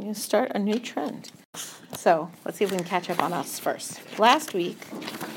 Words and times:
You 0.00 0.14
start 0.14 0.52
a 0.54 0.60
new 0.60 0.78
trend. 0.78 1.32
So 1.96 2.30
let's 2.44 2.58
see 2.58 2.64
if 2.64 2.70
we 2.70 2.76
can 2.76 2.86
catch 2.86 3.10
up 3.10 3.20
on 3.20 3.32
us 3.32 3.58
first. 3.58 4.00
Last 4.16 4.54
week, 4.54 4.78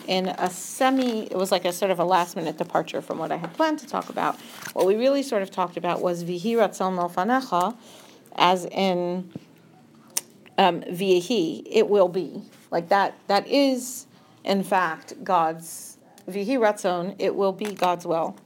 in 0.07 0.27
a 0.27 0.51
semi, 0.51 1.23
it 1.23 1.35
was 1.35 1.51
like 1.51 1.65
a 1.65 1.73
sort 1.73 1.89
of 1.89 1.99
a 1.99 2.05
last 2.05 2.35
minute 2.35 2.59
departure 2.59 3.01
from 3.01 3.17
what 3.17 3.31
I 3.31 3.37
had 3.37 3.51
planned 3.55 3.79
to 3.79 3.87
talk 3.87 4.09
about. 4.09 4.39
What 4.73 4.85
we 4.85 4.95
really 4.95 5.23
sort 5.23 5.41
of 5.41 5.49
talked 5.49 5.77
about 5.77 6.03
was 6.03 6.23
Vihi 6.23 6.53
Ratzon 6.53 7.11
Fanecha, 7.11 7.75
as 8.35 8.65
in 8.65 9.31
um, 10.59 10.81
Vihi, 10.81 11.63
it 11.65 11.89
will 11.89 12.07
be. 12.07 12.43
Like 12.69 12.89
that, 12.89 13.17
that 13.27 13.47
is, 13.47 14.05
in 14.43 14.63
fact, 14.63 15.23
God's 15.23 15.97
Vihi 16.29 16.59
Ratzon, 16.59 17.15
it 17.17 17.35
will 17.35 17.53
be 17.53 17.73
God's 17.73 18.05
will. 18.05 18.37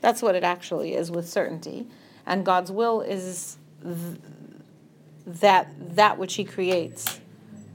That's 0.00 0.20
what 0.20 0.34
it 0.34 0.42
actually 0.42 0.94
is 0.94 1.12
with 1.12 1.28
certainty. 1.28 1.86
And 2.26 2.44
God's 2.44 2.72
will 2.72 3.02
is 3.02 3.56
th- 3.84 4.18
that 5.34 5.96
that 5.96 6.18
which 6.18 6.34
He 6.34 6.44
creates 6.44 7.20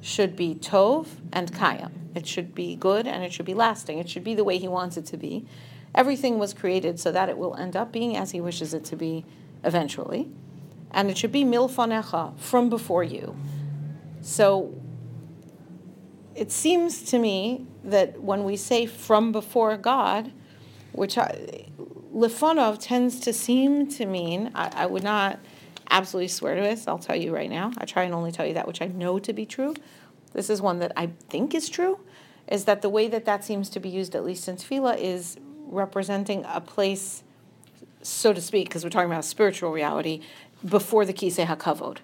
should 0.02 0.36
be 0.36 0.56
tov 0.56 1.08
and 1.34 1.52
kayam. 1.52 1.92
It 2.16 2.28
should 2.28 2.54
be 2.56 2.76
good 2.76 3.08
and 3.08 3.24
it 3.24 3.34
should 3.34 3.46
be 3.46 3.54
lasting. 3.54 4.00
It 4.00 4.10
should 4.10 4.24
be 4.24 4.36
the 4.36 4.44
way 4.44 4.58
He 4.58 4.68
wants 4.68 4.98
it 4.98 5.06
to 5.08 5.18
be. 5.18 5.46
Everything 5.94 6.38
was 6.38 6.54
created 6.54 7.00
so 7.00 7.12
that 7.12 7.30
it 7.30 7.38
will 7.38 7.56
end 7.56 7.76
up 7.76 7.92
being 7.92 8.16
as 8.16 8.32
He 8.32 8.42
wishes 8.42 8.74
it 8.74 8.84
to 8.86 8.96
be 8.96 9.26
eventually. 9.64 10.30
And 10.92 11.10
it 11.10 11.18
should 11.18 11.32
be 11.32 11.44
milfanecha, 11.44 12.38
from 12.38 12.70
before 12.70 13.04
you. 13.04 13.36
So 14.22 14.74
it 16.36 16.52
seems 16.52 17.04
to 17.04 17.20
me 17.20 17.66
that 17.84 18.22
when 18.22 18.44
we 18.44 18.58
say 18.58 18.86
from 18.86 19.32
before 19.32 19.78
God, 19.78 20.32
which 20.92 21.16
Lifonov 21.16 22.78
tends 22.80 23.20
to 23.22 23.34
seem 23.34 23.88
to 23.92 24.06
mean, 24.06 24.52
I, 24.56 24.72
I, 24.74 24.86
would 24.86 25.04
not 25.04 25.40
absolutely 25.90 26.28
swear 26.28 26.56
to 26.56 26.62
this, 26.62 26.88
I'll 26.88 27.00
tell 27.00 27.16
you 27.16 27.34
right 27.34 27.50
now. 27.50 27.72
I 27.78 27.86
try 27.86 28.04
and 28.04 28.14
only 28.14 28.32
tell 28.32 28.46
you 28.46 28.54
that 28.54 28.68
which 28.68 28.82
I 28.82 28.88
know 28.88 29.20
to 29.20 29.34
be 29.34 29.46
true. 29.46 29.76
This 30.34 30.50
is 30.50 30.62
one 30.62 30.80
that 30.80 30.92
I 30.96 31.12
think 31.30 31.56
is 31.56 31.70
true, 31.70 32.00
is 32.48 32.66
that 32.66 32.82
the 32.82 32.90
way 32.90 33.08
that 33.08 33.26
that 33.26 33.44
seems 33.44 33.70
to 33.70 33.80
be 33.80 33.90
used, 33.90 34.16
at 34.16 34.26
least 34.26 34.48
in 34.48 34.58
Tefillah, 34.58 34.98
is 34.98 35.38
representing 35.68 36.46
a 36.48 36.62
place, 36.62 37.24
so 38.02 38.34
to 38.34 38.42
speak, 38.42 38.68
because 38.68 38.84
we're 38.84 38.90
talking 38.90 39.12
about 39.12 39.26
spiritual 39.26 39.72
reality, 39.72 40.22
before 40.68 41.06
the 41.06 41.14
Kisei 41.14 41.46
HaKavod. 41.46 41.98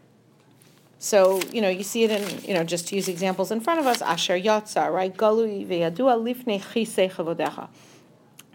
So, 0.98 1.42
you 1.52 1.61
know, 1.61 1.70
you 1.70 1.83
see 1.83 2.03
it 2.03 2.11
in, 2.11 2.44
you 2.45 2.53
know, 2.53 2.64
just 2.64 2.88
to 2.89 2.95
use 2.95 3.08
examples 3.08 3.52
in 3.52 3.59
front 3.59 3.80
of 3.80 3.88
us, 3.88 4.03
Asher 4.03 4.39
Yatzar, 4.39 4.92
right? 4.92 5.16
Galui 5.16 5.66
ve'yadua 5.67 6.16
lifnei 6.16 6.61
chisei 6.61 7.11
chavodecha. 7.11 7.70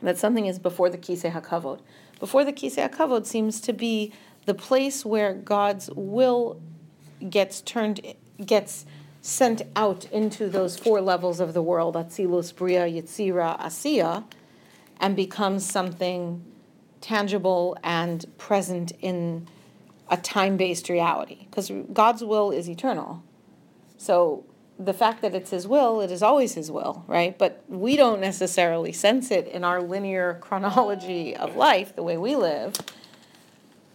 That 0.00 0.16
something 0.16 0.46
is 0.46 0.60
before 0.60 0.88
the 0.88 0.98
kisei 0.98 1.32
hakavod. 1.32 1.80
Before 2.20 2.44
the 2.44 2.52
kisei 2.52 2.88
hakavod 2.88 3.26
seems 3.26 3.60
to 3.62 3.72
be 3.72 4.12
the 4.46 4.54
place 4.54 5.04
where 5.04 5.34
God's 5.34 5.90
will 5.94 6.60
gets 7.28 7.60
turned, 7.60 8.00
gets 8.44 8.86
sent 9.20 9.62
out 9.74 10.04
into 10.06 10.48
those 10.48 10.78
four 10.78 11.00
levels 11.00 11.40
of 11.40 11.52
the 11.52 11.62
world, 11.62 11.96
Atzilus, 11.96 12.54
Bria, 12.54 12.86
Yetzira, 12.86 13.60
Asiya, 13.60 14.24
and 15.00 15.16
becomes 15.16 15.68
something 15.68 16.44
tangible 17.00 17.76
and 17.82 18.24
present 18.38 18.92
in 19.00 19.46
a 20.08 20.16
time 20.16 20.56
based 20.56 20.88
reality 20.88 21.46
because 21.50 21.70
God's 21.92 22.22
will 22.22 22.52
is 22.52 22.70
eternal. 22.70 23.22
So 23.98 24.44
the 24.78 24.92
fact 24.92 25.22
that 25.22 25.34
it's 25.34 25.50
His 25.50 25.66
will, 25.66 26.00
it 26.00 26.12
is 26.12 26.22
always 26.22 26.54
His 26.54 26.70
will, 26.70 27.04
right? 27.08 27.36
But 27.36 27.64
we 27.68 27.96
don't 27.96 28.20
necessarily 28.20 28.92
sense 28.92 29.32
it 29.32 29.48
in 29.48 29.64
our 29.64 29.82
linear 29.82 30.38
chronology 30.40 31.34
of 31.34 31.56
life, 31.56 31.96
the 31.96 32.02
way 32.04 32.16
we 32.16 32.36
live, 32.36 32.74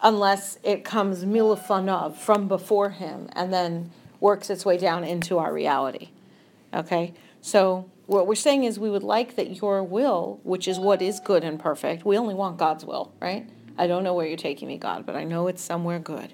unless 0.02 0.58
it 0.64 0.84
comes 0.84 1.26
milafanav 1.26 2.16
from 2.16 2.48
before 2.48 2.92
Him 2.92 3.30
and 3.34 3.54
then 3.54 3.92
works 4.20 4.50
its 4.50 4.66
way 4.66 4.78
down 4.78 5.04
into 5.04 5.38
our 5.38 5.54
reality. 5.54 6.10
Okay? 6.74 7.14
So 7.42 7.90
what 8.06 8.28
we're 8.28 8.36
saying 8.36 8.64
is 8.64 8.80
we 8.80 8.90
would 8.90 9.04
like 9.04 9.36
that 9.36 9.58
your 9.62 9.84
will, 9.84 10.40
which 10.44 10.68
is 10.68 10.80
what 10.80 11.02
is 11.02 11.20
good 11.20 11.44
and 11.44 11.60
perfect, 11.60 12.06
we 12.06 12.18
only 12.18 12.34
want 12.34 12.58
God's 12.58 12.86
will, 12.86 13.14
right? 13.22 13.48
I 13.78 13.88
don't 13.88 14.04
know 14.04 14.14
where 14.14 14.28
you're 14.28 14.38
taking 14.38 14.68
me, 14.68 14.78
God, 14.78 15.06
but 15.06 15.16
I 15.16 15.24
know 15.24 15.48
it's 15.48 15.62
somewhere 15.62 16.00
good. 16.00 16.34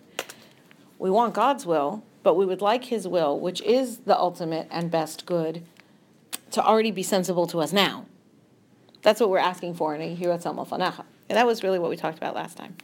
We 1.00 1.10
want 1.10 1.34
God's 1.34 1.66
will, 1.66 2.04
but 2.24 2.36
we 2.36 2.46
would 2.46 2.62
like 2.62 2.86
His 2.86 3.08
will, 3.08 3.40
which 3.40 3.62
is 3.62 4.00
the 4.00 4.18
ultimate 4.18 4.68
and 4.72 4.90
best 4.90 5.26
good, 5.26 5.64
to 6.52 6.64
already 6.64 6.92
be 6.92 7.04
sensible 7.04 7.48
to 7.48 7.60
us 7.60 7.72
now. 7.72 8.06
That's 9.02 9.22
what 9.22 9.30
we're 9.30 9.38
asking 9.38 9.76
for 9.76 9.96
in 9.96 10.02
a 10.02 10.16
Yihirat 10.16 10.44
Fanecha. 10.44 11.06
And 11.30 11.38
that 11.38 11.46
was 11.46 11.64
really 11.64 11.80
what 11.80 11.90
we 11.90 11.96
talked 11.96 12.18
about 12.18 12.36
last 12.36 12.58
time. 12.58 12.76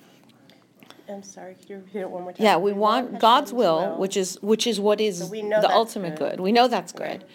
I'm 1.10 1.24
sorry, 1.24 1.56
could 1.56 1.70
you 1.70 1.76
repeat 1.78 2.00
it 2.00 2.10
one 2.10 2.24
more 2.24 2.32
time? 2.32 2.44
Yeah, 2.46 2.58
we 2.58 2.72
want 2.74 3.20
God's 3.20 3.52
will, 3.54 3.98
which 3.98 4.16
is, 4.16 4.42
which 4.42 4.66
is 4.68 4.80
what 4.80 5.02
is 5.02 5.20
So 5.20 5.26
the 5.26 5.32
we 5.32 5.42
know 5.42 5.62
that's 5.62 5.74
ultimate 5.74 6.16
good. 6.18 6.32
good. 6.32 6.40
We 6.40 6.52
know 6.52 6.68
that's 6.68 6.92
good, 6.94 7.26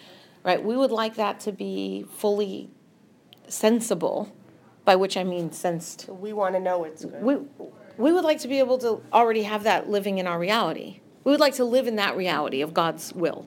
right? 0.43 0.63
We 0.63 0.75
would 0.75 0.91
like 0.91 1.15
that 1.15 1.39
to 1.41 1.51
be 1.51 2.05
fully 2.17 2.69
sensible, 3.47 4.31
by 4.85 4.95
which 4.95 5.17
I 5.17 5.23
mean 5.23 5.51
sensed. 5.51 6.07
We 6.09 6.33
want 6.33 6.55
to 6.55 6.59
know 6.59 6.83
it's 6.83 7.05
good. 7.05 7.21
We, 7.21 7.37
we 7.97 8.11
would 8.11 8.23
like 8.23 8.39
to 8.39 8.47
be 8.47 8.59
able 8.59 8.77
to 8.79 9.01
already 9.13 9.43
have 9.43 9.63
that 9.63 9.89
living 9.89 10.17
in 10.17 10.27
our 10.27 10.39
reality. 10.39 11.01
We 11.23 11.31
would 11.31 11.39
like 11.39 11.55
to 11.55 11.65
live 11.65 11.87
in 11.87 11.95
that 11.97 12.15
reality 12.17 12.61
of 12.61 12.73
God's 12.73 13.13
will, 13.13 13.45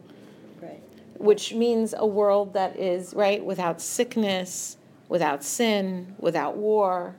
Right. 0.60 0.80
which 1.16 1.52
means 1.54 1.94
a 1.96 2.06
world 2.06 2.52
that 2.54 2.76
is, 2.78 3.12
right, 3.14 3.44
without 3.44 3.80
sickness, 3.80 4.76
without 5.08 5.42
sin, 5.42 6.14
without 6.18 6.56
war, 6.56 7.16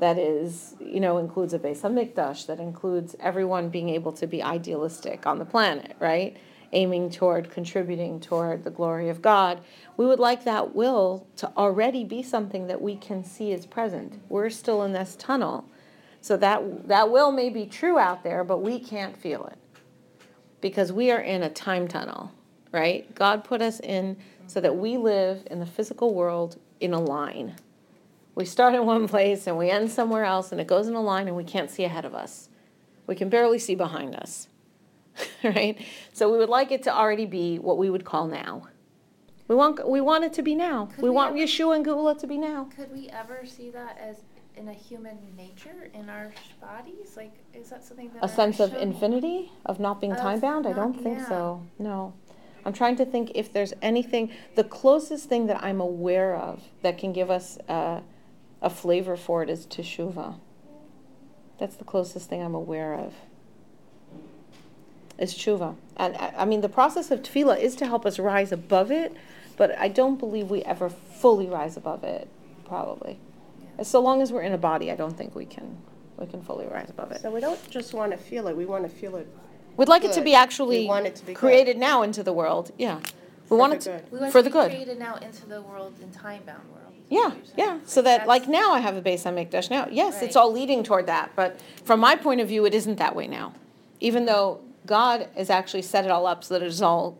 that 0.00 0.18
is, 0.18 0.74
you 0.80 0.98
know, 0.98 1.18
includes 1.18 1.54
a 1.54 1.58
Beis 1.58 1.82
Hamikdash, 1.82 2.46
that 2.46 2.58
includes 2.58 3.14
everyone 3.20 3.68
being 3.68 3.90
able 3.90 4.12
to 4.12 4.26
be 4.26 4.42
idealistic 4.42 5.26
on 5.26 5.38
the 5.38 5.44
planet, 5.44 5.94
right? 6.00 6.36
Aiming 6.72 7.10
toward 7.10 7.50
contributing 7.50 8.18
toward 8.18 8.64
the 8.64 8.70
glory 8.70 9.10
of 9.10 9.20
God. 9.20 9.60
We 9.96 10.06
would 10.06 10.18
like 10.18 10.44
that 10.44 10.74
will 10.74 11.26
to 11.36 11.52
already 11.56 12.04
be 12.04 12.22
something 12.22 12.66
that 12.66 12.80
we 12.80 12.96
can 12.96 13.24
see 13.24 13.52
is 13.52 13.66
present. 13.66 14.20
We're 14.28 14.50
still 14.50 14.82
in 14.84 14.92
this 14.92 15.16
tunnel. 15.16 15.66
So 16.22 16.36
that 16.38 16.88
that 16.88 17.10
will 17.10 17.32
may 17.32 17.50
be 17.50 17.66
true 17.66 17.98
out 17.98 18.22
there, 18.22 18.44
but 18.44 18.58
we 18.58 18.78
can't 18.78 19.16
feel 19.16 19.46
it. 19.46 19.58
Because 20.60 20.92
we 20.92 21.10
are 21.10 21.20
in 21.20 21.42
a 21.42 21.50
time 21.50 21.88
tunnel, 21.88 22.32
right? 22.72 23.14
God 23.14 23.44
put 23.44 23.62
us 23.62 23.80
in 23.80 24.16
so 24.46 24.60
that 24.60 24.76
we 24.76 24.96
live 24.96 25.46
in 25.50 25.60
the 25.60 25.66
physical 25.66 26.14
world 26.14 26.58
in 26.80 26.92
a 26.92 27.00
line. 27.00 27.56
We 28.34 28.44
start 28.44 28.74
in 28.74 28.86
one 28.86 29.08
place 29.08 29.46
and 29.46 29.58
we 29.58 29.70
end 29.70 29.90
somewhere 29.90 30.24
else, 30.24 30.52
and 30.52 30.60
it 30.60 30.66
goes 30.66 30.88
in 30.88 30.94
a 30.94 31.00
line, 31.00 31.26
and 31.28 31.36
we 31.36 31.44
can't 31.44 31.70
see 31.70 31.84
ahead 31.84 32.04
of 32.04 32.14
us. 32.14 32.48
We 33.06 33.14
can 33.14 33.28
barely 33.28 33.58
see 33.58 33.74
behind 33.74 34.14
us, 34.14 34.48
right? 35.44 35.76
So 36.12 36.30
we 36.30 36.38
would 36.38 36.48
like 36.48 36.70
it 36.70 36.82
to 36.84 36.94
already 36.94 37.26
be 37.26 37.58
what 37.58 37.76
we 37.76 37.90
would 37.90 38.04
call 38.04 38.26
now. 38.26 38.68
We 39.48 39.56
want, 39.56 39.88
we 39.88 40.00
want 40.00 40.22
it 40.22 40.32
to 40.34 40.42
be 40.42 40.54
now. 40.54 40.88
We 40.96 41.04
we 41.04 41.10
want 41.10 41.34
ever- 41.34 41.44
Yeshua 41.44 41.76
and 41.76 41.84
Geula 41.84 42.18
to 42.20 42.26
be 42.26 42.38
now. 42.38 42.68
Could 42.76 42.92
we 42.92 43.08
ever 43.08 43.44
see 43.44 43.70
that 43.70 43.98
as 44.00 44.18
in 44.56 44.68
a 44.68 44.72
human 44.72 45.18
nature 45.36 45.90
in 45.92 46.08
our 46.08 46.30
bodies? 46.60 47.16
Like, 47.16 47.32
is 47.52 47.70
that 47.70 47.82
something 47.82 48.10
that 48.14 48.24
A 48.24 48.28
sense 48.28 48.60
of 48.60 48.74
infinity, 48.74 49.50
of 49.66 49.80
not 49.80 50.00
being 50.00 50.14
time 50.14 50.38
bound? 50.38 50.66
I 50.66 50.72
don't 50.72 50.94
think 50.94 51.18
yeah. 51.18 51.28
so. 51.28 51.62
No. 51.78 52.12
I'm 52.64 52.72
trying 52.72 52.96
to 52.96 53.06
think 53.06 53.32
if 53.34 53.52
there's 53.52 53.72
anything, 53.80 54.30
the 54.54 54.64
closest 54.64 55.28
thing 55.28 55.46
that 55.46 55.64
I'm 55.64 55.80
aware 55.80 56.36
of 56.36 56.62
that 56.82 56.98
can 56.98 57.12
give 57.12 57.30
us 57.30 57.58
a, 57.68 58.02
a 58.62 58.70
flavor 58.70 59.16
for 59.16 59.42
it 59.42 59.50
is 59.50 59.66
teshuva. 59.66 60.38
That's 61.58 61.76
the 61.76 61.84
closest 61.84 62.28
thing 62.28 62.42
I'm 62.42 62.54
aware 62.54 62.94
of. 62.94 63.14
Is 65.18 65.34
teshuva. 65.34 65.76
And 65.96 66.16
I, 66.16 66.34
I 66.38 66.44
mean, 66.44 66.60
the 66.62 66.68
process 66.68 67.10
of 67.10 67.22
tefillah 67.22 67.60
is 67.60 67.74
to 67.76 67.86
help 67.86 68.06
us 68.06 68.18
rise 68.18 68.52
above 68.52 68.90
it, 68.90 69.14
but 69.56 69.76
I 69.78 69.88
don't 69.88 70.18
believe 70.18 70.50
we 70.50 70.62
ever 70.62 70.88
fully 70.88 71.46
rise 71.46 71.76
above 71.76 72.04
it, 72.04 72.28
probably. 72.64 73.18
Yeah. 73.76 73.82
So 73.84 74.00
long 74.00 74.22
as 74.22 74.32
we're 74.32 74.42
in 74.42 74.52
a 74.52 74.58
body, 74.58 74.90
I 74.90 74.96
don't 74.96 75.16
think 75.16 75.34
we 75.34 75.44
can, 75.44 75.76
we 76.16 76.26
can 76.26 76.40
fully 76.42 76.66
rise 76.66 76.88
above 76.88 77.12
it. 77.12 77.20
So 77.20 77.30
we 77.30 77.40
don't 77.40 77.70
just 77.70 77.92
want 77.92 78.12
to 78.12 78.18
feel 78.18 78.48
it, 78.48 78.56
we 78.56 78.64
want 78.64 78.84
to 78.84 78.88
feel 78.90 79.16
it 79.16 79.28
We'd 79.76 79.88
like 79.88 80.04
it 80.04 80.12
to 80.12 80.20
be 80.20 80.34
actually 80.34 80.86
want 80.86 81.06
it 81.06 81.16
to 81.16 81.24
be 81.24 81.32
good. 81.32 81.38
created 81.38 81.78
now 81.78 82.02
into 82.02 82.22
the 82.22 82.32
world. 82.32 82.70
Yeah. 82.76 82.96
We 82.98 83.02
For 83.48 83.56
want 83.56 83.72
the 83.72 83.76
it 83.76 83.82
to, 83.82 83.90
good. 84.04 84.12
We 84.12 84.18
want 84.18 84.32
for 84.32 84.38
to 84.38 84.42
the 84.42 84.50
be 84.50 84.52
good. 84.52 84.70
created 84.70 84.98
now 84.98 85.14
into 85.16 85.46
the 85.46 85.62
world 85.62 85.94
in 86.02 86.10
time-bound 86.10 86.68
world. 86.70 86.89
Yeah, 87.10 87.24
what 87.28 87.36
you're 87.36 87.44
saying. 87.46 87.54
yeah. 87.58 87.78
So 87.84 88.00
that 88.02 88.26
like 88.26 88.48
now 88.48 88.72
I 88.72 88.78
have 88.80 88.96
a 88.96 89.02
Beis 89.02 89.24
Hamikdash 89.24 89.68
now. 89.68 89.88
Yes, 89.90 90.22
it's 90.22 90.36
Right. 90.36 90.40
all 90.42 90.50
leading 90.52 90.82
toward 90.82 91.06
that, 91.06 91.32
but 91.36 91.60
from 91.84 92.00
my 92.00 92.16
point 92.16 92.40
of 92.40 92.48
view, 92.48 92.64
it 92.64 92.72
isn't 92.74 92.96
that 92.96 93.14
way 93.14 93.26
now. 93.26 93.52
Even 94.00 94.24
though 94.26 94.60
God 94.86 95.28
has 95.36 95.50
actually 95.50 95.82
set 95.82 96.04
it 96.06 96.10
all 96.10 96.26
up 96.26 96.42
so 96.44 96.54
that 96.58 96.64
it's 96.64 96.80
all, 96.80 97.18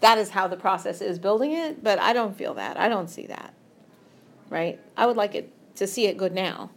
that 0.00 0.16
is 0.18 0.30
how 0.30 0.46
the 0.46 0.56
process 0.56 1.00
is 1.00 1.18
building 1.18 1.52
it. 1.52 1.82
But 1.82 1.98
I 1.98 2.12
don't 2.12 2.36
feel 2.36 2.54
that. 2.54 2.78
I 2.78 2.88
don't 2.88 3.08
see 3.10 3.26
that. 3.26 3.52
Right. 4.48 4.78
I 4.96 5.06
would 5.06 5.16
like 5.16 5.34
it 5.34 5.50
to 5.76 5.86
see 5.86 6.06
it 6.06 6.16
good 6.16 6.34
now. 6.34 6.70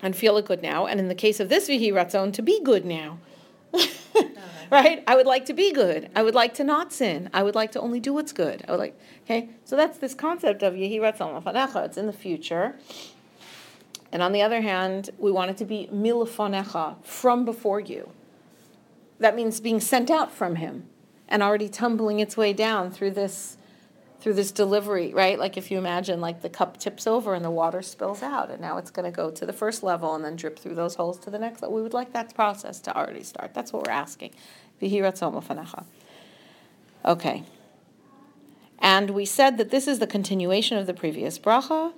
And 0.00 0.14
feel 0.14 0.36
it 0.36 0.44
good 0.44 0.62
now, 0.62 0.86
and 0.86 1.00
in 1.00 1.08
the 1.08 1.14
case 1.16 1.40
of 1.40 1.48
this 1.48 1.68
Vihi 1.68 1.92
Ratzon, 1.92 2.32
to 2.34 2.42
be 2.42 2.60
good 2.62 2.84
now. 2.84 3.18
right? 4.70 5.02
I 5.06 5.16
would 5.16 5.26
like 5.26 5.46
to 5.46 5.52
be 5.54 5.72
good. 5.72 6.10
I 6.14 6.22
would 6.22 6.34
like 6.34 6.54
to 6.54 6.64
not 6.64 6.92
sin. 6.92 7.30
I 7.32 7.42
would 7.42 7.54
like 7.54 7.72
to 7.72 7.80
only 7.80 8.00
do 8.00 8.12
what's 8.12 8.32
good. 8.32 8.64
I 8.66 8.72
would 8.72 8.80
like, 8.80 8.98
okay? 9.24 9.50
So 9.64 9.76
that's 9.76 9.98
this 9.98 10.14
concept 10.14 10.62
of 10.62 10.74
Yehi 10.74 10.98
Ratzon 10.98 11.40
Lefanecha. 11.42 11.84
It's 11.86 11.96
in 11.96 12.06
the 12.06 12.12
future. 12.12 12.76
And 14.10 14.22
on 14.22 14.32
the 14.32 14.40
other 14.42 14.62
hand, 14.62 15.10
we 15.18 15.30
want 15.30 15.50
it 15.50 15.56
to 15.58 15.64
be 15.66 15.88
Milfanecha, 15.92 17.04
from 17.04 17.44
before 17.44 17.80
you. 17.80 18.10
that 19.18 19.34
means 19.36 19.60
being 19.60 19.80
sent 19.80 20.10
out 20.10 20.32
from 20.32 20.56
him 20.56 20.88
and 21.28 21.42
already 21.42 21.68
tumbling 21.68 22.20
its 22.20 22.36
way 22.36 22.52
down 22.54 22.90
through 22.90 23.10
this 23.10 23.57
through 24.20 24.34
this 24.34 24.50
delivery, 24.50 25.14
right? 25.14 25.38
Like 25.38 25.56
if 25.56 25.70
you 25.70 25.78
imagine 25.78 26.20
like 26.20 26.42
the 26.42 26.48
cup 26.48 26.78
tips 26.78 27.06
over 27.06 27.34
and 27.34 27.44
the 27.44 27.50
water 27.50 27.82
spills 27.82 28.22
out 28.22 28.50
and 28.50 28.60
now 28.60 28.76
it's 28.78 28.90
going 28.90 29.10
to 29.10 29.14
go 29.14 29.30
to 29.30 29.46
the 29.46 29.52
first 29.52 29.82
level 29.82 30.14
and 30.14 30.24
then 30.24 30.34
drip 30.34 30.58
through 30.58 30.74
those 30.74 30.96
holes 30.96 31.18
to 31.20 31.30
the 31.30 31.38
next 31.38 31.62
level. 31.62 31.76
We 31.76 31.82
would 31.82 31.94
like 31.94 32.12
that 32.12 32.34
process 32.34 32.80
to 32.80 32.96
already 32.96 33.22
start. 33.22 33.54
That's 33.54 33.72
what 33.72 33.86
we're 33.86 33.92
asking. 33.92 34.32
Okay. 37.04 37.44
And 38.80 39.10
we 39.10 39.24
said 39.24 39.56
that 39.58 39.70
this 39.70 39.86
is 39.86 39.98
the 39.98 40.06
continuation 40.06 40.78
of 40.78 40.86
the 40.86 40.94
previous 40.94 41.38
bracha, 41.38 41.92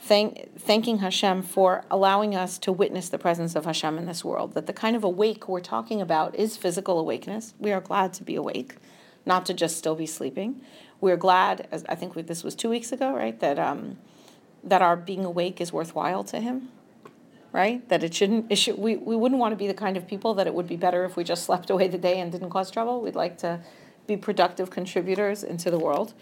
thank, 0.00 0.58
thanking 0.58 0.98
Hashem 0.98 1.42
for 1.42 1.84
allowing 1.90 2.34
us 2.34 2.58
to 2.58 2.72
witness 2.72 3.08
the 3.08 3.18
presence 3.18 3.54
of 3.54 3.64
Hashem 3.64 3.98
in 3.98 4.06
this 4.06 4.24
world. 4.24 4.54
That 4.54 4.66
the 4.66 4.72
kind 4.72 4.96
of 4.96 5.04
awake 5.04 5.48
we're 5.48 5.60
talking 5.60 6.00
about 6.00 6.34
is 6.34 6.56
physical 6.56 6.98
awakeness. 6.98 7.54
We 7.58 7.72
are 7.72 7.80
glad 7.80 8.12
to 8.14 8.24
be 8.24 8.36
awake, 8.36 8.76
not 9.26 9.44
to 9.46 9.54
just 9.54 9.76
still 9.76 9.96
be 9.96 10.06
sleeping. 10.06 10.60
We're 11.00 11.16
glad, 11.16 11.68
as 11.72 11.84
I 11.88 11.94
think 11.94 12.14
we, 12.14 12.22
this 12.22 12.44
was 12.44 12.54
two 12.54 12.68
weeks 12.68 12.92
ago, 12.92 13.14
right, 13.14 13.38
that 13.40 13.58
um, 13.58 13.98
that 14.64 14.82
our 14.82 14.96
being 14.96 15.24
awake 15.24 15.60
is 15.60 15.72
worthwhile 15.72 16.24
to 16.24 16.40
Him, 16.40 16.68
right? 17.52 17.86
That 17.88 18.04
it 18.04 18.14
shouldn't, 18.14 18.50
it 18.50 18.56
should, 18.56 18.78
we, 18.78 18.96
we 18.96 19.16
wouldn't 19.16 19.40
want 19.40 19.52
to 19.52 19.56
be 19.56 19.66
the 19.66 19.74
kind 19.74 19.96
of 19.96 20.06
people 20.06 20.34
that 20.34 20.46
it 20.46 20.54
would 20.54 20.66
be 20.66 20.76
better 20.76 21.04
if 21.04 21.16
we 21.16 21.24
just 21.24 21.44
slept 21.44 21.70
away 21.70 21.88
the 21.88 21.98
day 21.98 22.20
and 22.20 22.30
didn't 22.30 22.50
cause 22.50 22.70
trouble. 22.70 23.00
We'd 23.00 23.14
like 23.14 23.38
to 23.38 23.60
be 24.06 24.16
productive 24.16 24.70
contributors 24.70 25.42
into 25.42 25.70
the 25.70 25.78
world, 25.78 26.14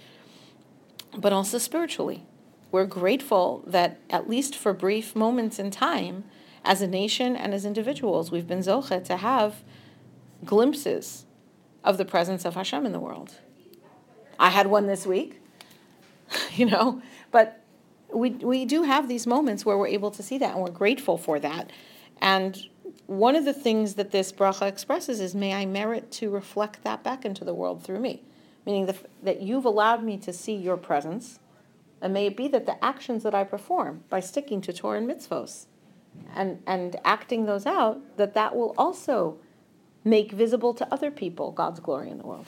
but 1.16 1.32
also 1.32 1.58
spiritually. 1.58 2.26
We're 2.70 2.86
grateful 2.86 3.64
that 3.66 3.98
at 4.10 4.28
least 4.28 4.54
for 4.54 4.72
brief 4.72 5.16
moments 5.16 5.58
in 5.58 5.70
time, 5.70 6.24
as 6.64 6.82
a 6.82 6.86
nation 6.86 7.34
and 7.34 7.54
as 7.54 7.64
individuals, 7.64 8.30
we've 8.30 8.46
been 8.46 8.58
zoche 8.58 9.02
to 9.04 9.16
have 9.16 9.62
glimpses 10.44 11.24
of 11.82 11.96
the 11.96 12.04
presence 12.04 12.44
of 12.44 12.54
Hashem 12.54 12.84
in 12.84 12.92
the 12.92 13.00
world. 13.00 13.36
I 14.38 14.50
had 14.50 14.66
one 14.68 14.86
this 14.86 15.06
week, 15.06 15.40
you 16.54 16.66
know, 16.66 17.02
but 17.30 17.62
we, 18.12 18.30
we 18.30 18.64
do 18.64 18.84
have 18.84 19.08
these 19.08 19.26
moments 19.26 19.66
where 19.66 19.76
we're 19.76 19.88
able 19.88 20.10
to 20.12 20.22
see 20.22 20.38
that 20.38 20.54
and 20.54 20.62
we're 20.62 20.70
grateful 20.70 21.18
for 21.18 21.38
that. 21.40 21.70
And 22.20 22.58
one 23.06 23.36
of 23.36 23.44
the 23.44 23.52
things 23.52 23.94
that 23.94 24.10
this 24.10 24.32
bracha 24.32 24.66
expresses 24.66 25.20
is, 25.20 25.34
may 25.34 25.54
I 25.54 25.66
merit 25.66 26.10
to 26.12 26.30
reflect 26.30 26.84
that 26.84 27.02
back 27.02 27.24
into 27.24 27.44
the 27.44 27.54
world 27.54 27.82
through 27.82 28.00
me. 28.00 28.22
Meaning 28.66 28.86
the, 28.86 28.96
that 29.22 29.40
you've 29.40 29.64
allowed 29.64 30.02
me 30.04 30.18
to 30.18 30.32
see 30.32 30.54
your 30.54 30.76
presence, 30.76 31.38
and 32.02 32.12
may 32.12 32.26
it 32.26 32.36
be 32.36 32.48
that 32.48 32.66
the 32.66 32.82
actions 32.84 33.22
that 33.22 33.34
I 33.34 33.44
perform 33.44 34.04
by 34.10 34.20
sticking 34.20 34.60
to 34.62 34.72
Torah 34.72 34.98
and 34.98 35.08
mitzvos 35.08 35.66
and, 36.34 36.62
and 36.66 36.96
acting 37.04 37.46
those 37.46 37.64
out, 37.64 38.00
that 38.18 38.34
that 38.34 38.54
will 38.54 38.74
also 38.76 39.38
make 40.04 40.32
visible 40.32 40.74
to 40.74 40.92
other 40.92 41.10
people 41.10 41.50
God's 41.50 41.80
glory 41.80 42.10
in 42.10 42.18
the 42.18 42.26
world 42.26 42.46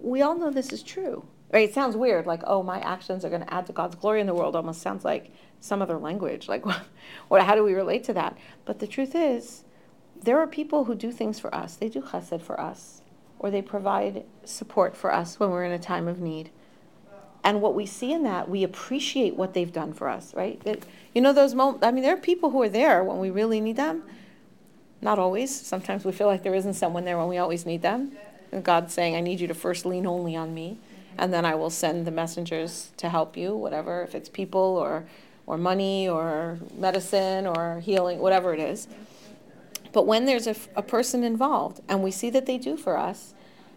we 0.00 0.22
all 0.22 0.36
know 0.36 0.50
this 0.50 0.72
is 0.72 0.82
true. 0.82 1.24
Right? 1.52 1.68
It 1.68 1.74
sounds 1.74 1.96
weird, 1.96 2.24
like, 2.24 2.42
oh, 2.46 2.62
my 2.62 2.80
actions 2.80 3.24
are 3.24 3.28
going 3.28 3.42
to 3.42 3.52
add 3.52 3.66
to 3.66 3.72
God's 3.72 3.94
glory 3.94 4.22
in 4.22 4.26
the 4.26 4.34
world. 4.34 4.56
Almost 4.56 4.80
sounds 4.80 5.04
like 5.04 5.30
some 5.60 5.82
other 5.82 5.98
language. 5.98 6.48
Like, 6.48 6.64
what, 7.28 7.42
how 7.42 7.54
do 7.54 7.62
we 7.62 7.74
relate 7.74 8.04
to 8.04 8.14
that? 8.14 8.38
But 8.64 8.78
the 8.78 8.86
truth 8.86 9.14
is, 9.14 9.64
there 10.22 10.38
are 10.38 10.46
people 10.46 10.84
who 10.84 10.94
do 10.94 11.12
things 11.12 11.38
for 11.38 11.54
us. 11.54 11.76
They 11.76 11.90
do 11.90 12.00
chesed 12.00 12.40
for 12.40 12.58
us, 12.58 13.02
or 13.38 13.50
they 13.50 13.60
provide 13.60 14.24
support 14.44 14.96
for 14.96 15.12
us 15.12 15.38
when 15.38 15.50
we're 15.50 15.64
in 15.64 15.72
a 15.72 15.78
time 15.78 16.08
of 16.08 16.20
need. 16.20 16.50
And 17.44 17.60
what 17.60 17.74
we 17.74 17.84
see 17.84 18.12
in 18.12 18.22
that, 18.22 18.48
we 18.48 18.62
appreciate 18.62 19.36
what 19.36 19.52
they've 19.52 19.72
done 19.72 19.92
for 19.92 20.08
us, 20.08 20.32
right? 20.32 20.62
It, 20.64 20.84
you 21.12 21.20
know, 21.20 21.32
those 21.32 21.54
moments, 21.54 21.84
I 21.84 21.90
mean, 21.90 22.02
there 22.02 22.14
are 22.14 22.20
people 22.20 22.50
who 22.50 22.62
are 22.62 22.68
there 22.68 23.04
when 23.04 23.18
we 23.18 23.30
really 23.30 23.60
need 23.60 23.76
them. 23.76 24.04
Not 25.02 25.18
always. 25.18 25.54
Sometimes 25.54 26.04
we 26.04 26.12
feel 26.12 26.28
like 26.28 26.44
there 26.44 26.54
isn't 26.54 26.74
someone 26.74 27.04
there 27.04 27.18
when 27.18 27.26
we 27.26 27.38
always 27.38 27.66
need 27.66 27.82
them. 27.82 28.12
God's 28.62 28.92
saying, 28.92 29.16
I 29.16 29.20
need 29.20 29.40
you 29.40 29.48
to 29.48 29.54
first 29.54 29.86
lean 29.86 30.06
only 30.06 30.36
on 30.36 30.52
me, 30.52 30.78
and 31.16 31.32
then 31.32 31.44
I 31.44 31.54
will 31.54 31.70
send 31.70 32.06
the 32.06 32.10
messengers 32.10 32.90
to 32.98 33.08
help 33.08 33.36
you, 33.36 33.54
whatever, 33.54 34.02
if 34.02 34.14
it's 34.14 34.28
people 34.28 34.60
or, 34.60 35.04
or 35.46 35.56
money 35.56 36.08
or 36.08 36.58
medicine 36.76 37.46
or 37.46 37.80
healing, 37.80 38.18
whatever 38.18 38.52
it 38.52 38.60
is. 38.60 38.88
But 39.92 40.06
when 40.06 40.24
there's 40.24 40.46
a, 40.46 40.56
a 40.74 40.82
person 40.82 41.22
involved 41.22 41.80
and 41.88 42.02
we 42.02 42.10
see 42.10 42.30
that 42.30 42.46
they 42.46 42.58
do 42.58 42.76
for 42.76 42.96
us, 42.96 43.34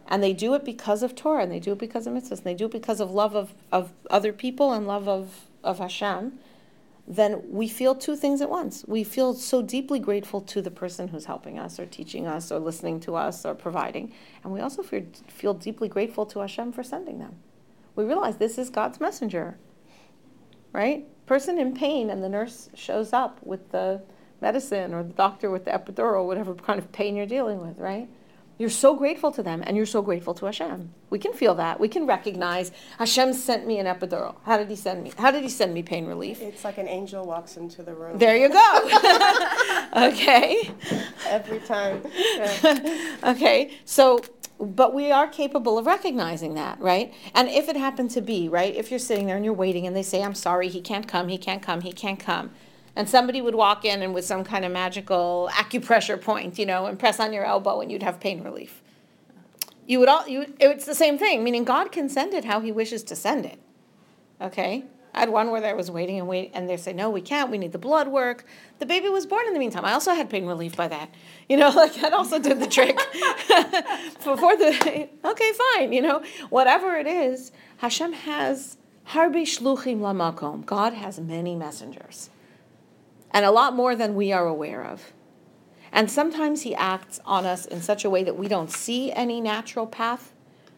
and 0.07 0.21
they 0.21 0.33
do 0.33 0.53
it 0.53 0.63
because 0.63 1.03
of 1.03 1.15
Torah, 1.15 1.43
and 1.43 1.51
they 1.51 1.59
do 1.59 1.71
it 1.71 1.79
because 1.79 2.05
of 2.05 2.13
mitzvahs, 2.13 2.37
and 2.37 2.43
they 2.43 2.53
do 2.53 2.65
it 2.65 2.71
because 2.71 2.99
of 2.99 3.11
love 3.11 3.35
of, 3.35 3.53
of 3.71 3.91
other 4.09 4.31
people 4.31 4.71
and 4.71 4.85
love 4.85 5.07
of, 5.07 5.47
of 5.63 5.79
Hashem, 5.79 6.37
then 7.07 7.43
we 7.49 7.67
feel 7.67 7.93
two 7.93 8.15
things 8.15 8.41
at 8.41 8.49
once. 8.49 8.83
We 8.87 9.03
feel 9.03 9.35
so 9.35 9.61
deeply 9.61 9.99
grateful 9.99 10.41
to 10.41 10.61
the 10.61 10.71
person 10.71 11.07
who's 11.07 11.25
helping 11.25 11.59
us 11.59 11.79
or 11.79 11.85
teaching 11.85 12.25
us 12.25 12.51
or 12.51 12.59
listening 12.59 12.99
to 13.01 13.15
us 13.15 13.45
or 13.45 13.53
providing. 13.53 14.11
And 14.43 14.51
we 14.51 14.59
also 14.59 14.81
feel, 14.81 15.03
feel 15.27 15.53
deeply 15.53 15.87
grateful 15.87 16.25
to 16.27 16.39
Hashem 16.39 16.71
for 16.71 16.83
sending 16.83 17.19
them. 17.19 17.35
We 17.95 18.05
realize 18.05 18.37
this 18.37 18.57
is 18.57 18.71
God's 18.71 18.99
messenger, 18.99 19.57
right? 20.73 21.05
Person 21.27 21.59
in 21.59 21.75
pain 21.75 22.09
and 22.09 22.23
the 22.23 22.29
nurse 22.29 22.69
shows 22.73 23.13
up 23.13 23.39
with 23.43 23.71
the 23.71 24.01
medicine 24.41 24.93
or 24.93 25.03
the 25.03 25.13
doctor 25.13 25.51
with 25.51 25.65
the 25.65 25.71
epidural, 25.71 26.25
whatever 26.25 26.55
kind 26.55 26.79
of 26.79 26.91
pain 26.91 27.15
you're 27.15 27.25
dealing 27.25 27.59
with, 27.59 27.77
right? 27.77 28.09
You're 28.57 28.69
so 28.69 28.95
grateful 28.95 29.31
to 29.31 29.43
them 29.43 29.63
and 29.65 29.75
you're 29.75 29.85
so 29.85 30.01
grateful 30.01 30.33
to 30.35 30.45
Hashem. 30.45 30.91
We 31.09 31.19
can 31.19 31.33
feel 31.33 31.55
that. 31.55 31.79
We 31.79 31.89
can 31.89 32.07
recognize 32.07 32.71
Hashem 32.97 33.33
sent 33.33 33.67
me 33.67 33.79
an 33.79 33.85
epidural. 33.85 34.35
How 34.43 34.57
did 34.57 34.69
he 34.69 34.75
send 34.77 35.03
me? 35.03 35.11
How 35.17 35.31
did 35.31 35.43
he 35.43 35.49
send 35.49 35.73
me 35.73 35.83
pain 35.83 36.05
relief? 36.05 36.41
It's 36.41 36.63
like 36.63 36.77
an 36.77 36.87
angel 36.87 37.25
walks 37.25 37.57
into 37.57 37.83
the 37.83 37.93
room. 37.93 38.17
There 38.17 38.37
you 38.37 38.49
go. 38.49 38.89
okay. 40.07 40.71
Every 41.27 41.59
time. 41.59 42.01
Yeah. 42.35 43.17
okay. 43.25 43.71
So 43.83 44.21
but 44.57 44.93
we 44.93 45.11
are 45.11 45.27
capable 45.27 45.77
of 45.77 45.85
recognizing 45.85 46.53
that, 46.53 46.79
right? 46.79 47.13
And 47.33 47.49
if 47.49 47.67
it 47.67 47.75
happened 47.75 48.11
to 48.11 48.21
be, 48.21 48.47
right, 48.47 48.73
if 48.73 48.89
you're 48.89 48.99
sitting 48.99 49.25
there 49.25 49.35
and 49.35 49.43
you're 49.43 49.53
waiting 49.53 49.85
and 49.85 49.93
they 49.93 50.01
say, 50.01 50.23
I'm 50.23 50.33
sorry, 50.33 50.69
he 50.69 50.79
can't 50.79 51.07
come, 51.07 51.27
he 51.27 51.37
can't 51.37 51.61
come, 51.61 51.81
he 51.81 51.91
can't 51.91 52.19
come 52.19 52.51
and 52.95 53.09
somebody 53.09 53.41
would 53.41 53.55
walk 53.55 53.83
in 53.83 54.01
and 54.01 54.13
with 54.13 54.25
some 54.25 54.43
kind 54.43 54.63
of 54.63 54.71
magical 54.71 55.49
acupressure 55.53 56.19
point, 56.19 56.57
you 56.57 56.65
know, 56.65 56.85
and 56.85 56.97
press 56.97 57.19
on 57.19 57.33
your 57.33 57.45
elbow 57.45 57.81
and 57.81 57.91
you'd 57.91 58.03
have 58.03 58.19
pain 58.19 58.43
relief. 58.43 58.81
You 59.85 59.99
would 59.99 60.09
all 60.09 60.27
you 60.27 60.53
it's 60.59 60.85
the 60.85 60.95
same 60.95 61.17
thing, 61.17 61.43
meaning 61.43 61.63
God 61.63 61.91
can 61.91 62.09
send 62.09 62.33
it 62.33 62.45
how 62.45 62.59
he 62.59 62.71
wishes 62.71 63.03
to 63.03 63.15
send 63.15 63.45
it. 63.45 63.59
Okay? 64.41 64.85
I 65.13 65.19
had 65.19 65.29
one 65.29 65.49
where 65.49 65.63
I 65.63 65.73
was 65.73 65.89
waiting 65.89 66.19
and 66.19 66.27
waiting, 66.27 66.51
and 66.53 66.67
they 66.67 66.75
say, 66.75 66.91
"No, 66.91 67.09
we 67.09 67.21
can't. 67.21 67.49
We 67.49 67.57
need 67.57 67.71
the 67.71 67.77
blood 67.77 68.09
work." 68.09 68.45
The 68.79 68.85
baby 68.85 69.07
was 69.07 69.25
born 69.25 69.47
in 69.47 69.53
the 69.53 69.59
meantime. 69.59 69.85
I 69.85 69.93
also 69.93 70.13
had 70.13 70.29
pain 70.29 70.45
relief 70.45 70.75
by 70.75 70.89
that, 70.89 71.09
you 71.49 71.55
know. 71.55 71.69
Like 71.69 71.93
that 71.95 72.13
also 72.13 72.39
did 72.39 72.59
the 72.59 72.67
trick. 72.67 72.97
Before 74.23 74.57
the 74.57 75.07
okay, 75.23 75.51
fine, 75.75 75.93
you 75.93 76.01
know, 76.01 76.21
whatever 76.49 76.95
it 76.97 77.07
is, 77.07 77.51
Hashem 77.77 78.11
has 78.11 78.77
harbi 79.09 79.43
shluchim 79.43 79.99
lamakom. 79.99 80.65
God 80.65 80.93
has 80.93 81.19
many 81.19 81.55
messengers 81.55 82.29
and 83.35 83.43
a 83.43 83.51
lot 83.51 83.75
more 83.75 83.97
than 83.97 84.15
we 84.15 84.31
are 84.31 84.47
aware 84.47 84.81
of. 84.81 85.11
And 85.91 86.09
sometimes 86.09 86.61
he 86.61 86.73
acts 86.73 87.19
on 87.25 87.45
us 87.45 87.65
in 87.65 87.81
such 87.81 88.05
a 88.05 88.09
way 88.09 88.23
that 88.23 88.37
we 88.37 88.47
don't 88.47 88.71
see 88.71 89.11
any 89.11 89.41
natural 89.41 89.85
path 89.85 90.31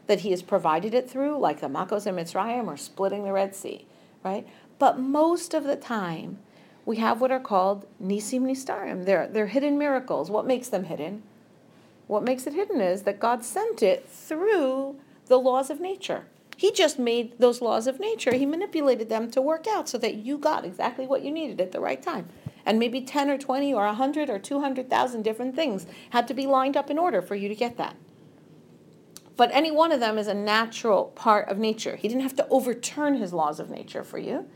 that 0.07 0.21
he 0.21 0.31
has 0.31 0.41
provided 0.41 0.95
it 0.95 1.07
through, 1.07 1.37
like 1.37 1.61
the 1.61 1.67
Makos 1.67 2.07
and 2.07 2.17
Mitzrayim 2.17 2.65
or 2.65 2.75
splitting 2.75 3.23
the 3.23 3.31
Red 3.31 3.55
Sea, 3.55 3.85
right? 4.23 4.47
But 4.79 4.97
most 4.97 5.53
of 5.53 5.65
the 5.65 5.75
time, 5.75 6.39
we 6.83 6.97
have 6.97 7.21
what 7.21 7.31
are 7.31 7.39
called 7.39 7.85
nisim 8.01 8.41
nistarim. 8.41 9.05
They're, 9.05 9.27
they're 9.27 9.47
hidden 9.47 9.77
miracles. 9.77 10.31
What 10.31 10.47
makes 10.47 10.69
them 10.69 10.85
hidden? 10.85 11.21
What 12.07 12.23
makes 12.23 12.47
it 12.47 12.53
hidden 12.53 12.81
is 12.81 13.03
that 13.03 13.19
God 13.19 13.45
sent 13.45 13.83
it 13.83 14.09
through 14.09 14.95
the 15.27 15.37
laws 15.37 15.69
of 15.69 15.79
nature. 15.79 16.25
He 16.55 16.71
just 16.71 16.97
made 16.97 17.37
those 17.37 17.61
laws 17.61 17.85
of 17.85 17.99
nature, 17.99 18.33
he 18.33 18.47
manipulated 18.47 19.09
them 19.09 19.29
to 19.29 19.43
work 19.43 19.67
out 19.67 19.87
so 19.87 19.99
that 19.99 20.15
you 20.15 20.39
got 20.39 20.65
exactly 20.65 21.05
what 21.05 21.21
you 21.21 21.29
needed 21.29 21.61
at 21.61 21.71
the 21.71 21.79
right 21.79 22.01
time 22.01 22.29
and 22.67 22.77
maybe 22.77 22.99
10 23.01 23.29
or 23.29 23.37
20 23.37 23.73
or 23.73 23.85
100 23.85 24.29
or 24.29 24.37
200,000 24.37 25.21
different 25.23 25.55
things 25.55 25.87
had 26.09 26.27
to 26.27 26.33
be 26.33 26.45
lined 26.45 26.75
up 26.75 26.91
in 26.91 26.99
order 26.99 27.21
for 27.21 27.33
you 27.33 27.47
to 27.47 27.55
get 27.55 27.77
that. 27.77 27.95
But 29.37 29.51
any 29.53 29.71
one 29.71 29.93
of 29.93 30.01
them 30.01 30.17
is 30.17 30.27
a 30.27 30.33
natural 30.33 31.05
part 31.15 31.47
of 31.47 31.57
nature. 31.57 31.95
He 31.95 32.09
didn't 32.09 32.23
have 32.23 32.35
to 32.35 32.47
overturn 32.49 33.15
his 33.15 33.31
laws 33.31 33.61
of 33.61 33.69
nature 33.69 34.03
for 34.03 34.17
you. 34.17 34.49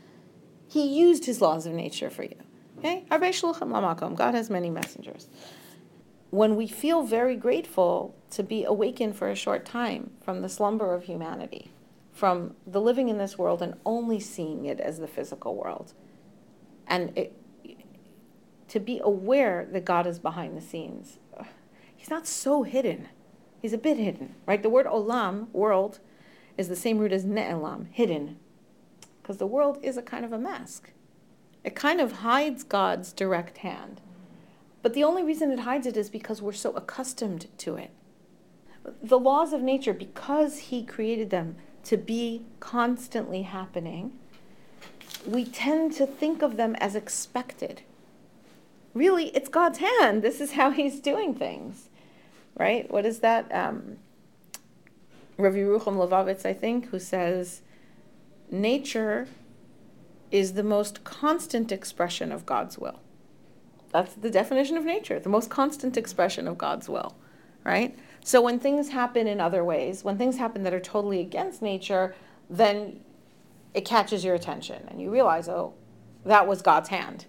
He 0.68 0.86
used 0.86 1.24
his 1.24 1.40
laws 1.40 1.64
of 1.64 1.72
nature 1.72 2.10
for 2.10 2.24
you. 2.24 2.36
Okay? 2.78 3.04
God 4.14 4.34
has 4.34 4.50
many 4.50 4.68
messengers. 4.68 5.28
When 6.28 6.54
we 6.54 6.66
feel 6.66 7.02
very 7.02 7.36
grateful 7.36 8.14
to 8.30 8.42
be 8.42 8.64
awakened 8.64 9.16
for 9.16 9.30
a 9.30 9.34
short 9.34 9.64
time 9.64 10.10
from 10.22 10.42
the 10.42 10.48
slumber 10.50 10.92
of 10.92 11.04
humanity, 11.04 11.70
from 12.12 12.56
the 12.66 12.80
living 12.80 13.08
in 13.08 13.16
this 13.16 13.38
world 13.38 13.62
and 13.62 13.74
only 13.86 14.20
seeing 14.20 14.66
it 14.66 14.80
as 14.80 14.98
the 14.98 15.08
physical 15.08 15.54
world, 15.56 15.94
and 16.86 17.16
it, 17.16 17.36
to 18.72 18.80
be 18.80 19.02
aware 19.04 19.68
that 19.70 19.84
God 19.84 20.06
is 20.06 20.18
behind 20.18 20.56
the 20.56 20.62
scenes. 20.62 21.18
He's 21.94 22.08
not 22.08 22.26
so 22.26 22.62
hidden. 22.62 23.08
He's 23.60 23.74
a 23.74 23.78
bit 23.78 23.98
hidden, 23.98 24.34
right? 24.46 24.62
The 24.62 24.70
word 24.70 24.86
olam, 24.86 25.50
world, 25.50 25.98
is 26.56 26.68
the 26.68 26.74
same 26.74 26.96
root 26.96 27.12
as 27.12 27.26
ne'elam, 27.26 27.88
hidden. 27.90 28.38
Because 29.20 29.36
the 29.36 29.46
world 29.46 29.78
is 29.82 29.98
a 29.98 30.02
kind 30.02 30.24
of 30.24 30.32
a 30.32 30.38
mask. 30.38 30.90
It 31.62 31.74
kind 31.74 32.00
of 32.00 32.12
hides 32.12 32.64
God's 32.64 33.12
direct 33.12 33.58
hand. 33.58 34.00
But 34.80 34.94
the 34.94 35.04
only 35.04 35.22
reason 35.22 35.50
it 35.50 35.60
hides 35.60 35.86
it 35.86 35.98
is 35.98 36.08
because 36.08 36.40
we're 36.40 36.52
so 36.52 36.72
accustomed 36.72 37.48
to 37.58 37.76
it. 37.76 37.90
The 39.02 39.18
laws 39.18 39.52
of 39.52 39.60
nature, 39.60 39.92
because 39.92 40.58
He 40.58 40.82
created 40.82 41.28
them 41.28 41.56
to 41.84 41.98
be 41.98 42.46
constantly 42.58 43.42
happening, 43.42 44.12
we 45.26 45.44
tend 45.44 45.92
to 45.92 46.06
think 46.06 46.40
of 46.40 46.56
them 46.56 46.74
as 46.76 46.96
expected. 46.96 47.82
Really, 48.94 49.28
it's 49.28 49.48
God's 49.48 49.78
hand. 49.78 50.22
This 50.22 50.40
is 50.40 50.52
how 50.52 50.70
He's 50.70 51.00
doing 51.00 51.34
things, 51.34 51.88
right? 52.58 52.90
What 52.90 53.06
is 53.06 53.20
that? 53.20 53.52
Um, 53.52 53.98
Rav 55.38 55.54
Yerucham 55.54 55.96
Levovitz, 55.96 56.44
I 56.44 56.52
think, 56.52 56.86
who 56.88 56.98
says, 56.98 57.62
nature 58.50 59.28
is 60.30 60.52
the 60.52 60.62
most 60.62 61.04
constant 61.04 61.72
expression 61.72 62.32
of 62.32 62.46
God's 62.46 62.78
will. 62.78 63.00
That's 63.90 64.14
the 64.14 64.30
definition 64.30 64.76
of 64.76 64.84
nature, 64.84 65.18
the 65.18 65.28
most 65.28 65.50
constant 65.50 65.96
expression 65.96 66.48
of 66.48 66.56
God's 66.56 66.88
will, 66.88 67.14
right? 67.64 67.96
So 68.24 68.40
when 68.40 68.58
things 68.58 68.90
happen 68.90 69.26
in 69.26 69.40
other 69.40 69.64
ways, 69.64 70.04
when 70.04 70.16
things 70.16 70.38
happen 70.38 70.62
that 70.62 70.72
are 70.72 70.80
totally 70.80 71.20
against 71.20 71.60
nature, 71.60 72.14
then 72.48 73.00
it 73.74 73.84
catches 73.84 74.24
your 74.24 74.34
attention 74.34 74.86
and 74.88 75.00
you 75.00 75.10
realize, 75.10 75.48
oh, 75.48 75.74
that 76.24 76.46
was 76.46 76.62
God's 76.62 76.88
hand, 76.88 77.26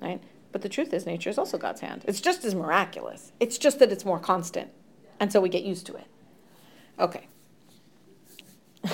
right? 0.00 0.22
But 0.52 0.62
the 0.62 0.68
truth 0.68 0.92
is, 0.92 1.06
nature 1.06 1.30
is 1.30 1.38
also 1.38 1.58
God's 1.58 1.80
hand. 1.80 2.04
It's 2.06 2.20
just 2.20 2.44
as 2.44 2.54
miraculous. 2.54 3.32
It's 3.40 3.58
just 3.58 3.78
that 3.78 3.90
it's 3.90 4.04
more 4.04 4.18
constant. 4.18 4.70
And 5.18 5.32
so 5.32 5.40
we 5.40 5.48
get 5.48 5.64
used 5.64 5.86
to 5.86 5.94
it. 5.94 6.06
Okay. 6.98 7.26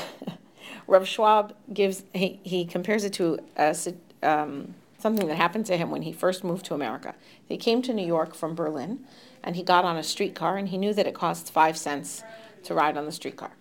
Rav 0.87 1.07
Schwab 1.07 1.55
gives, 1.73 2.05
he, 2.15 2.41
he 2.45 2.65
compares 2.65 3.05
it 3.05 3.13
to 3.15 3.39
a, 3.57 3.77
um, 4.23 4.75
something 4.99 5.27
that 5.27 5.37
happened 5.37 5.67
to 5.67 5.77
him 5.77 5.91
when 5.91 6.03
he 6.03 6.13
first 6.13 6.45
moved 6.45 6.65
to 6.67 6.75
America. 6.75 7.15
He 7.47 7.57
came 7.57 7.83
to 7.83 7.93
New 7.93 8.07
York 8.07 8.35
from 8.35 8.55
Berlin 8.55 9.01
and 9.43 9.57
he 9.57 9.63
got 9.63 9.85
on 9.85 9.97
a 9.97 10.03
streetcar 10.03 10.57
and 10.57 10.69
he 10.69 10.79
knew 10.79 10.95
that 10.95 11.07
it 11.07 11.15
cost 11.15 11.53
five 11.53 11.77
cents 11.77 12.23
to 12.65 12.75
ride 12.75 12.97
on 12.97 13.05
the 13.05 13.13
streetcar. 13.13 13.53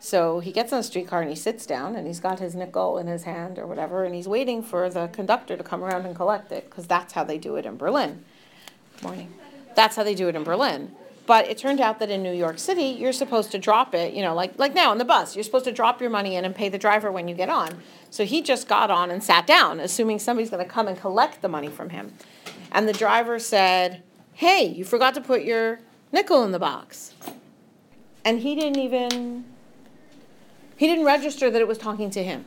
So 0.00 0.40
he 0.40 0.52
gets 0.52 0.72
on 0.72 0.80
the 0.80 0.84
streetcar 0.84 1.20
and 1.20 1.30
he 1.30 1.36
sits 1.36 1.66
down 1.66 1.96
and 1.96 2.06
he's 2.06 2.20
got 2.20 2.38
his 2.38 2.54
nickel 2.54 2.98
in 2.98 3.06
his 3.06 3.24
hand 3.24 3.58
or 3.58 3.66
whatever 3.66 4.04
and 4.04 4.14
he's 4.14 4.28
waiting 4.28 4.62
for 4.62 4.88
the 4.88 5.08
conductor 5.08 5.56
to 5.56 5.64
come 5.64 5.82
around 5.82 6.06
and 6.06 6.14
collect 6.14 6.52
it 6.52 6.70
because 6.70 6.86
that's 6.86 7.12
how 7.12 7.24
they 7.24 7.38
do 7.38 7.56
it 7.56 7.66
in 7.66 7.76
Berlin. 7.76 8.24
Morning. 9.02 9.32
That's 9.74 9.96
how 9.96 10.04
they 10.04 10.14
do 10.14 10.28
it 10.28 10.36
in 10.36 10.44
Berlin. 10.44 10.92
But 11.26 11.46
it 11.46 11.58
turned 11.58 11.80
out 11.80 11.98
that 11.98 12.08
in 12.08 12.22
New 12.22 12.32
York 12.32 12.58
City, 12.58 12.84
you're 12.84 13.12
supposed 13.12 13.50
to 13.52 13.58
drop 13.58 13.94
it, 13.94 14.14
you 14.14 14.22
know, 14.22 14.34
like, 14.34 14.58
like 14.58 14.74
now 14.74 14.90
on 14.90 14.96
the 14.96 15.04
bus, 15.04 15.36
you're 15.36 15.44
supposed 15.44 15.66
to 15.66 15.72
drop 15.72 16.00
your 16.00 16.08
money 16.08 16.36
in 16.36 16.46
and 16.46 16.54
pay 16.54 16.70
the 16.70 16.78
driver 16.78 17.12
when 17.12 17.28
you 17.28 17.34
get 17.34 17.50
on. 17.50 17.82
So 18.08 18.24
he 18.24 18.40
just 18.40 18.66
got 18.66 18.90
on 18.90 19.10
and 19.10 19.22
sat 19.22 19.46
down, 19.46 19.78
assuming 19.78 20.20
somebody's 20.20 20.48
going 20.48 20.64
to 20.64 20.70
come 20.70 20.88
and 20.88 20.98
collect 20.98 21.42
the 21.42 21.48
money 21.48 21.68
from 21.68 21.90
him. 21.90 22.14
And 22.72 22.88
the 22.88 22.94
driver 22.94 23.38
said, 23.38 24.02
Hey, 24.32 24.64
you 24.64 24.84
forgot 24.84 25.14
to 25.14 25.20
put 25.20 25.42
your 25.42 25.80
nickel 26.12 26.44
in 26.44 26.52
the 26.52 26.58
box. 26.58 27.12
And 28.24 28.40
he 28.40 28.54
didn't 28.54 28.78
even, 28.78 29.44
he 30.78 30.86
didn't 30.86 31.04
register 31.04 31.50
that 31.50 31.60
it 31.60 31.68
was 31.68 31.76
talking 31.76 32.08
to 32.10 32.22
him. 32.22 32.46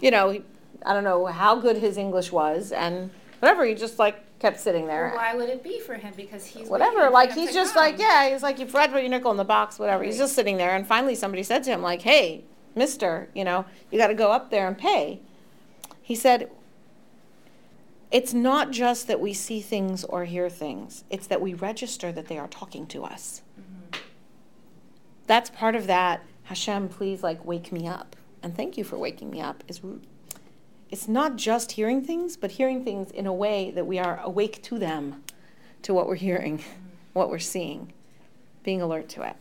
You 0.00 0.10
know, 0.10 0.30
he, 0.30 0.42
I 0.86 0.94
don't 0.94 1.04
know 1.04 1.26
how 1.26 1.56
good 1.56 1.76
his 1.76 1.98
English 1.98 2.32
was 2.32 2.72
and 2.72 3.10
whatever, 3.40 3.64
he 3.66 3.74
just 3.74 3.98
like 3.98 4.24
kept 4.38 4.60
sitting 4.60 4.86
there. 4.86 5.08
Well, 5.08 5.16
why 5.16 5.34
would 5.34 5.48
it 5.48 5.62
be 5.62 5.80
for 5.80 5.94
him? 5.94 6.12
Because 6.16 6.46
he's 6.46 6.68
whatever. 6.68 7.10
Like 7.10 7.32
he's 7.32 7.52
just 7.52 7.74
like 7.74 7.98
yeah. 7.98 8.30
He's 8.30 8.42
like 8.42 8.58
you 8.58 8.66
forgot 8.66 8.86
to 8.86 8.92
put 8.92 9.02
your 9.02 9.10
nickel 9.10 9.32
in 9.32 9.36
the 9.36 9.44
box. 9.44 9.78
Whatever. 9.78 10.00
Right. 10.00 10.06
He's 10.06 10.18
just 10.18 10.34
sitting 10.34 10.56
there, 10.56 10.76
and 10.76 10.86
finally 10.86 11.14
somebody 11.14 11.42
said 11.42 11.64
to 11.64 11.70
him 11.70 11.82
like, 11.82 12.02
"Hey, 12.02 12.44
Mister, 12.74 13.28
you 13.34 13.44
know, 13.44 13.66
you 13.90 13.98
got 13.98 14.08
to 14.08 14.14
go 14.14 14.30
up 14.30 14.50
there 14.50 14.68
and 14.68 14.78
pay." 14.78 15.20
He 16.00 16.14
said, 16.14 16.50
"It's 18.10 18.32
not 18.32 18.70
just 18.70 19.08
that 19.08 19.20
we 19.20 19.32
see 19.32 19.60
things 19.60 20.04
or 20.04 20.26
hear 20.26 20.48
things. 20.48 21.04
It's 21.10 21.26
that 21.26 21.40
we 21.40 21.54
register 21.54 22.12
that 22.12 22.28
they 22.28 22.38
are 22.38 22.48
talking 22.48 22.86
to 22.88 23.04
us. 23.04 23.42
Mm-hmm. 23.58 24.00
That's 25.26 25.50
part 25.50 25.74
of 25.74 25.86
that. 25.86 26.22
Hashem, 26.44 26.88
please, 26.88 27.22
like, 27.22 27.44
wake 27.44 27.72
me 27.72 27.86
up, 27.86 28.16
and 28.42 28.56
thank 28.56 28.76
you 28.76 28.84
for 28.84 28.98
waking 28.98 29.30
me 29.30 29.40
up. 29.40 29.64
Is 29.68 29.80
it's 30.90 31.08
not 31.08 31.36
just 31.36 31.72
hearing 31.72 32.02
things, 32.04 32.36
but 32.36 32.52
hearing 32.52 32.84
things 32.84 33.10
in 33.10 33.26
a 33.26 33.32
way 33.32 33.70
that 33.70 33.86
we 33.86 33.98
are 33.98 34.20
awake 34.22 34.62
to 34.64 34.78
them, 34.78 35.22
to 35.82 35.94
what 35.94 36.06
we're 36.06 36.14
hearing, 36.14 36.62
what 37.12 37.30
we're 37.30 37.38
seeing, 37.38 37.92
being 38.62 38.80
alert 38.80 39.08
to 39.10 39.22
it. 39.22 39.36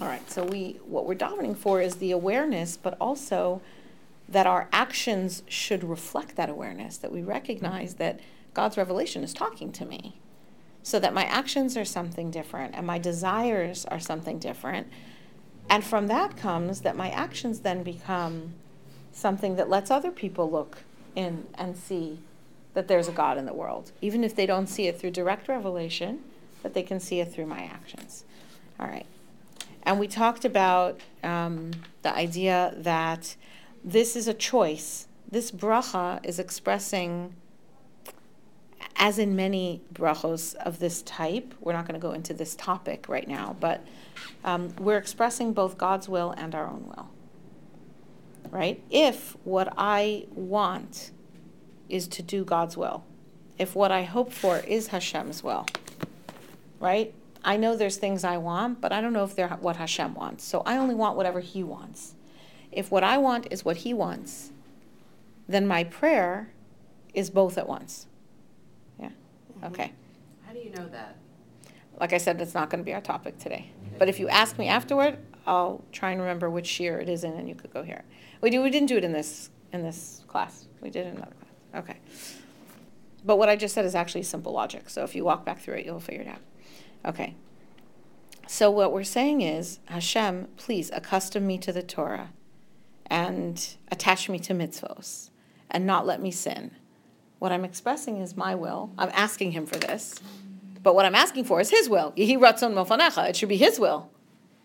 All 0.00 0.06
right, 0.06 0.28
so 0.30 0.44
we 0.44 0.78
what 0.84 1.06
we're 1.06 1.14
davening 1.14 1.56
for 1.56 1.80
is 1.80 1.96
the 1.96 2.10
awareness, 2.10 2.76
but 2.76 2.96
also 3.00 3.62
that 4.28 4.46
our 4.46 4.68
actions 4.72 5.42
should 5.48 5.84
reflect 5.84 6.36
that 6.36 6.48
awareness, 6.48 6.96
that 6.98 7.12
we 7.12 7.22
recognize 7.22 7.94
that 7.94 8.20
God's 8.54 8.76
revelation 8.76 9.22
is 9.22 9.32
talking 9.32 9.72
to 9.72 9.84
me. 9.84 10.18
So 10.82 10.98
that 11.00 11.14
my 11.14 11.24
actions 11.24 11.76
are 11.76 11.84
something 11.84 12.30
different 12.30 12.74
and 12.74 12.86
my 12.86 12.98
desires 12.98 13.86
are 13.86 14.00
something 14.00 14.38
different. 14.38 14.88
And 15.68 15.84
from 15.84 16.06
that 16.08 16.36
comes 16.36 16.82
that 16.82 16.96
my 16.96 17.10
actions 17.10 17.60
then 17.60 17.82
become 17.82 18.54
something 19.12 19.56
that 19.56 19.68
lets 19.68 19.90
other 19.90 20.10
people 20.10 20.50
look 20.50 20.78
in 21.14 21.46
and 21.54 21.76
see 21.76 22.18
that 22.74 22.88
there's 22.88 23.08
a 23.08 23.12
God 23.12 23.38
in 23.38 23.46
the 23.46 23.54
world, 23.54 23.92
even 24.00 24.24
if 24.24 24.34
they 24.34 24.46
don't 24.46 24.66
see 24.66 24.86
it 24.86 24.98
through 24.98 25.12
direct 25.12 25.48
revelation, 25.48 26.20
but 26.62 26.74
they 26.74 26.82
can 26.82 26.98
see 27.00 27.20
it 27.20 27.32
through 27.32 27.46
my 27.46 27.62
actions. 27.62 28.24
All 28.78 28.86
right. 28.86 29.06
And 29.84 30.00
we 30.00 30.08
talked 30.08 30.44
about 30.44 31.00
um, 31.22 31.70
the 32.02 32.14
idea 32.14 32.74
that 32.76 33.36
this 33.84 34.16
is 34.16 34.26
a 34.26 34.34
choice. 34.34 35.06
This 35.30 35.50
bracha 35.50 36.24
is 36.24 36.38
expressing, 36.38 37.34
as 38.96 39.18
in 39.18 39.36
many 39.36 39.82
brachos 39.92 40.54
of 40.56 40.78
this 40.78 41.02
type, 41.02 41.54
we're 41.60 41.72
not 41.72 41.86
going 41.86 42.00
to 42.00 42.04
go 42.04 42.12
into 42.12 42.34
this 42.34 42.54
topic 42.54 43.08
right 43.08 43.28
now, 43.28 43.56
but 43.60 43.84
um, 44.44 44.74
we're 44.78 44.98
expressing 44.98 45.52
both 45.52 45.76
God's 45.76 46.08
will 46.08 46.32
and 46.32 46.54
our 46.54 46.66
own 46.66 46.86
will 46.86 47.08
right? 48.54 48.80
If 48.88 49.36
what 49.42 49.72
I 49.76 50.26
want 50.30 51.10
is 51.88 52.06
to 52.06 52.22
do 52.22 52.44
God's 52.44 52.76
will, 52.76 53.04
if 53.58 53.74
what 53.74 53.90
I 53.90 54.04
hope 54.04 54.32
for 54.32 54.58
is 54.58 54.88
Hashem's 54.88 55.42
will, 55.42 55.66
right? 56.78 57.12
I 57.44 57.56
know 57.56 57.76
there's 57.76 57.96
things 57.96 58.22
I 58.22 58.36
want, 58.36 58.80
but 58.80 58.92
I 58.92 59.00
don't 59.00 59.12
know 59.12 59.24
if 59.24 59.34
they're 59.34 59.48
what 59.48 59.76
Hashem 59.76 60.14
wants. 60.14 60.44
So 60.44 60.62
I 60.64 60.76
only 60.76 60.94
want 60.94 61.16
whatever 61.16 61.40
He 61.40 61.64
wants. 61.64 62.14
If 62.70 62.92
what 62.92 63.02
I 63.02 63.18
want 63.18 63.48
is 63.50 63.64
what 63.64 63.78
He 63.78 63.92
wants, 63.92 64.52
then 65.48 65.66
my 65.66 65.82
prayer 65.82 66.50
is 67.12 67.30
both 67.30 67.58
at 67.58 67.68
once. 67.68 68.06
Yeah? 69.64 69.70
Mm-hmm. 69.70 69.80
Okay. 69.80 69.92
How 70.46 70.52
do 70.52 70.58
you 70.58 70.70
know 70.70 70.88
that? 70.88 71.16
Like 72.00 72.12
I 72.12 72.18
said, 72.18 72.40
it's 72.40 72.54
not 72.54 72.70
going 72.70 72.80
to 72.80 72.84
be 72.84 72.94
our 72.94 73.00
topic 73.00 73.38
today. 73.38 73.70
But 73.98 74.08
if 74.08 74.18
you 74.18 74.28
ask 74.28 74.58
me 74.58 74.68
afterward, 74.68 75.18
I'll 75.46 75.84
try 75.92 76.10
and 76.10 76.20
remember 76.20 76.50
which 76.50 76.80
year 76.80 76.98
it 76.98 77.08
is 77.08 77.22
in, 77.24 77.34
and 77.34 77.48
you 77.48 77.54
could 77.54 77.72
go 77.72 77.82
hear 77.82 77.96
it. 77.96 78.04
We 78.40 78.50
do. 78.50 78.62
We 78.62 78.70
didn't 78.70 78.88
do 78.88 78.96
it 78.96 79.04
in 79.04 79.12
this 79.12 79.50
in 79.72 79.82
this 79.82 80.22
class. 80.26 80.66
We 80.80 80.90
did 80.90 81.06
it 81.06 81.10
in 81.10 81.16
another 81.16 81.34
class. 81.34 81.84
Okay. 81.84 81.98
But 83.24 83.38
what 83.38 83.48
I 83.48 83.56
just 83.56 83.74
said 83.74 83.84
is 83.84 83.94
actually 83.94 84.22
simple 84.24 84.52
logic. 84.52 84.90
So 84.90 85.02
if 85.04 85.14
you 85.14 85.24
walk 85.24 85.44
back 85.44 85.60
through 85.60 85.74
it, 85.74 85.86
you'll 85.86 86.00
figure 86.00 86.22
it 86.22 86.28
out. 86.28 86.40
Okay. 87.04 87.34
So 88.46 88.70
what 88.70 88.92
we're 88.92 89.04
saying 89.04 89.40
is, 89.40 89.78
Hashem, 89.86 90.48
please 90.56 90.90
accustom 90.92 91.46
me 91.46 91.56
to 91.58 91.72
the 91.72 91.82
Torah, 91.82 92.30
and 93.06 93.76
attach 93.90 94.28
me 94.28 94.38
to 94.40 94.52
mitzvos, 94.52 95.30
and 95.70 95.86
not 95.86 96.04
let 96.04 96.20
me 96.20 96.30
sin. 96.30 96.72
What 97.44 97.52
I'm 97.52 97.66
expressing 97.66 98.22
is 98.22 98.38
my 98.38 98.54
will. 98.54 98.90
I'm 98.96 99.10
asking 99.12 99.52
Him 99.52 99.66
for 99.66 99.76
this, 99.76 100.18
but 100.82 100.94
what 100.94 101.04
I'm 101.04 101.14
asking 101.14 101.44
for 101.44 101.60
is 101.60 101.68
His 101.68 101.90
will. 101.90 102.14
It 102.16 103.36
should 103.36 103.48
be 103.50 103.58
His 103.58 103.78
will, 103.78 104.10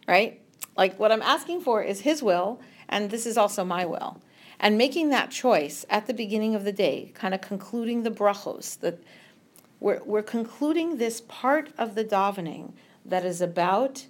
right? 0.08 0.40
Like 0.78 0.98
what 0.98 1.12
I'm 1.12 1.22
asking 1.22 1.60
for 1.60 1.84
is 1.84 2.00
His 2.00 2.24
will, 2.24 2.62
and 2.88 3.10
this 3.10 3.26
is 3.26 3.38
also 3.38 3.66
my 3.66 3.86
will. 3.86 4.22
And 4.62 4.78
making 4.78 5.10
that 5.10 5.30
choice 5.30 5.86
at 5.90 6.08
the 6.08 6.14
beginning 6.14 6.56
of 6.56 6.64
the 6.64 6.72
day, 6.72 7.12
kind 7.16 7.34
of 7.34 7.42
concluding 7.42 8.04
the 8.04 8.12
brachos, 8.12 8.80
that 8.80 9.04
we're, 9.82 10.02
we're 10.06 10.24
concluding 10.24 11.00
this 11.00 11.20
part 11.20 11.74
of 11.78 11.96
the 11.96 12.06
davening 12.06 12.72
that 13.04 13.26
is 13.26 13.42
about 13.42 14.06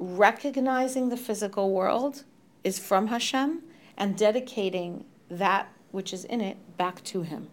recognizing 0.00 1.08
the 1.08 1.16
physical 1.16 1.70
world 1.70 2.24
is 2.64 2.80
from 2.80 3.06
Hashem 3.06 3.62
and 3.96 4.18
dedicating 4.18 5.04
that 5.28 5.68
which 5.92 6.12
is 6.12 6.24
in 6.24 6.40
it 6.40 6.56
back 6.76 7.04
to 7.04 7.22
Him. 7.22 7.46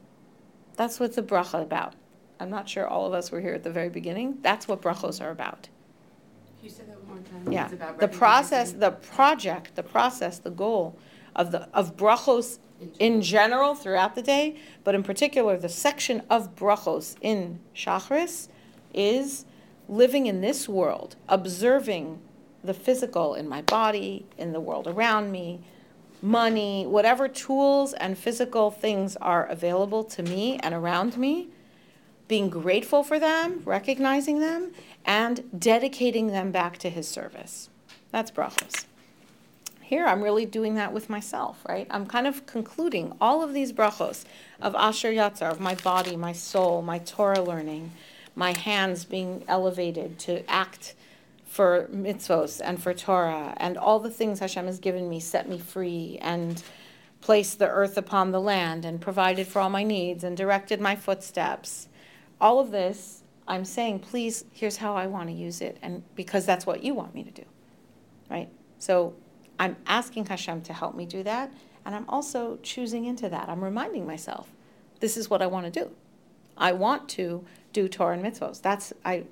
That's 0.77 0.99
what 0.99 1.13
the 1.13 1.23
bracha 1.23 1.61
about. 1.61 1.95
I'm 2.39 2.49
not 2.49 2.69
sure 2.69 2.87
all 2.87 3.05
of 3.05 3.13
us 3.13 3.31
were 3.31 3.41
here 3.41 3.53
at 3.53 3.63
the 3.63 3.71
very 3.71 3.89
beginning. 3.89 4.37
That's 4.41 4.67
what 4.67 4.81
brachos 4.81 5.21
are 5.21 5.31
about. 5.31 5.67
you 6.61 6.69
say 6.69 6.83
that 6.87 7.03
one 7.03 7.17
more 7.17 7.25
time. 7.25 7.51
Yeah, 7.51 7.67
the 7.99 8.07
process, 8.07 8.71
the 8.71 8.91
project, 8.91 9.75
the 9.75 9.83
process, 9.83 10.37
the 10.37 10.51
goal 10.51 10.97
of 11.35 11.51
the, 11.51 11.67
of 11.73 11.97
brachos 11.97 12.59
in 12.99 13.21
general 13.21 13.73
throughout 13.73 14.13
the 14.15 14.21
day, 14.21 14.55
but 14.83 14.93
in 14.93 15.01
particular, 15.01 15.57
the 15.57 15.69
section 15.69 16.21
of 16.29 16.55
brachos 16.55 17.15
in 17.21 17.59
Shachris 17.75 18.49
is 18.93 19.45
living 19.89 20.27
in 20.27 20.41
this 20.41 20.69
world, 20.69 21.15
observing 21.27 22.19
the 22.63 22.73
physical 22.73 23.33
in 23.33 23.47
my 23.49 23.61
body, 23.63 24.25
in 24.37 24.51
the 24.51 24.59
world 24.59 24.87
around 24.87 25.31
me, 25.31 25.61
money, 26.21 26.85
whatever 26.85 27.27
tools 27.27 27.93
and 27.93 28.17
physical 28.17 28.71
things 28.71 29.15
are 29.17 29.45
available 29.45 30.03
to 30.03 30.23
me 30.23 30.57
and 30.59 30.73
around 30.73 31.17
me, 31.17 31.47
being 32.27 32.49
grateful 32.49 33.03
for 33.03 33.19
them, 33.19 33.61
recognizing 33.65 34.39
them, 34.39 34.71
and 35.05 35.43
dedicating 35.57 36.27
them 36.27 36.51
back 36.51 36.77
to 36.79 36.89
his 36.89 37.07
service. 37.07 37.69
That's 38.11 38.31
brachos. 38.31 38.85
Here, 39.81 40.05
I'm 40.05 40.21
really 40.21 40.45
doing 40.45 40.75
that 40.75 40.91
with 40.91 41.09
myself, 41.09 41.63
right? 41.67 41.87
I'm 41.89 42.05
kind 42.05 42.27
of 42.27 42.45
concluding 42.45 43.15
all 43.21 43.41
of 43.41 43.53
these 43.53 43.71
brachos 43.71 44.25
of 44.61 44.75
Asher 44.75 45.13
Yatzar, 45.13 45.49
of 45.49 45.61
my 45.61 45.75
body, 45.75 46.17
my 46.17 46.33
soul, 46.33 46.81
my 46.81 46.99
Torah 46.99 47.41
learning, 47.41 47.91
my 48.35 48.57
hands 48.57 49.05
being 49.05 49.45
elevated 49.47 50.19
to 50.19 50.49
act 50.49 50.93
for 51.57 51.89
mitzvos 51.91 52.61
and 52.63 52.79
for 52.79 52.93
Torah, 52.93 53.55
and 53.57 53.79
all 53.79 53.97
the 53.99 54.11
things 54.11 54.39
Hashem 54.41 54.67
has 54.67 54.77
given 54.77 55.09
me, 55.09 55.19
set 55.19 55.49
me 55.49 55.57
free, 55.57 56.19
and 56.21 56.61
placed 57.19 57.57
the 57.57 57.67
earth 57.67 57.97
upon 57.97 58.29
the 58.29 58.39
land, 58.39 58.85
and 58.85 59.01
provided 59.01 59.47
for 59.47 59.59
all 59.59 59.69
my 59.71 59.81
needs, 59.81 60.23
and 60.23 60.37
directed 60.37 60.79
my 60.79 60.95
footsteps. 60.95 61.87
All 62.39 62.59
of 62.59 62.69
this, 62.69 63.23
I'm 63.47 63.65
saying, 63.65 64.01
please, 64.01 64.45
here's 64.51 64.77
how 64.77 64.95
I 64.95 65.07
want 65.07 65.29
to 65.29 65.33
use 65.33 65.61
it, 65.61 65.79
and 65.81 66.03
because 66.13 66.45
that's 66.45 66.67
what 66.67 66.83
you 66.83 66.93
want 66.93 67.15
me 67.15 67.23
to 67.23 67.31
do, 67.31 67.45
right? 68.29 68.49
So 68.77 69.15
I'm 69.59 69.77
asking 69.87 70.27
Hashem 70.27 70.61
to 70.61 70.73
help 70.73 70.93
me 70.93 71.07
do 71.07 71.23
that, 71.23 71.51
and 71.87 71.95
I'm 71.95 72.05
also 72.07 72.59
choosing 72.61 73.05
into 73.05 73.29
that. 73.29 73.49
I'm 73.49 73.63
reminding 73.63 74.05
myself, 74.05 74.53
this 74.99 75.17
is 75.17 75.27
what 75.27 75.41
I 75.41 75.47
want 75.47 75.65
to 75.73 75.79
do. 75.83 75.89
I 76.55 76.73
want 76.73 77.09
to 77.09 77.43
do 77.73 77.89
Torah 77.89 78.13
and 78.13 78.23
mitzvos. 78.23 78.61
That's 78.61 78.93
I. 79.03 79.23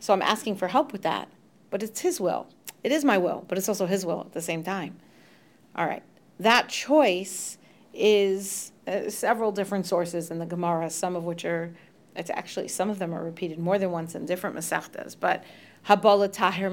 So 0.00 0.12
I'm 0.12 0.22
asking 0.22 0.56
for 0.56 0.66
help 0.66 0.92
with 0.92 1.02
that, 1.02 1.28
but 1.70 1.82
it's 1.82 2.00
His 2.00 2.20
will. 2.20 2.46
It 2.82 2.92
is 2.92 3.04
my 3.04 3.18
will, 3.18 3.44
but 3.48 3.58
it's 3.58 3.68
also 3.68 3.86
His 3.86 4.04
will 4.04 4.20
at 4.20 4.32
the 4.32 4.42
same 4.42 4.62
time. 4.62 4.96
All 5.76 5.86
right, 5.86 6.02
that 6.38 6.68
choice 6.68 7.58
is 7.92 8.72
uh, 8.86 9.08
several 9.08 9.52
different 9.52 9.86
sources 9.86 10.30
in 10.30 10.38
the 10.38 10.46
Gemara, 10.46 10.90
some 10.90 11.16
of 11.16 11.24
which 11.24 11.44
are, 11.44 11.74
it's 12.16 12.30
actually 12.30 12.68
some 12.68 12.90
of 12.90 12.98
them 12.98 13.14
are 13.14 13.24
repeated 13.24 13.58
more 13.58 13.78
than 13.78 13.90
once 13.90 14.14
in 14.14 14.26
different 14.26 14.56
masechtas, 14.56 15.16
but 15.18 15.44
Habala 15.86 16.32
tahir 16.32 16.70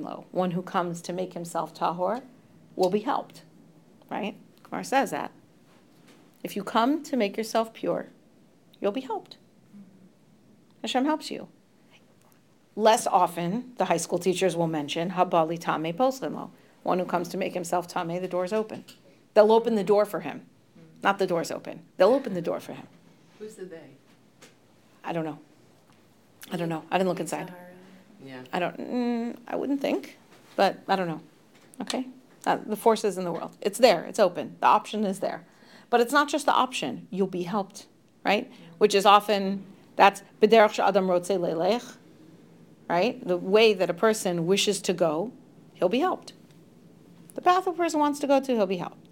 lo, 0.00 0.24
one 0.30 0.52
who 0.52 0.62
comes 0.62 1.02
to 1.02 1.12
make 1.12 1.34
himself 1.34 1.74
tahor, 1.74 2.22
will 2.76 2.90
be 2.90 3.00
helped. 3.00 3.42
Right? 4.10 4.36
Gemara 4.62 4.84
says 4.84 5.10
that. 5.10 5.32
If 6.42 6.56
you 6.56 6.64
come 6.64 7.02
to 7.04 7.16
make 7.16 7.36
yourself 7.36 7.74
pure, 7.74 8.08
you'll 8.80 8.92
be 8.92 9.02
helped. 9.02 9.36
Hashem 10.82 11.04
helps 11.04 11.30
you. 11.30 11.48
Less 12.76 13.06
often, 13.06 13.72
the 13.76 13.84
high 13.84 13.98
school 13.98 14.18
teachers 14.18 14.56
will 14.56 14.66
mention 14.66 15.12
Habali 15.12 15.58
Tame 15.58 15.96
Poslinlo, 15.96 16.50
one 16.82 16.98
who 16.98 17.04
comes 17.04 17.28
to 17.28 17.36
make 17.36 17.54
himself 17.54 17.86
Tame, 17.86 18.20
the 18.20 18.28
door's 18.28 18.52
open. 18.52 18.84
They'll 19.34 19.52
open 19.52 19.74
the 19.74 19.84
door 19.84 20.04
for 20.04 20.20
him. 20.20 20.42
Not 21.02 21.18
the 21.18 21.26
door's 21.26 21.50
open. 21.50 21.82
They'll 21.96 22.14
open 22.14 22.34
the 22.34 22.42
door 22.42 22.60
for 22.60 22.72
him. 22.72 22.86
Who's 23.38 23.54
the 23.54 23.64
they? 23.64 23.90
I 25.04 25.12
don't 25.12 25.24
know. 25.24 25.38
I 26.50 26.56
don't 26.56 26.68
know. 26.68 26.84
I 26.90 26.98
didn't 26.98 27.08
look 27.08 27.20
inside. 27.20 27.52
Yeah. 28.24 28.40
I 28.52 28.58
don't, 28.58 28.78
mm, 28.78 29.36
I 29.46 29.56
wouldn't 29.56 29.80
think, 29.80 30.18
but 30.56 30.78
I 30.88 30.96
don't 30.96 31.08
know. 31.08 31.20
Okay? 31.82 32.06
Uh, 32.46 32.58
the 32.66 32.76
forces 32.76 33.18
in 33.18 33.24
the 33.24 33.32
world. 33.32 33.56
It's 33.60 33.78
there, 33.78 34.04
it's 34.04 34.18
open. 34.18 34.56
The 34.60 34.66
option 34.66 35.04
is 35.04 35.20
there. 35.20 35.44
But 35.90 36.00
it's 36.00 36.12
not 36.12 36.28
just 36.28 36.46
the 36.46 36.52
option, 36.52 37.06
you'll 37.10 37.26
be 37.26 37.42
helped, 37.42 37.86
right? 38.24 38.50
Which 38.78 38.94
is 38.94 39.06
often, 39.06 39.64
that's 39.96 40.22
b'derech 40.42 40.78
adam 40.78 41.06
rotze 41.06 41.38
lelech, 41.38 41.96
right? 42.94 43.26
The 43.26 43.36
way 43.36 43.74
that 43.74 43.90
a 43.90 43.94
person 43.94 44.46
wishes 44.46 44.80
to 44.82 44.92
go, 44.92 45.32
he'll 45.74 45.88
be 45.88 46.00
helped. 46.00 46.32
The 47.34 47.42
path 47.42 47.66
a 47.66 47.72
person 47.72 47.98
wants 48.00 48.20
to 48.20 48.26
go 48.26 48.40
to, 48.40 48.54
he'll 48.54 48.66
be 48.66 48.76
helped. 48.76 49.08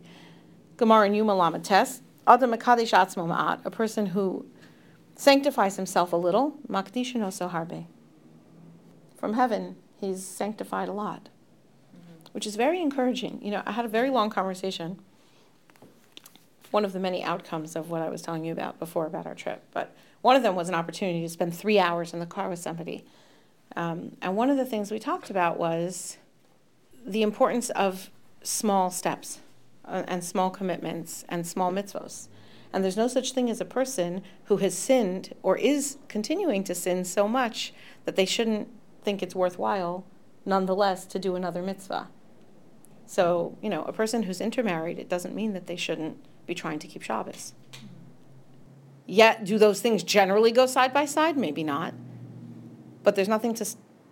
Gemara 0.77 1.07
in 1.07 1.15
Yuma 1.15 1.35
lamed 1.35 1.65
tes, 1.65 2.03
adam 2.27 2.53
mekadesh 2.53 2.93
atzmo 3.01 3.27
ma'at, 3.33 3.59
a 3.65 3.71
person 3.71 4.07
who 4.15 4.47
sanctifies 5.17 5.77
himself 5.77 6.13
a 6.13 6.17
little, 6.17 6.55
makdishin 6.69 7.21
oso 7.29 7.51
harbe 7.51 7.87
from 9.23 9.35
heaven, 9.35 9.77
he's 10.01 10.25
sanctified 10.25 10.89
a 10.89 10.93
lot, 10.93 11.29
which 12.33 12.45
is 12.45 12.57
very 12.57 12.83
encouraging. 12.83 13.39
You 13.41 13.53
know, 13.53 13.63
I 13.65 13.71
had 13.71 13.85
a 13.85 13.89
very 13.89 14.11
long 14.11 14.31
conversation. 14.31 14.99
One 16.73 16.85
of 16.85 16.93
the 16.93 16.99
many 16.99 17.23
outcomes 17.23 17.77
of 17.77 17.89
what 17.89 18.03
I 18.03 18.09
was 18.09 18.21
telling 18.21 18.45
you 18.45 18.51
about 18.51 18.81
before 18.81 19.07
about 19.07 19.27
our 19.29 19.37
trip, 19.37 19.63
but 19.73 19.95
one 20.23 20.35
of 20.35 20.43
them 20.43 20.57
was 20.57 20.69
an 20.69 20.75
opportunity 20.75 21.21
to 21.21 21.29
spend 21.29 21.55
three 21.55 21.79
hours 21.79 22.13
in 22.13 22.19
the 22.19 22.27
car 22.27 22.49
with 22.49 22.59
somebody. 22.59 23.05
Um, 23.77 24.17
and 24.21 24.37
one 24.37 24.51
of 24.51 24.57
the 24.57 24.67
things 24.67 24.91
we 24.91 24.99
talked 24.99 25.31
about 25.31 25.59
was 25.59 26.19
the 27.05 27.23
importance 27.23 27.71
of 27.71 28.11
small 28.43 28.91
steps 28.91 29.41
uh, 29.85 30.03
and 30.07 30.23
small 30.23 30.51
commitments 30.51 31.25
and 31.29 31.47
small 31.47 31.73
mitzvos. 31.73 32.29
And 32.73 32.83
there's 32.83 32.97
no 32.97 33.09
such 33.09 33.33
thing 33.33 33.51
as 33.51 33.61
a 33.61 33.67
person 33.67 34.23
who 34.45 34.59
has 34.59 34.77
sinned 34.77 35.35
or 35.43 35.57
is 35.59 35.99
continuing 36.09 36.65
to 36.65 36.75
sin 36.75 37.05
so 37.05 37.29
much 37.29 37.75
that 38.05 38.17
they 38.17 38.25
shouldn't 38.25 38.69
think 39.03 39.23
it's 39.23 39.35
worthwhile, 39.35 40.05
nonetheless, 40.47 41.05
to 41.07 41.19
do 41.19 41.37
another 41.37 41.63
mitzvah. 41.63 42.09
So, 43.05 43.59
you 43.61 43.69
know, 43.69 43.83
a 43.83 43.93
person 43.93 44.23
who's 44.23 44.41
intermarried, 44.41 44.99
it 44.99 45.09
doesn't 45.09 45.35
mean 45.35 45.53
that 45.53 45.67
they 45.67 45.77
shouldn't 45.77 46.17
be 46.47 46.55
trying 46.55 46.79
to 46.79 46.87
keep 46.87 47.03
Shabbos. 47.03 47.53
Yet, 49.07 49.45
do 49.45 49.59
those 49.59 49.81
things 49.83 50.03
generally 50.03 50.53
go 50.53 50.65
side 50.65 50.95
by 50.95 51.05
side? 51.05 51.37
Maybe 51.37 51.63
not. 51.63 51.93
But 53.03 53.17
there's 53.17 53.29
nothing 53.29 53.55
to, 53.55 53.67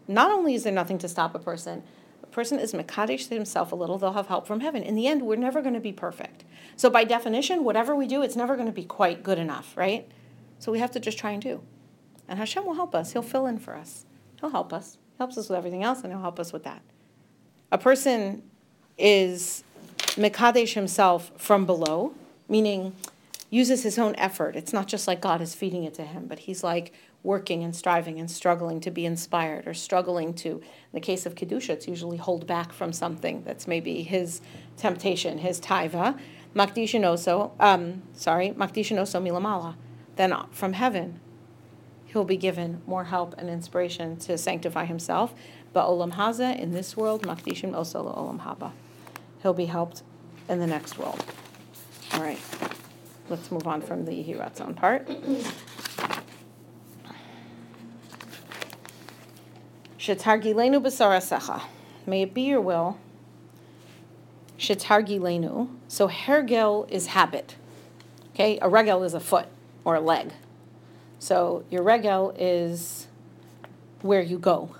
not 0.08 0.30
only 0.30 0.54
is 0.54 0.64
there 0.64 0.72
nothing 0.72 0.98
to 0.98 1.08
stop 1.08 1.34
a 1.34 1.38
person, 1.38 1.82
a 2.22 2.26
person 2.26 2.58
is 2.58 2.72
Mekadesh 2.72 3.28
himself 3.28 3.72
a 3.72 3.74
little, 3.76 3.98
they'll 3.98 4.12
have 4.12 4.26
help 4.26 4.46
from 4.46 4.60
heaven. 4.60 4.82
In 4.82 4.94
the 4.94 5.06
end, 5.06 5.22
we're 5.22 5.36
never 5.36 5.62
going 5.62 5.74
to 5.74 5.80
be 5.80 5.92
perfect. 5.92 6.44
So, 6.76 6.90
by 6.90 7.04
definition, 7.04 7.64
whatever 7.64 7.94
we 7.94 8.06
do, 8.06 8.22
it's 8.22 8.36
never 8.36 8.54
going 8.54 8.68
to 8.68 8.72
be 8.72 8.84
quite 8.84 9.22
good 9.22 9.38
enough, 9.38 9.76
right? 9.76 10.08
So, 10.58 10.72
we 10.72 10.78
have 10.78 10.90
to 10.92 11.00
just 11.00 11.18
try 11.18 11.30
and 11.32 11.42
do. 11.42 11.62
And 12.28 12.38
Hashem 12.38 12.64
will 12.64 12.74
help 12.74 12.94
us, 12.94 13.12
He'll 13.12 13.22
fill 13.22 13.46
in 13.46 13.58
for 13.58 13.76
us. 13.76 14.06
He'll 14.40 14.50
help 14.50 14.72
us. 14.72 14.98
He 15.12 15.16
helps 15.18 15.36
us 15.36 15.48
with 15.48 15.58
everything 15.58 15.82
else, 15.82 16.02
and 16.02 16.12
he'll 16.12 16.22
help 16.22 16.40
us 16.40 16.52
with 16.52 16.64
that. 16.64 16.82
A 17.70 17.78
person 17.78 18.42
is 18.96 19.62
Mekadesh 20.16 20.74
himself 20.74 21.30
from 21.36 21.66
below, 21.66 22.14
meaning 22.48 22.94
uses 23.50 23.82
his 23.82 23.98
own 23.98 24.14
effort. 24.16 24.56
It's 24.56 24.72
not 24.72 24.86
just 24.86 25.06
like 25.06 25.20
God 25.20 25.40
is 25.40 25.54
feeding 25.54 25.84
it 25.84 25.94
to 25.94 26.04
him, 26.04 26.26
but 26.26 26.40
he's 26.40 26.62
like 26.62 26.92
working 27.22 27.62
and 27.62 27.74
striving 27.74 28.18
and 28.18 28.30
struggling 28.30 28.80
to 28.80 28.90
be 28.90 29.04
inspired 29.04 29.66
or 29.66 29.74
struggling 29.74 30.32
to, 30.32 30.50
in 30.50 30.62
the 30.94 31.00
case 31.00 31.26
of 31.26 31.34
Kedusha, 31.34 31.70
it's 31.70 31.88
usually 31.88 32.16
hold 32.16 32.46
back 32.46 32.72
from 32.72 32.92
something 32.92 33.42
that's 33.44 33.66
maybe 33.66 34.02
his 34.02 34.40
temptation, 34.76 35.38
his 35.38 35.60
taiva. 35.60 36.18
Makdishinoso, 36.54 37.50
um, 37.60 38.02
sorry, 38.14 38.50
Makdishinoso 38.50 39.20
milamala. 39.22 39.74
Then 40.16 40.34
from 40.50 40.72
heaven, 40.72 41.20
he'll 42.06 42.24
be 42.24 42.36
given 42.36 42.82
more 42.86 43.04
help 43.04 43.34
and 43.38 43.48
inspiration 43.48 44.16
to 44.18 44.36
sanctify 44.36 44.84
himself. 44.84 45.34
But 45.72 45.86
olam 45.86 46.14
haza 46.14 46.58
in 46.58 46.72
this 46.72 46.96
world, 46.96 47.22
makdishim 47.22 47.72
osolo 47.72 48.16
olam 48.16 48.40
haba. 48.40 48.72
He'll 49.42 49.54
be 49.54 49.66
helped 49.66 50.02
in 50.48 50.58
the 50.58 50.66
next 50.66 50.98
world. 50.98 51.24
All 52.12 52.20
right, 52.20 52.38
let's 53.30 53.50
move 53.50 53.66
on 53.66 53.80
from 53.80 54.04
the 54.04 54.12
Yehiratzon 54.12 54.76
part. 54.76 55.08
Shetargilenu 59.98 60.82
b'sarasecha. 60.82 61.62
May 62.06 62.22
it 62.22 62.34
be 62.34 62.42
your 62.42 62.60
will. 62.60 62.98
Shetargilenu. 64.58 65.68
So 65.88 66.08
hergel 66.08 66.90
is 66.90 67.08
habit. 67.08 67.56
Okay, 68.34 68.58
a 68.60 68.68
regel 68.68 69.02
is 69.04 69.14
a 69.14 69.20
foot 69.20 69.46
or 69.84 69.94
a 69.94 70.00
leg. 70.00 70.32
So 71.18 71.64
your 71.70 71.82
regel 71.82 72.34
is 72.38 73.06
where 74.02 74.22
you 74.22 74.38
go. 74.38 74.74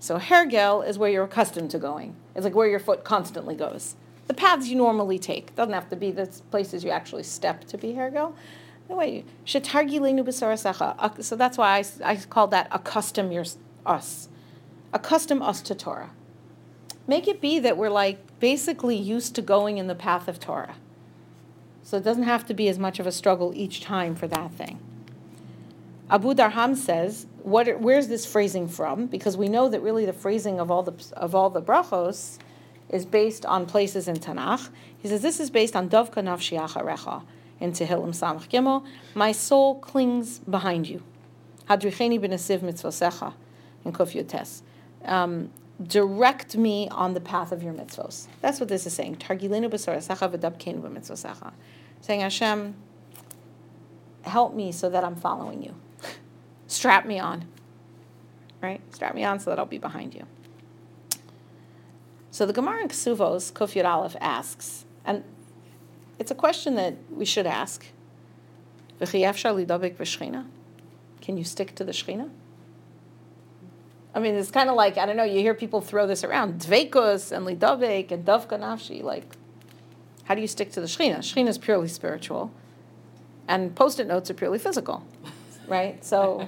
So 0.00 0.18
hergel 0.18 0.86
is 0.86 0.98
where 0.98 1.10
you're 1.10 1.24
accustomed 1.24 1.70
to 1.72 1.78
going. 1.78 2.16
It's 2.34 2.44
like 2.44 2.54
where 2.54 2.68
your 2.68 2.80
foot 2.80 3.04
constantly 3.04 3.54
goes. 3.54 3.94
The 4.26 4.34
paths 4.34 4.68
you 4.68 4.76
normally 4.76 5.18
take 5.18 5.54
doesn't 5.54 5.72
have 5.72 5.88
to 5.90 5.96
be 5.96 6.10
the 6.10 6.26
places 6.50 6.84
you 6.84 6.90
actually 6.90 7.22
step 7.22 7.64
to 7.64 7.78
be 7.78 7.92
hergel. 7.92 8.34
Anyway, 8.88 9.24
So 11.20 11.36
that's 11.36 11.58
why 11.58 11.78
I, 11.78 11.84
I 12.04 12.16
call 12.16 12.46
that 12.48 12.68
accustom 12.70 13.32
your, 13.32 13.44
us. 13.84 14.28
Accustom 14.92 15.42
us 15.42 15.60
to 15.62 15.74
Torah. 15.74 16.10
Make 17.06 17.28
it 17.28 17.40
be 17.40 17.58
that 17.60 17.76
we're 17.76 17.90
like 17.90 18.18
basically 18.40 18.96
used 18.96 19.34
to 19.36 19.42
going 19.42 19.78
in 19.78 19.86
the 19.86 19.94
path 19.94 20.28
of 20.28 20.40
Torah. 20.40 20.76
So 21.82 21.96
it 21.96 22.04
doesn't 22.04 22.24
have 22.24 22.44
to 22.46 22.54
be 22.54 22.68
as 22.68 22.78
much 22.78 22.98
of 22.98 23.06
a 23.06 23.12
struggle 23.12 23.52
each 23.54 23.80
time 23.80 24.16
for 24.16 24.26
that 24.28 24.52
thing. 24.52 24.80
Abudarham 26.10 26.76
says, 26.76 27.26
what, 27.42 27.80
where's 27.80 28.08
this 28.08 28.26
phrasing 28.26 28.68
from? 28.68 29.06
Because 29.06 29.36
we 29.36 29.48
know 29.48 29.68
that 29.68 29.80
really 29.80 30.04
the 30.04 30.12
phrasing 30.12 30.60
of 30.60 30.70
all 30.70 30.82
the, 30.82 30.94
of 31.16 31.34
all 31.34 31.50
the 31.50 31.62
brachos 31.62 32.38
is 32.88 33.04
based 33.04 33.44
on 33.46 33.66
places 33.66 34.08
in 34.08 34.16
Tanakh. 34.16 34.68
He 34.98 35.08
says, 35.08 35.22
this 35.22 35.40
is 35.40 35.50
based 35.50 35.74
on 35.74 35.88
Dovka 35.88 36.22
Nafshi 36.22 36.58
Acharecha 36.58 37.22
in 37.60 37.72
Tehillim 37.72 38.08
Samach 38.08 38.48
Gimel. 38.48 38.84
My 39.14 39.32
soul 39.32 39.76
clings 39.76 40.38
behind 40.40 40.88
you. 40.88 41.02
Hadricheni 41.68 42.20
b'nesiv 42.20 42.60
mitzvosecha 42.60 43.34
in 43.84 43.92
Kuf 43.92 44.14
Yud 44.14 44.28
Tes. 44.28 44.62
Um, 45.04 45.50
direct 45.82 46.56
me 46.56 46.88
on 46.90 47.14
the 47.14 47.20
path 47.20 47.52
of 47.52 47.62
your 47.62 47.72
mitzvos. 47.72 48.28
That's 48.40 48.60
what 48.60 48.68
this 48.68 48.86
is 48.86 48.94
saying. 48.94 49.16
Targilenu 49.16 49.68
b'sorasecha 49.68 50.32
v'dabkenu 50.32 50.80
b'mitzvosecha. 50.80 51.52
Saying, 52.00 52.20
Hashem, 52.20 52.74
help 54.22 54.54
me 54.54 54.70
so 54.70 54.88
that 54.90 55.02
I'm 55.02 55.16
following 55.16 55.62
you. 55.62 55.74
strap 56.66 57.06
me 57.06 57.18
on. 57.18 57.46
Right? 58.62 58.80
Strap 58.94 59.14
me 59.14 59.24
on 59.24 59.40
so 59.40 59.50
that 59.50 59.58
I'll 59.58 59.66
be 59.66 59.78
behind 59.78 60.14
you. 60.14 60.26
So 62.36 62.44
the 62.44 62.52
Gemara 62.52 62.82
in 62.82 62.88
Ksuvos, 62.88 63.50
Yud 63.50 63.86
Aleph 63.86 64.14
asks, 64.20 64.84
and 65.06 65.24
it's 66.18 66.30
a 66.30 66.34
question 66.34 66.74
that 66.74 66.94
we 67.10 67.24
should 67.24 67.46
ask. 67.46 67.86
Can 69.00 69.24
you 71.38 71.44
stick 71.44 71.74
to 71.76 71.82
the 71.82 71.92
Shechina? 71.92 72.28
I 74.14 74.18
mean, 74.20 74.34
it's 74.34 74.50
kind 74.50 74.68
of 74.68 74.76
like, 74.76 74.98
I 74.98 75.06
don't 75.06 75.16
know, 75.16 75.24
you 75.24 75.40
hear 75.40 75.54
people 75.54 75.80
throw 75.80 76.06
this 76.06 76.22
around. 76.24 76.60
Dveikus 76.60 77.32
and 77.32 77.46
Lidavik 77.46 78.10
and 78.10 78.26
Davka 78.26 78.60
Nafshi. 78.60 79.02
Like, 79.02 79.34
how 80.24 80.34
do 80.34 80.42
you 80.42 80.46
stick 80.46 80.70
to 80.72 80.80
the 80.82 80.86
Shechina? 80.86 81.20
Shechina 81.20 81.48
is 81.48 81.56
purely 81.56 81.88
spiritual, 81.88 82.52
and 83.48 83.74
post 83.74 83.98
it 83.98 84.06
notes 84.06 84.30
are 84.30 84.34
purely 84.34 84.58
physical, 84.58 85.02
right? 85.68 86.04
So, 86.04 86.46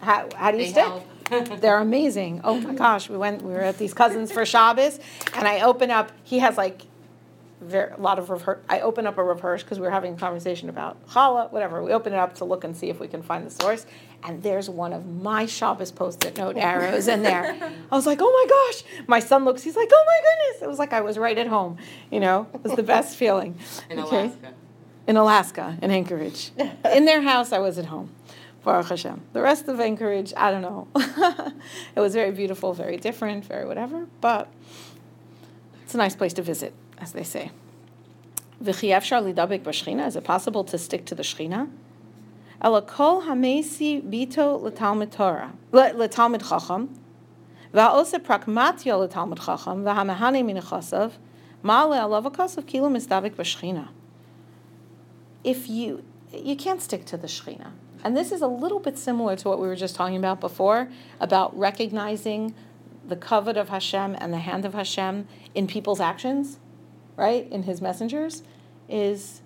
how, 0.00 0.26
how 0.34 0.50
do 0.52 0.56
you 0.56 0.64
They 0.64 0.70
stick? 0.70 0.84
help. 0.86 1.06
They're 1.40 1.78
amazing. 1.78 2.40
Oh 2.44 2.60
my 2.60 2.74
gosh, 2.74 3.08
we 3.08 3.16
went. 3.16 3.42
We 3.42 3.52
were 3.52 3.60
at 3.60 3.78
these 3.78 3.94
cousins 3.94 4.30
for 4.32 4.44
Shabbos, 4.44 5.00
and 5.34 5.48
I 5.48 5.62
open 5.62 5.90
up. 5.90 6.12
He 6.24 6.38
has 6.40 6.56
like 6.56 6.82
very, 7.60 7.92
a 7.92 8.00
lot 8.00 8.18
of 8.18 8.26
rehear. 8.28 8.58
I 8.68 8.80
open 8.80 9.06
up 9.06 9.18
a 9.18 9.24
rehearse 9.24 9.62
because 9.62 9.78
we 9.78 9.84
were 9.86 9.90
having 9.90 10.14
a 10.14 10.16
conversation 10.16 10.68
about 10.68 11.06
challah, 11.08 11.50
whatever. 11.52 11.82
We 11.82 11.92
open 11.92 12.12
it 12.12 12.18
up 12.18 12.34
to 12.36 12.44
look 12.44 12.64
and 12.64 12.76
see 12.76 12.90
if 12.90 12.98
we 13.00 13.08
can 13.08 13.22
find 13.22 13.46
the 13.46 13.50
source, 13.50 13.86
and 14.24 14.42
there's 14.42 14.68
one 14.68 14.92
of 14.92 15.06
my 15.06 15.46
Shabbos 15.46 15.92
post-it 15.92 16.36
note 16.36 16.56
oh. 16.56 16.60
arrows 16.60 17.08
in 17.08 17.22
there. 17.22 17.56
I 17.90 17.94
was 17.96 18.06
like, 18.06 18.18
oh 18.20 18.30
my 18.30 18.72
gosh! 18.72 18.84
My 19.06 19.20
son 19.20 19.44
looks. 19.44 19.62
He's 19.62 19.76
like, 19.76 19.90
oh 19.92 20.04
my 20.06 20.20
goodness! 20.28 20.62
It 20.62 20.68
was 20.68 20.78
like 20.78 20.92
I 20.92 21.00
was 21.00 21.18
right 21.18 21.38
at 21.38 21.46
home. 21.46 21.78
You 22.10 22.20
know, 22.20 22.48
it 22.52 22.62
was 22.62 22.74
the 22.74 22.82
best 22.82 23.16
feeling. 23.16 23.56
In 23.88 23.98
Okay? 24.00 24.24
Alaska. 24.26 24.54
in 25.06 25.16
Alaska, 25.16 25.78
in 25.82 25.90
Anchorage. 25.90 26.50
in 26.92 27.04
their 27.04 27.22
house, 27.22 27.52
I 27.52 27.58
was 27.58 27.78
at 27.78 27.86
home. 27.86 28.10
Baruch 28.64 28.88
Hashem. 28.88 29.22
The 29.32 29.42
rest 29.42 29.68
of 29.68 29.80
Anchorage, 29.80 30.32
I 30.36 30.50
don't 30.50 30.62
know. 30.62 30.88
it 31.96 32.00
was 32.00 32.14
very 32.14 32.30
beautiful, 32.30 32.72
very 32.72 32.96
different, 32.96 33.44
very 33.44 33.66
whatever, 33.66 34.06
but 34.20 34.48
it's 35.82 35.94
a 35.94 35.98
nice 35.98 36.14
place 36.14 36.32
to 36.34 36.42
visit, 36.42 36.72
as 36.98 37.12
they 37.12 37.24
say. 37.24 37.50
Is 38.64 38.82
it 40.16 40.24
possible 40.24 40.64
to 40.64 40.78
stick 40.78 41.04
to 41.06 41.14
the 41.14 41.22
shchina? 41.22 41.68
Ela 42.60 42.82
kol 42.82 43.22
hamesi 43.22 44.00
bito 44.00 44.60
if 55.44 55.68
you 55.68 56.04
you 56.32 56.56
can't 56.56 56.80
stick 56.80 57.04
to 57.06 57.16
the 57.16 57.26
Shekhinah. 57.26 57.72
And 58.04 58.16
this 58.16 58.32
is 58.32 58.42
a 58.42 58.46
little 58.46 58.80
bit 58.80 58.98
similar 58.98 59.36
to 59.36 59.48
what 59.48 59.60
we 59.60 59.66
were 59.66 59.76
just 59.76 59.94
talking 59.94 60.16
about 60.16 60.40
before 60.40 60.88
about 61.20 61.56
recognizing 61.56 62.54
the 63.06 63.16
kavod 63.16 63.56
of 63.56 63.68
Hashem 63.68 64.16
and 64.18 64.32
the 64.32 64.38
hand 64.38 64.64
of 64.64 64.74
Hashem 64.74 65.26
in 65.54 65.66
people's 65.66 66.00
actions, 66.00 66.58
right? 67.16 67.50
In 67.50 67.64
his 67.64 67.80
messengers, 67.80 68.42
is 68.88 69.42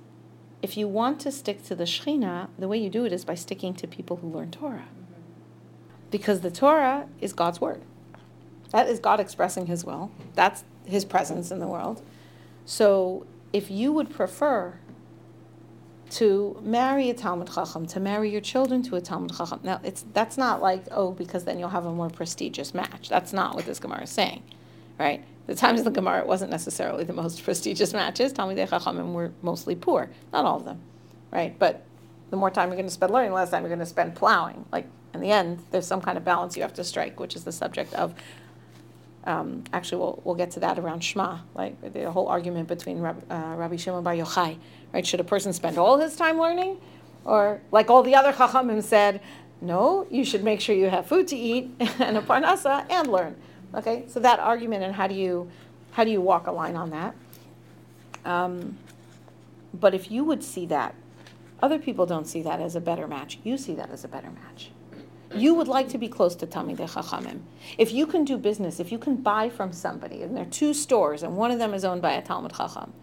if 0.63 0.77
you 0.77 0.89
want 0.89 1.21
to 1.21 1.31
stick 1.31 1.63
to 1.65 1.75
the 1.75 1.85
Shekhinah, 1.85 2.49
the 2.59 2.69
way 2.69 2.79
you 2.79 2.91
do 2.91 3.05
it 3.05 3.13
is 3.13 3.25
by 3.25 3.35
sticking 3.35 3.75
to 3.75 3.87
people 3.87 4.17
who 4.17 4.29
learn 4.29 4.51
Torah. 4.51 4.89
Because 6.11 6.41
the 6.41 6.51
Torah 6.51 7.09
is 7.21 7.33
God's 7.33 7.61
word. 7.61 7.83
That 8.71 8.89
is 8.89 8.99
God 8.99 9.21
expressing 9.21 9.67
his 9.67 9.85
will. 9.85 10.11
That's 10.35 10.65
his 10.85 11.05
presence 11.05 11.51
in 11.51 11.61
the 11.61 11.67
world. 11.67 12.03
So 12.65 13.27
if 13.53 13.71
you 13.71 13.93
would 13.93 14.11
prefer 14.11 14.79
to 16.11 16.59
marry 16.63 17.11
a 17.11 17.15
Talmud 17.15 17.53
Chacham, 17.53 17.87
to 17.87 18.01
marry 18.01 18.31
your 18.31 18.41
children 18.41 18.83
to 18.85 18.97
a 18.97 19.01
Talmud 19.01 19.37
Chacham. 19.37 19.61
Now, 19.63 19.81
it's 19.83 20.05
that's 20.13 20.37
not 20.37 20.63
like 20.63 20.85
oh, 20.91 21.13
because 21.13 21.45
then 21.45 21.59
you'll 21.59 21.69
have 21.69 21.87
a 21.87 21.93
more 21.93 22.11
prestigious 22.11 22.75
match. 22.75 23.09
That's 23.09 23.33
not 23.33 23.55
what 23.55 23.67
this 23.67 23.79
Gemara 23.79 24.03
is 24.03 24.11
saying, 24.11 24.43
right? 24.99 25.25
The 25.47 25.55
times 25.55 25.81
of 25.81 25.85
the 25.85 25.91
Gemara 25.91 26.21
it 26.21 26.27
wasn't 26.27 26.51
necessarily 26.51 27.05
the 27.05 27.13
most 27.13 27.43
prestigious 27.45 27.93
matches. 27.93 28.33
Talmudei 28.33 28.69
Chachamim 28.69 29.13
were 29.13 29.33
mostly 29.43 29.75
poor, 29.75 30.11
not 30.33 30.45
all 30.45 30.59
of 30.59 30.65
them, 30.65 30.81
right? 31.31 31.59
But 31.59 31.85
the 32.31 32.37
more 32.37 32.51
time 32.51 32.69
you're 32.69 32.77
going 32.77 32.87
to 32.87 32.93
spend 32.93 33.13
learning, 33.13 33.31
the 33.31 33.37
less 33.37 33.51
time 33.51 33.63
you're 33.63 33.69
going 33.69 33.79
to 33.81 33.87
spend 33.87 34.15
plowing. 34.15 34.65
Like 34.73 34.87
in 35.15 35.21
the 35.21 35.31
end, 35.31 35.65
there's 35.71 35.87
some 35.87 36.01
kind 36.01 36.17
of 36.17 36.25
balance 36.25 36.57
you 36.57 36.63
have 36.63 36.75
to 36.75 36.85
strike, 36.85 37.19
which 37.21 37.37
is 37.37 37.45
the 37.45 37.53
subject 37.53 37.95
of 37.95 38.15
um, 39.27 39.65
actually, 39.73 39.99
we'll, 39.99 40.23
we'll 40.25 40.35
get 40.37 40.53
to 40.53 40.61
that 40.61 40.79
around 40.79 41.03
Shema, 41.03 41.39
like 41.55 41.93
the 41.93 42.11
whole 42.11 42.29
argument 42.29 42.69
between 42.69 43.01
Rab, 43.01 43.25
uh, 43.29 43.55
Rabbi 43.57 43.77
Shimon 43.77 44.05
Bar 44.05 44.15
Yochai, 44.15 44.57
right? 44.97 45.07
Should 45.07 45.21
a 45.21 45.25
person 45.25 45.53
spend 45.53 45.77
all 45.77 45.99
his 45.99 46.17
time 46.17 46.41
learning? 46.41 46.79
Or, 47.27 47.61
like 47.71 47.91
all 47.91 48.03
the 48.03 48.15
other 48.15 48.33
Chachamim 48.33 48.83
said, 48.83 49.21
no, 49.61 50.07
you 50.11 50.25
should 50.25 50.43
make 50.43 50.59
sure 50.59 50.75
you 50.75 50.89
have 50.89 51.07
food 51.07 51.29
to 51.29 51.37
eat 51.37 51.71
and 51.79 52.17
a 52.17 52.23
parnasa 52.23 52.87
and 52.91 53.09
learn. 53.09 53.37
Okay, 53.75 54.05
so 54.09 54.21
that 54.21 54.41
argument 54.41 54.85
and 54.85 54.95
how 54.95 55.07
do 55.07 55.15
you, 55.15 55.51
how 55.93 56.03
do 56.03 56.11
you 56.11 56.23
walk 56.23 56.47
a 56.47 56.53
line 56.53 56.77
on 56.77 56.91
that? 56.91 57.15
Um, 58.25 58.79
but 59.75 59.93
if 59.93 60.11
you 60.11 60.25
would 60.25 60.43
see 60.43 60.65
that, 60.67 60.95
other 61.61 61.79
people 61.79 62.07
don't 62.07 62.27
see 62.27 62.41
that 62.43 62.61
as 62.61 62.75
a 62.75 62.81
better 62.81 63.07
match. 63.07 63.39
You 63.45 63.59
see 63.59 63.75
that 63.75 63.91
as 63.91 64.03
a 64.03 64.09
better 64.09 64.31
match. 64.31 64.71
You 65.35 65.53
would 65.55 65.69
like 65.69 65.91
to 65.91 65.99
be 65.99 66.09
close 66.09 66.35
to 66.37 66.47
Talmidei 66.47 66.89
Chachamim. 66.89 67.41
If 67.77 67.93
you 67.93 68.07
can 68.07 68.25
do 68.25 68.39
business, 68.39 68.81
if 68.81 68.91
you 68.91 68.99
can 68.99 69.17
buy 69.17 69.51
from 69.51 69.73
somebody, 69.73 70.23
and 70.23 70.35
there 70.35 70.45
are 70.45 70.51
two 70.63 70.73
stores, 70.73 71.23
and 71.23 71.37
one 71.37 71.51
of 71.51 71.59
them 71.59 71.75
is 71.75 71.85
owned 71.85 72.01
by 72.01 72.13
a 72.13 72.23
Talmud 72.23 72.55
Chacham, 72.55 72.95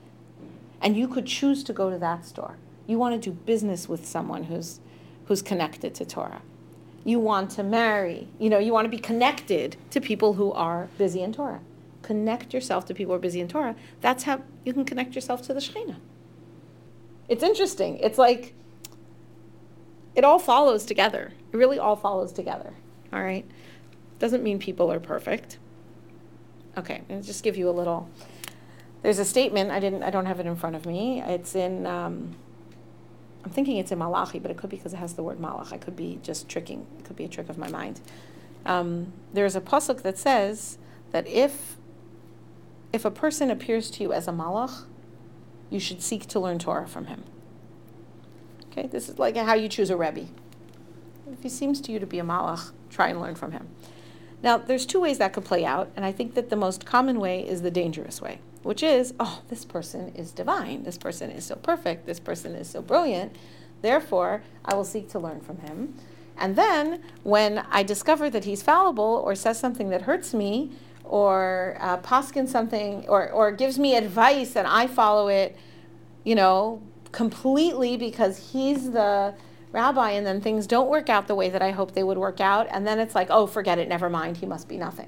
and 0.84 0.98
you 0.98 1.08
could 1.08 1.26
choose 1.26 1.64
to 1.64 1.74
go 1.74 1.90
to 1.90 1.98
that 1.98 2.26
store, 2.26 2.58
you 2.86 3.00
want 3.00 3.20
to 3.20 3.30
do 3.30 3.34
business 3.34 3.88
with 3.88 4.06
someone 4.06 4.44
who's, 4.44 4.82
who's 5.26 5.42
connected 5.42 5.96
to 5.96 6.06
Torah. 6.06 6.42
You 7.06 7.20
want 7.20 7.52
to 7.52 7.64
marry, 7.64 8.28
you 8.38 8.50
know, 8.50 8.60
you 8.60 8.74
want 8.74 8.86
to 8.86 8.90
be 8.90 9.00
connected 9.00 9.78
to 9.92 10.02
people 10.02 10.34
who 10.34 10.52
are 10.52 10.90
busy 10.98 11.22
in 11.22 11.34
Torah. 11.34 11.62
Connect 12.02 12.54
yourself 12.54 12.86
to 12.86 12.94
people 12.94 13.14
who 13.14 13.16
are 13.16 13.22
busy 13.22 13.40
in 13.40 13.48
Torah. 13.48 13.76
That's 14.02 14.24
how 14.24 14.42
you 14.66 14.74
can 14.74 14.84
connect 14.84 15.16
yourself 15.16 15.42
to 15.44 15.54
the 15.54 15.62
Shekhinah. 15.62 15.96
It's 17.30 17.44
interesting. 17.44 17.98
It's 17.98 18.18
like, 18.18 18.54
it 20.16 20.26
all 20.26 20.40
follows 20.40 20.86
together. 20.86 21.32
It 21.54 21.58
really 21.58 21.80
all 21.80 21.96
follows 21.96 22.34
together. 22.34 22.74
All 23.14 23.24
right? 23.24 23.46
Doesn't 24.20 24.44
mean 24.44 24.60
people 24.60 24.92
are 24.92 25.00
perfect. 25.00 25.58
Okay, 26.78 27.02
I'll 27.10 27.22
just 27.22 27.44
give 27.44 27.56
you 27.56 27.70
a 27.70 27.72
little. 27.72 28.10
There's 29.04 29.20
a 29.20 29.26
statement. 29.26 29.70
I 29.70 29.80
didn't. 29.80 30.02
I 30.02 30.10
don't 30.10 30.26
have 30.26 30.40
it 30.40 30.48
in 30.48 30.56
front 30.56 30.76
of 30.76 30.86
me. 30.86 31.22
It's 31.22 31.56
in. 31.56 31.86
Um, 31.86 32.36
I'm 33.46 33.52
thinking 33.52 33.78
it's 33.78 33.92
in 33.92 34.00
Malachi, 34.00 34.40
but 34.40 34.50
it 34.50 34.58
could 34.58 34.70
be 34.70 34.78
because 34.78 34.94
it 34.94 34.98
has 34.98 35.14
the 35.14 35.24
word 35.24 35.38
Malach. 35.38 35.74
I 35.74 35.78
could 35.78 35.96
be 35.96 36.20
just 36.24 36.48
tricking. 36.50 36.88
It 36.98 37.06
could 37.06 37.18
be 37.18 37.26
a 37.26 37.28
trick 37.28 37.50
of 37.50 37.58
my 37.58 37.68
mind. 37.68 38.00
Um, 38.66 39.12
there's 39.34 39.56
a 39.56 39.62
pasuk 39.62 40.02
that 40.04 40.18
says 40.18 40.78
that 41.12 41.28
if 41.28 41.76
if 42.94 43.04
a 43.04 43.12
person 43.12 43.52
appears 43.52 43.90
to 43.92 44.04
you 44.04 44.14
as 44.14 44.28
a 44.28 44.32
malach, 44.32 44.86
you 45.70 45.80
should 45.80 46.02
seek 46.02 46.28
to 46.28 46.40
learn 46.40 46.60
Torah 46.60 46.88
from 46.88 47.08
him. 47.08 47.24
Okay, 48.72 48.88
this 48.88 49.10
is 49.10 49.20
like 49.20 49.36
how 49.36 49.56
you 49.56 49.68
choose 49.68 49.90
a 49.90 49.98
rebbe. 49.98 50.28
If 51.32 51.42
he 51.42 51.50
seems 51.50 51.82
to 51.82 51.92
you 51.92 52.00
to 52.00 52.06
be 52.06 52.20
a 52.20 52.24
malach, 52.24 52.72
try 52.90 53.10
and 53.10 53.20
learn 53.20 53.36
from 53.36 53.52
him. 53.52 53.68
Now, 54.42 54.58
there's 54.58 54.86
two 54.86 55.00
ways 55.00 55.18
that 55.20 55.34
could 55.34 55.46
play 55.46 55.66
out, 55.66 55.90
and 55.96 56.06
I 56.06 56.12
think 56.12 56.36
that 56.36 56.50
the 56.50 56.56
most 56.56 56.86
common 56.86 57.20
way 57.20 57.48
is 57.48 57.62
the 57.62 57.72
dangerous 57.72 58.22
way, 58.22 58.40
which 58.64 58.82
is, 58.82 59.14
oh, 59.20 59.42
this 59.50 59.66
person 59.66 60.12
is 60.16 60.32
divine, 60.32 60.84
this 60.84 60.98
person 60.98 61.30
is 61.30 61.46
so 61.46 61.56
perfect, 61.56 62.06
this 62.06 62.20
person 62.20 62.56
is 62.56 62.70
so 62.70 62.82
brilliant, 62.82 63.36
therefore, 63.82 64.44
I 64.66 64.74
will 64.76 64.86
seek 64.86 65.10
to 65.10 65.20
learn 65.20 65.42
from 65.42 65.58
him. 65.60 65.96
And 66.38 66.56
then, 66.56 67.02
when 67.24 67.60
I 67.70 67.84
discover 67.84 68.30
that 68.30 68.46
he's 68.46 68.64
fallible 68.64 69.22
or 69.26 69.36
says 69.36 69.60
something 69.60 69.90
that 69.90 70.04
hurts 70.04 70.34
me, 70.34 70.72
or 71.04 71.78
uh, 71.80 71.98
poskin 71.98 72.48
something, 72.48 73.06
or, 73.08 73.30
or 73.30 73.52
gives 73.52 73.78
me 73.78 73.96
advice 73.96 74.56
and 74.56 74.68
I 74.68 74.88
follow 74.88 75.28
it, 75.28 75.56
you 76.24 76.34
know, 76.34 76.82
completely 77.12 77.98
because 77.98 78.52
he's 78.52 78.92
the 78.92 79.36
rabbi 79.72 80.12
and 80.12 80.26
then 80.26 80.40
things 80.40 80.66
don't 80.66 80.90
work 80.90 81.10
out 81.10 81.28
the 81.28 81.36
way 81.36 81.50
that 81.50 81.62
I 81.62 81.72
hope 81.72 81.94
they 81.94 82.04
would 82.04 82.18
work 82.18 82.40
out. 82.40 82.68
And 82.72 82.88
then 82.88 83.00
it's 83.00 83.16
like 83.16 83.28
oh 83.30 83.46
forget 83.46 83.78
it. 83.78 83.88
Never 83.88 84.10
mind. 84.10 84.38
He 84.38 84.46
must 84.46 84.68
be 84.68 84.78
nothing 84.78 85.08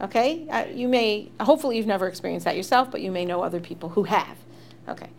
okay? 0.00 0.48
Uh, 0.48 0.64
you 0.72 0.88
may 0.88 1.30
hopefully 1.40 1.76
you've 1.76 1.86
never 1.86 2.06
experienced 2.08 2.44
that 2.44 2.56
yourself 2.56 2.90
but 2.90 3.00
you 3.00 3.10
may 3.10 3.24
know 3.24 3.42
other 3.42 3.60
people 3.60 3.90
who 3.90 4.04
have. 4.04 4.38
Okay. 4.88 5.10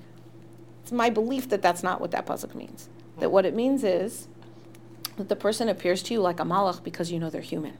It's 0.84 0.92
my 0.92 1.10
belief 1.10 1.50
that 1.50 1.62
that's 1.62 1.82
not 1.82 2.00
what 2.00 2.12
that 2.12 2.26
pasuk 2.26 2.54
means. 2.54 2.90
That 3.20 3.32
what 3.32 3.46
it 3.46 3.56
means 3.56 3.84
is 3.84 4.28
that 5.18 5.30
the 5.30 5.36
person 5.36 5.70
appears 5.70 6.04
to 6.04 6.14
you 6.14 6.22
like 6.22 6.40
a 6.40 6.44
malach 6.44 6.84
because 6.84 7.12
you 7.12 7.20
know 7.20 7.30
they're 7.30 7.42
human. 7.42 7.78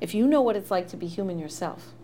If 0.00 0.14
you 0.14 0.26
know 0.26 0.42
what 0.42 0.56
it's 0.56 0.70
like 0.70 0.88
to 0.88 0.96
be 0.96 1.06
human 1.06 1.38
yourself 1.38 1.94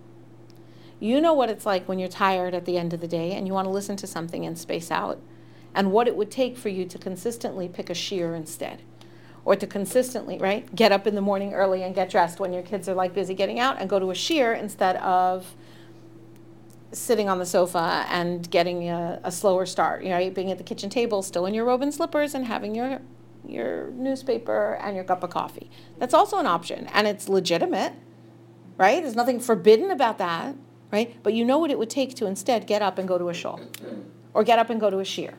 you 1.00 1.18
know 1.20 1.32
what 1.32 1.48
it's 1.48 1.64
like 1.64 1.88
when 1.88 1.98
you're 1.98 2.08
tired 2.08 2.54
at 2.54 2.66
the 2.66 2.76
end 2.76 2.92
of 2.92 3.00
the 3.00 3.08
day 3.08 3.32
and 3.32 3.46
you 3.46 3.54
want 3.54 3.64
to 3.64 3.70
listen 3.70 3.96
to 3.96 4.06
something 4.06 4.44
and 4.44 4.56
space 4.58 4.90
out, 4.90 5.18
and 5.74 5.90
what 5.90 6.06
it 6.06 6.14
would 6.14 6.30
take 6.30 6.58
for 6.58 6.68
you 6.68 6.84
to 6.84 6.98
consistently 6.98 7.68
pick 7.68 7.88
a 7.88 7.94
shiur 7.94 8.36
instead. 8.36 8.82
Or 9.44 9.56
to 9.56 9.66
consistently, 9.66 10.38
right, 10.38 10.72
get 10.74 10.92
up 10.92 11.06
in 11.06 11.14
the 11.14 11.20
morning 11.20 11.54
early 11.54 11.82
and 11.82 11.94
get 11.94 12.10
dressed 12.10 12.40
when 12.40 12.52
your 12.52 12.62
kids 12.62 12.88
are 12.88 12.94
like 12.94 13.14
busy 13.14 13.34
getting 13.34 13.58
out 13.58 13.80
and 13.80 13.88
go 13.88 13.98
to 13.98 14.10
a 14.10 14.14
shiur 14.14 14.58
instead 14.58 14.96
of 14.96 15.54
sitting 16.92 17.28
on 17.28 17.38
the 17.38 17.46
sofa 17.46 18.04
and 18.08 18.50
getting 18.50 18.88
a, 18.88 19.20
a 19.24 19.32
slower 19.32 19.64
start, 19.64 20.02
you 20.02 20.10
know, 20.10 20.30
being 20.30 20.50
at 20.50 20.58
the 20.58 20.64
kitchen 20.64 20.90
table 20.90 21.22
still 21.22 21.46
in 21.46 21.54
your 21.54 21.64
robe 21.64 21.82
and 21.82 21.94
slippers 21.94 22.34
and 22.34 22.46
having 22.46 22.74
your 22.74 23.00
your 23.46 23.90
newspaper 23.92 24.78
and 24.82 24.94
your 24.94 25.04
cup 25.04 25.22
of 25.22 25.30
coffee. 25.30 25.70
That's 25.98 26.12
also 26.12 26.38
an 26.38 26.46
option, 26.46 26.88
and 26.92 27.06
it's 27.06 27.28
legitimate, 27.28 27.94
right? 28.76 29.02
There's 29.02 29.16
nothing 29.16 29.40
forbidden 29.40 29.90
about 29.90 30.18
that, 30.18 30.54
right? 30.92 31.16
But 31.22 31.32
you 31.32 31.44
know 31.44 31.58
what 31.58 31.70
it 31.70 31.78
would 31.78 31.90
take 31.90 32.14
to 32.16 32.26
instead 32.26 32.66
get 32.66 32.82
up 32.82 32.98
and 32.98 33.08
go 33.08 33.16
to 33.16 33.30
a 33.30 33.34
shul, 33.34 33.60
or 34.34 34.44
get 34.44 34.58
up 34.58 34.68
and 34.68 34.78
go 34.78 34.90
to 34.90 34.98
a 34.98 35.04
shiur. 35.04 35.34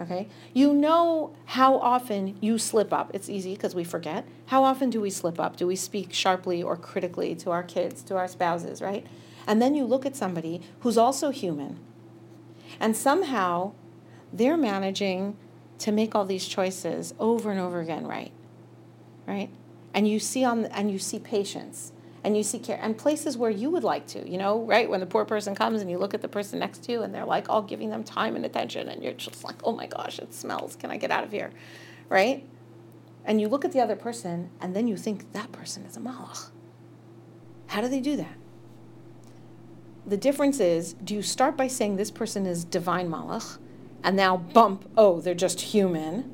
Okay? 0.00 0.28
You 0.54 0.72
know 0.72 1.34
how 1.44 1.76
often 1.78 2.38
you 2.40 2.58
slip 2.58 2.92
up. 2.92 3.10
It's 3.12 3.28
easy 3.28 3.54
because 3.54 3.74
we 3.74 3.84
forget. 3.84 4.26
How 4.46 4.64
often 4.64 4.88
do 4.88 5.00
we 5.00 5.10
slip 5.10 5.38
up? 5.38 5.56
Do 5.56 5.66
we 5.66 5.76
speak 5.76 6.12
sharply 6.12 6.62
or 6.62 6.76
critically 6.76 7.34
to 7.36 7.50
our 7.50 7.62
kids, 7.62 8.02
to 8.04 8.16
our 8.16 8.28
spouses, 8.28 8.80
right? 8.80 9.06
And 9.46 9.60
then 9.60 9.74
you 9.74 9.84
look 9.84 10.06
at 10.06 10.16
somebody 10.16 10.62
who's 10.80 10.96
also 10.96 11.30
human, 11.30 11.78
and 12.78 12.96
somehow 12.96 13.72
they're 14.32 14.56
managing 14.56 15.36
to 15.78 15.92
make 15.92 16.14
all 16.14 16.24
these 16.24 16.46
choices 16.46 17.14
over 17.18 17.50
and 17.50 17.58
over 17.58 17.80
again 17.80 18.06
right 18.06 18.32
right 19.26 19.50
and 19.92 20.06
you 20.06 20.20
see 20.20 20.44
on 20.44 20.66
and 20.66 20.90
you 20.90 20.98
see 20.98 21.18
patience 21.18 21.92
and 22.22 22.36
you 22.36 22.42
see 22.42 22.58
care 22.58 22.78
and 22.82 22.96
places 22.98 23.36
where 23.36 23.50
you 23.50 23.70
would 23.70 23.84
like 23.84 24.06
to 24.06 24.28
you 24.28 24.38
know 24.38 24.62
right 24.64 24.88
when 24.88 25.00
the 25.00 25.06
poor 25.06 25.24
person 25.24 25.54
comes 25.54 25.80
and 25.80 25.90
you 25.90 25.98
look 25.98 26.14
at 26.14 26.22
the 26.22 26.28
person 26.28 26.58
next 26.58 26.84
to 26.84 26.92
you 26.92 27.02
and 27.02 27.14
they're 27.14 27.24
like 27.24 27.48
all 27.48 27.62
giving 27.62 27.90
them 27.90 28.04
time 28.04 28.36
and 28.36 28.44
attention 28.44 28.88
and 28.88 29.02
you're 29.02 29.12
just 29.12 29.42
like 29.44 29.56
oh 29.64 29.72
my 29.72 29.86
gosh 29.86 30.18
it 30.18 30.32
smells 30.32 30.76
can 30.76 30.90
i 30.90 30.96
get 30.96 31.10
out 31.10 31.24
of 31.24 31.32
here 31.32 31.50
right 32.08 32.46
and 33.24 33.40
you 33.40 33.48
look 33.48 33.64
at 33.64 33.72
the 33.72 33.80
other 33.80 33.96
person 33.96 34.50
and 34.60 34.74
then 34.74 34.86
you 34.86 34.96
think 34.96 35.32
that 35.32 35.50
person 35.52 35.84
is 35.84 35.96
a 35.96 36.00
malach 36.00 36.50
how 37.68 37.80
do 37.80 37.88
they 37.88 38.00
do 38.00 38.16
that 38.16 38.36
the 40.06 40.16
difference 40.16 40.60
is 40.60 40.94
do 40.94 41.14
you 41.14 41.22
start 41.22 41.56
by 41.56 41.66
saying 41.66 41.96
this 41.96 42.10
person 42.10 42.46
is 42.46 42.64
divine 42.64 43.08
malach 43.08 43.58
and 44.02 44.16
now 44.16 44.36
bump, 44.36 44.90
oh, 44.96 45.20
they're 45.20 45.34
just 45.34 45.60
human? 45.60 46.30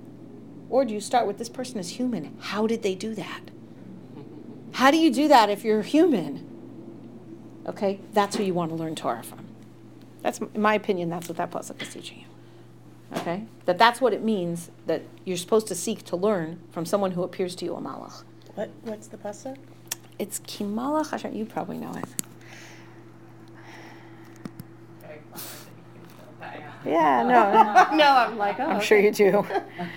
Or 0.68 0.84
do 0.84 0.94
you 0.94 1.00
start 1.00 1.26
with 1.26 1.38
this 1.38 1.48
person 1.48 1.78
is 1.78 1.90
human? 1.90 2.36
How 2.40 2.66
did 2.66 2.82
they 2.82 2.94
do 2.94 3.14
that? 3.14 3.50
How 4.76 4.90
do 4.90 4.98
you 4.98 5.10
do 5.10 5.26
that 5.28 5.48
if 5.48 5.64
you're 5.64 5.80
human? 5.80 6.44
Okay, 7.66 7.98
that's 8.12 8.36
who 8.36 8.42
you 8.42 8.52
want 8.52 8.70
to 8.72 8.74
learn 8.74 8.94
Torah 8.94 9.22
from. 9.22 9.46
That's, 10.20 10.38
in 10.38 10.60
my 10.60 10.74
opinion, 10.74 11.08
that's 11.08 11.30
what 11.30 11.38
that 11.38 11.50
pasuk 11.50 11.80
is 11.80 11.94
teaching 11.94 12.18
you. 12.18 13.18
Okay, 13.18 13.46
that 13.64 13.78
that's 13.78 14.02
what 14.02 14.12
it 14.12 14.22
means 14.22 14.70
that 14.84 15.00
you're 15.24 15.38
supposed 15.38 15.66
to 15.68 15.74
seek 15.74 16.04
to 16.04 16.16
learn 16.16 16.60
from 16.72 16.84
someone 16.84 17.12
who 17.12 17.22
appears 17.22 17.54
to 17.56 17.64
you 17.64 17.74
a 17.74 17.80
malach. 17.80 18.22
What, 18.54 18.68
what's 18.82 19.06
the 19.06 19.16
pasuk? 19.16 19.56
It's 20.18 20.40
kimalach 20.40 21.10
Hashem. 21.10 21.34
You 21.34 21.46
probably 21.46 21.78
know 21.78 21.94
it. 21.94 22.04
Yeah, 26.84 27.22
no. 27.22 27.96
No, 27.96 28.04
I'm 28.04 28.34
oh, 28.34 28.36
like, 28.44 28.60
oh. 28.60 28.66
I'm 28.66 28.80
sure 28.82 28.98
you 28.98 29.10
do. 29.10 29.46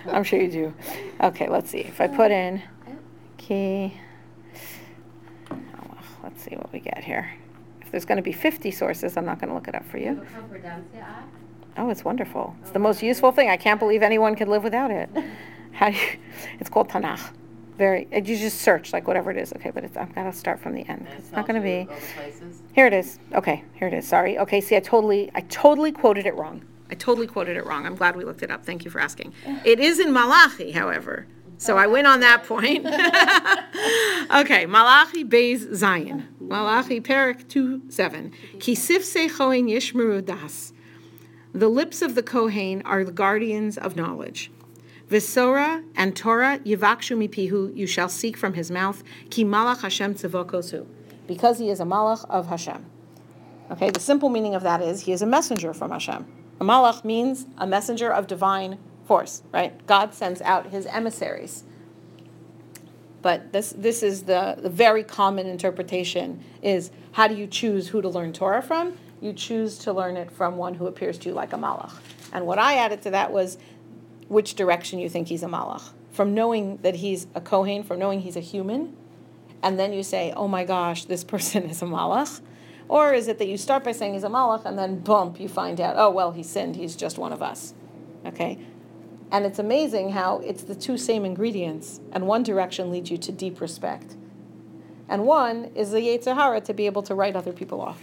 I'm 0.05 0.23
sure 0.23 0.39
you 0.39 0.49
do. 0.49 0.73
Okay, 1.19 1.49
let's 1.49 1.69
see. 1.69 1.79
If 1.79 1.99
I 1.99 2.07
put 2.07 2.31
in 2.31 2.63
oh, 2.87 2.93
let's 3.49 4.08
see 6.49 6.55
what 6.55 6.71
we 6.73 6.79
get 6.79 7.03
here. 7.03 7.31
If 7.81 7.91
there's 7.91 8.05
going 8.05 8.17
to 8.17 8.21
be 8.23 8.31
50 8.31 8.71
sources, 8.71 9.17
I'm 9.17 9.25
not 9.25 9.39
going 9.39 9.49
to 9.49 9.55
look 9.55 9.67
it 9.67 9.75
up 9.75 9.85
for 9.85 9.97
you. 9.97 10.21
Oh, 11.77 11.89
it's 11.89 12.03
wonderful. 12.03 12.55
It's 12.61 12.71
the 12.71 12.79
most 12.79 13.01
useful 13.01 13.31
thing. 13.31 13.49
I 13.49 13.57
can't 13.57 13.79
believe 13.79 14.01
anyone 14.01 14.35
could 14.35 14.47
live 14.47 14.63
without 14.63 14.91
it. 14.91 15.09
How 15.71 15.89
do 15.89 15.95
you, 15.95 16.19
it's 16.59 16.69
called 16.69 16.89
Tanakh. 16.89 17.31
Very. 17.77 18.07
You 18.11 18.21
just 18.21 18.59
search 18.59 18.91
like 18.91 19.07
whatever 19.07 19.31
it 19.31 19.37
is. 19.37 19.53
Okay, 19.53 19.69
but 19.69 19.85
it's 19.85 19.95
I've 19.95 20.13
got 20.13 20.23
to 20.25 20.33
start 20.33 20.59
from 20.59 20.73
the 20.73 20.85
end. 20.89 21.07
It's 21.17 21.31
not 21.31 21.47
going 21.47 21.61
to 21.61 21.65
be. 21.65 21.87
Here 22.73 22.85
it 22.87 22.93
is. 22.93 23.19
Okay, 23.33 23.63
here 23.75 23.87
it 23.87 23.93
is. 23.93 24.05
Sorry. 24.05 24.37
Okay, 24.37 24.59
see, 24.59 24.75
I 24.75 24.81
totally, 24.81 25.31
I 25.33 25.41
totally 25.41 25.93
quoted 25.93 26.25
it 26.25 26.35
wrong. 26.35 26.65
I 26.91 26.95
totally 26.95 27.27
quoted 27.27 27.55
it 27.55 27.65
wrong. 27.65 27.85
I'm 27.85 27.95
glad 27.95 28.17
we 28.17 28.25
looked 28.25 28.43
it 28.43 28.51
up. 28.51 28.65
Thank 28.65 28.83
you 28.83 28.91
for 28.91 28.99
asking. 28.99 29.31
It 29.63 29.79
is 29.79 29.99
in 29.99 30.11
Malachi, 30.11 30.71
however. 30.71 31.27
So 31.59 31.77
I 31.77 31.87
win 31.87 32.05
on 32.05 32.21
that 32.21 32.45
point. 32.45 32.85
okay, 34.41 34.65
Malachi 34.65 35.25
Beis 35.25 35.67
Zayin. 35.67 36.25
Malachi 36.39 37.01
Perak 37.01 37.49
2 37.49 37.83
7. 37.89 38.31
Kisif 38.59 38.99
Sechoin 38.99 39.69
Yishmeru 39.69 40.23
Das. 40.23 40.71
The 41.53 41.67
lips 41.67 42.01
of 42.01 42.15
the 42.15 42.23
Kohen 42.23 42.81
are 42.85 43.03
the 43.03 43.11
guardians 43.11 43.77
of 43.77 43.97
knowledge. 43.97 44.51
Visora 45.09 45.83
and 45.97 46.15
Torah 46.15 46.59
Yivakshu 46.59 47.27
Mipihu, 47.27 47.75
you 47.75 47.85
shall 47.85 48.07
seek 48.07 48.37
from 48.37 48.53
his 48.53 48.71
mouth. 48.71 49.03
Ki 49.29 49.43
Malach 49.43 49.81
Hashem 49.81 50.15
Tzivokosu. 50.15 50.87
Because 51.27 51.59
he 51.59 51.69
is 51.69 51.81
a 51.81 51.85
Malach 51.85 52.25
of 52.29 52.47
Hashem. 52.47 52.85
Okay, 53.69 53.89
the 53.89 53.99
simple 53.99 54.29
meaning 54.29 54.55
of 54.55 54.63
that 54.63 54.81
is 54.81 55.01
he 55.01 55.11
is 55.11 55.21
a 55.21 55.25
messenger 55.25 55.73
from 55.73 55.91
Hashem. 55.91 56.25
A 56.61 56.63
malach 56.63 57.05
means 57.05 57.45
a 57.57 57.67
messenger 57.67 58.11
of 58.11 58.27
divine 58.27 58.79
force, 59.09 59.41
right? 59.51 59.73
God 59.87 60.13
sends 60.13 60.39
out 60.39 60.67
his 60.67 60.85
emissaries. 60.85 61.63
But 63.23 63.51
this, 63.51 63.73
this 63.75 64.03
is 64.03 64.25
the, 64.25 64.55
the 64.59 64.69
very 64.69 65.03
common 65.03 65.47
interpretation 65.47 66.43
is 66.61 66.91
how 67.13 67.27
do 67.27 67.33
you 67.33 67.47
choose 67.47 67.87
who 67.87 68.03
to 68.03 68.07
learn 68.07 68.33
Torah 68.33 68.61
from? 68.61 68.99
You 69.19 69.33
choose 69.33 69.79
to 69.79 69.93
learn 69.93 70.15
it 70.15 70.29
from 70.29 70.57
one 70.57 70.75
who 70.75 70.85
appears 70.85 71.17
to 71.19 71.29
you 71.29 71.33
like 71.33 71.53
a 71.53 71.55
malach. 71.55 71.91
And 72.31 72.45
what 72.45 72.59
I 72.59 72.75
added 72.75 73.01
to 73.01 73.09
that 73.09 73.31
was 73.31 73.57
which 74.27 74.53
direction 74.53 74.99
you 74.99 75.09
think 75.09 75.27
he's 75.27 75.41
a 75.41 75.47
malach. 75.47 75.89
From 76.11 76.35
knowing 76.35 76.77
that 76.83 76.97
he's 76.97 77.25
a 77.33 77.41
Kohen, 77.41 77.81
from 77.81 77.97
knowing 77.97 78.21
he's 78.21 78.37
a 78.37 78.41
human, 78.41 78.95
and 79.63 79.79
then 79.79 79.91
you 79.91 80.03
say, 80.03 80.31
oh 80.37 80.47
my 80.47 80.65
gosh, 80.65 81.05
this 81.05 81.23
person 81.33 81.63
is 81.63 81.81
a 81.81 81.85
malach, 81.85 82.41
or 82.87 83.15
is 83.15 83.27
it 83.27 83.39
that 83.39 83.47
you 83.47 83.57
start 83.57 83.83
by 83.83 83.91
saying 83.91 84.13
he's 84.13 84.23
a 84.23 84.29
malach 84.29 84.65
and 84.65 84.77
then 84.77 84.99
bump, 84.99 85.39
you 85.39 85.49
find 85.49 85.81
out, 85.81 85.95
oh, 85.97 86.11
well, 86.11 86.31
he 86.31 86.43
sinned, 86.43 86.75
he's 86.75 86.95
just 86.95 87.17
one 87.17 87.33
of 87.33 87.41
us. 87.41 87.73
Okay? 88.23 88.59
And 89.31 89.45
it's 89.45 89.59
amazing 89.59 90.11
how 90.11 90.39
it's 90.39 90.63
the 90.63 90.75
two 90.75 90.97
same 90.97 91.23
ingredients, 91.23 91.99
and 92.11 92.25
one 92.25 92.43
direction 92.43 92.89
leads 92.91 93.11
you 93.11 93.17
to 93.17 93.31
deep 93.31 93.61
respect. 93.61 94.15
And 95.07 95.25
one 95.25 95.65
is 95.75 95.91
the 95.91 95.99
Yetzer 95.99 96.35
Hara 96.35 96.61
to 96.61 96.73
be 96.73 96.85
able 96.85 97.03
to 97.03 97.15
write 97.15 97.35
other 97.35 97.53
people 97.53 97.81
off. 97.81 98.01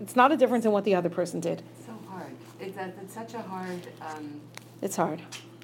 It's 0.00 0.16
not 0.16 0.32
a 0.32 0.36
difference 0.36 0.64
in 0.64 0.72
what 0.72 0.84
the 0.84 0.94
other 0.94 1.10
person 1.10 1.40
did. 1.40 1.62
It's 1.76 1.86
So 1.86 1.92
hard. 2.08 2.32
It's, 2.60 2.76
a, 2.76 2.92
it's 3.02 3.14
such 3.14 3.34
a 3.34 3.42
hard. 3.42 3.88
Um... 4.00 4.40
It's 4.80 4.96
hard. 4.96 5.20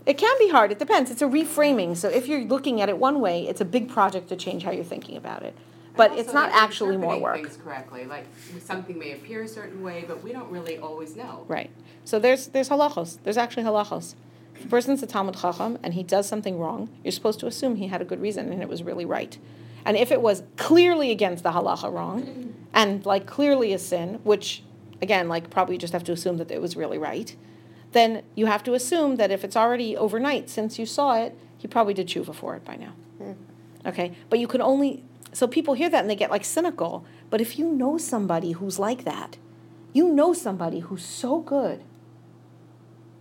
It 0.06 0.18
can 0.18 0.36
be 0.38 0.50
hard. 0.50 0.70
It 0.70 0.78
depends. 0.78 1.10
It's 1.10 1.22
a 1.22 1.26
reframing. 1.26 1.96
So 1.96 2.08
if 2.08 2.26
you're 2.26 2.44
looking 2.44 2.80
at 2.80 2.88
it 2.88 2.98
one 2.98 3.20
way, 3.20 3.46
it's 3.46 3.60
a 3.60 3.64
big 3.64 3.88
project 3.88 4.28
to 4.28 4.36
change 4.36 4.64
how 4.64 4.70
you're 4.70 4.84
thinking 4.84 5.16
about 5.16 5.42
it 5.42 5.56
but 5.96 6.18
it's 6.18 6.32
not 6.32 6.50
actually 6.52 6.96
more 6.96 7.18
work. 7.18 7.36
Things 7.36 7.58
correctly, 7.62 8.04
like 8.04 8.26
something 8.60 8.98
may 8.98 9.12
appear 9.12 9.42
a 9.42 9.48
certain 9.48 9.82
way, 9.82 10.04
but 10.06 10.22
we 10.22 10.32
don't 10.32 10.50
really 10.50 10.78
always 10.78 11.16
know. 11.16 11.44
Right. 11.48 11.70
So 12.04 12.18
there's 12.18 12.48
there's 12.48 12.68
halachos. 12.68 13.18
There's 13.22 13.36
actually 13.36 13.64
halachos. 13.64 14.14
If 14.56 14.66
a 14.66 14.68
person's 14.68 15.02
a 15.02 15.06
Talmud 15.06 15.36
Chacham 15.36 15.78
and 15.82 15.94
he 15.94 16.02
does 16.02 16.28
something 16.28 16.58
wrong, 16.58 16.88
you're 17.02 17.12
supposed 17.12 17.40
to 17.40 17.46
assume 17.46 17.76
he 17.76 17.88
had 17.88 18.00
a 18.00 18.04
good 18.04 18.20
reason 18.20 18.52
and 18.52 18.62
it 18.62 18.68
was 18.68 18.82
really 18.82 19.04
right. 19.04 19.36
And 19.84 19.96
if 19.96 20.10
it 20.10 20.22
was 20.22 20.42
clearly 20.56 21.10
against 21.10 21.42
the 21.42 21.52
halacha 21.52 21.92
wrong, 21.92 22.54
and 22.72 23.04
like 23.04 23.26
clearly 23.26 23.72
a 23.72 23.78
sin, 23.78 24.20
which 24.24 24.62
again, 25.02 25.28
like 25.28 25.50
probably 25.50 25.74
you 25.74 25.78
just 25.78 25.92
have 25.92 26.04
to 26.04 26.12
assume 26.12 26.36
that 26.38 26.50
it 26.50 26.60
was 26.60 26.76
really 26.76 26.98
right, 26.98 27.34
then 27.92 28.22
you 28.34 28.46
have 28.46 28.62
to 28.64 28.74
assume 28.74 29.16
that 29.16 29.30
if 29.30 29.44
it's 29.44 29.56
already 29.56 29.96
overnight 29.96 30.50
since 30.50 30.78
you 30.78 30.86
saw 30.86 31.14
it, 31.16 31.36
he 31.56 31.68
probably 31.68 31.94
did 31.94 32.08
tshuva 32.08 32.34
for 32.34 32.56
it 32.56 32.64
by 32.64 32.76
now. 32.76 32.92
Mm. 33.20 33.36
Okay, 33.86 34.16
but 34.30 34.38
you 34.38 34.46
can 34.46 34.60
only 34.60 35.04
so 35.34 35.48
people 35.48 35.74
hear 35.74 35.90
that 35.90 36.00
and 36.00 36.08
they 36.08 36.14
get 36.14 36.30
like 36.30 36.44
cynical. 36.44 37.04
But 37.28 37.40
if 37.40 37.58
you 37.58 37.68
know 37.68 37.98
somebody 37.98 38.52
who's 38.52 38.78
like 38.78 39.04
that, 39.04 39.36
you 39.92 40.08
know 40.08 40.32
somebody 40.32 40.78
who's 40.80 41.04
so 41.04 41.40
good, 41.40 41.82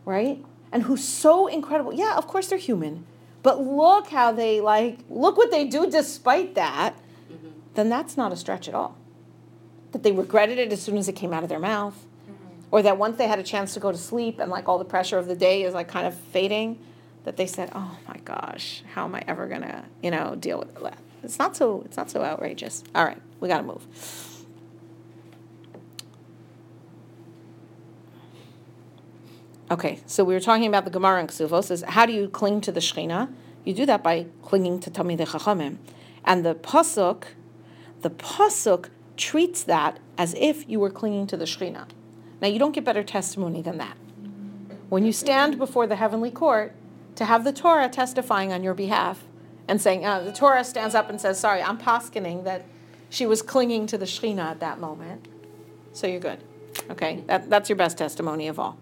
right? 0.05 0.43
And 0.71 0.83
who's 0.83 1.03
so 1.03 1.47
incredible. 1.47 1.91
Yeah, 1.91 2.15
of 2.15 2.27
course 2.27 2.47
they're 2.47 2.59
human. 2.59 3.05
But 3.41 3.61
look 3.61 4.07
how 4.07 4.31
they 4.31 4.61
like, 4.61 4.99
look 5.09 5.37
what 5.37 5.51
they 5.51 5.65
do 5.65 5.89
despite 5.89 6.55
that. 6.55 6.95
Mm-hmm. 7.31 7.49
Then 7.73 7.89
that's 7.89 8.15
not 8.15 8.31
a 8.31 8.37
stretch 8.37 8.69
at 8.69 8.75
all. 8.75 8.95
That 9.91 10.03
they 10.03 10.11
regretted 10.11 10.59
it 10.59 10.71
as 10.71 10.81
soon 10.81 10.97
as 10.97 11.07
it 11.07 11.13
came 11.13 11.33
out 11.33 11.43
of 11.43 11.49
their 11.49 11.59
mouth. 11.59 11.95
Mm-hmm. 11.95 12.67
Or 12.71 12.81
that 12.83 12.97
once 12.97 13.17
they 13.17 13.27
had 13.27 13.39
a 13.39 13.43
chance 13.43 13.73
to 13.73 13.79
go 13.79 13.91
to 13.91 13.97
sleep 13.97 14.39
and 14.39 14.51
like 14.51 14.69
all 14.69 14.77
the 14.77 14.85
pressure 14.85 15.17
of 15.17 15.27
the 15.27 15.35
day 15.35 15.63
is 15.63 15.73
like 15.73 15.87
kind 15.87 16.05
of 16.05 16.15
fading, 16.15 16.79
that 17.23 17.37
they 17.37 17.47
said, 17.47 17.71
oh 17.73 17.97
my 18.07 18.17
gosh, 18.25 18.83
how 18.93 19.05
am 19.05 19.15
I 19.15 19.23
ever 19.27 19.47
gonna, 19.47 19.85
you 20.01 20.11
know, 20.11 20.35
deal 20.35 20.59
with 20.59 20.75
that? 20.83 20.97
It's 21.23 21.39
not 21.39 21.55
so 21.55 21.81
it's 21.85 21.97
not 21.97 22.09
so 22.09 22.21
outrageous. 22.21 22.83
All 22.93 23.05
right, 23.05 23.21
we 23.39 23.47
got 23.47 23.57
to 23.57 23.63
move. 23.63 23.87
Okay, 29.71 30.01
so 30.05 30.23
we 30.23 30.33
were 30.33 30.39
talking 30.39 30.67
about 30.67 30.83
the 30.85 30.91
Gemara 30.91 31.21
in 31.21 31.27
Ksuvos. 31.27 31.71
Is 31.71 31.83
how 31.83 32.05
do 32.05 32.13
you 32.13 32.27
cling 32.27 32.61
to 32.61 32.71
the 32.71 32.79
Shechina? 32.79 33.33
You 33.63 33.73
do 33.73 33.85
that 33.85 34.03
by 34.03 34.27
clinging 34.43 34.81
to 34.81 34.91
Talmidei 34.91 35.25
Chachamim, 35.25 35.77
and 36.25 36.45
the 36.45 36.53
pasuk, 36.53 37.23
the 38.01 38.09
pasuk 38.09 38.89
treats 39.15 39.63
that 39.63 39.99
as 40.17 40.35
if 40.37 40.69
you 40.69 40.79
were 40.79 40.89
clinging 40.89 41.27
to 41.27 41.37
the 41.37 41.45
Shechina. 41.45 41.87
Now 42.41 42.49
you 42.49 42.59
don't 42.59 42.73
get 42.73 42.83
better 42.83 43.03
testimony 43.03 43.61
than 43.61 43.77
that. 43.77 43.97
When 44.89 45.05
you 45.05 45.13
stand 45.13 45.57
before 45.57 45.87
the 45.87 45.95
heavenly 45.95 46.29
court 46.29 46.75
to 47.15 47.25
have 47.25 47.43
the 47.43 47.53
Torah 47.53 47.89
testifying 47.89 48.51
on 48.51 48.63
your 48.63 48.73
behalf, 48.73 49.23
and 49.67 49.81
saying, 49.81 50.05
uh, 50.05 50.21
the 50.21 50.33
Torah 50.33 50.63
stands 50.63 50.95
up 50.95 51.09
and 51.09 51.19
says, 51.19 51.39
sorry, 51.39 51.61
I'm 51.61 51.77
poskening 51.77 52.43
that 52.43 52.65
she 53.09 53.25
was 53.25 53.41
clinging 53.41 53.87
to 53.87 53.97
the 53.97 54.05
Shekhinah 54.05 54.39
at 54.39 54.59
that 54.59 54.79
moment. 54.79 55.27
So 55.93 56.07
you're 56.07 56.19
good. 56.19 56.43
Okay? 56.89 57.23
That, 57.27 57.49
that's 57.49 57.69
your 57.69 57.75
best 57.75 57.97
testimony 57.97 58.47
of 58.47 58.59
all. 58.59 58.77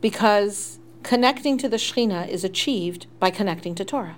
Because 0.00 0.78
connecting 1.02 1.58
to 1.58 1.68
the 1.68 1.78
Shekhinah 1.78 2.28
is 2.28 2.44
achieved 2.44 3.06
by 3.18 3.30
connecting 3.30 3.74
to 3.76 3.84
Torah. 3.84 4.16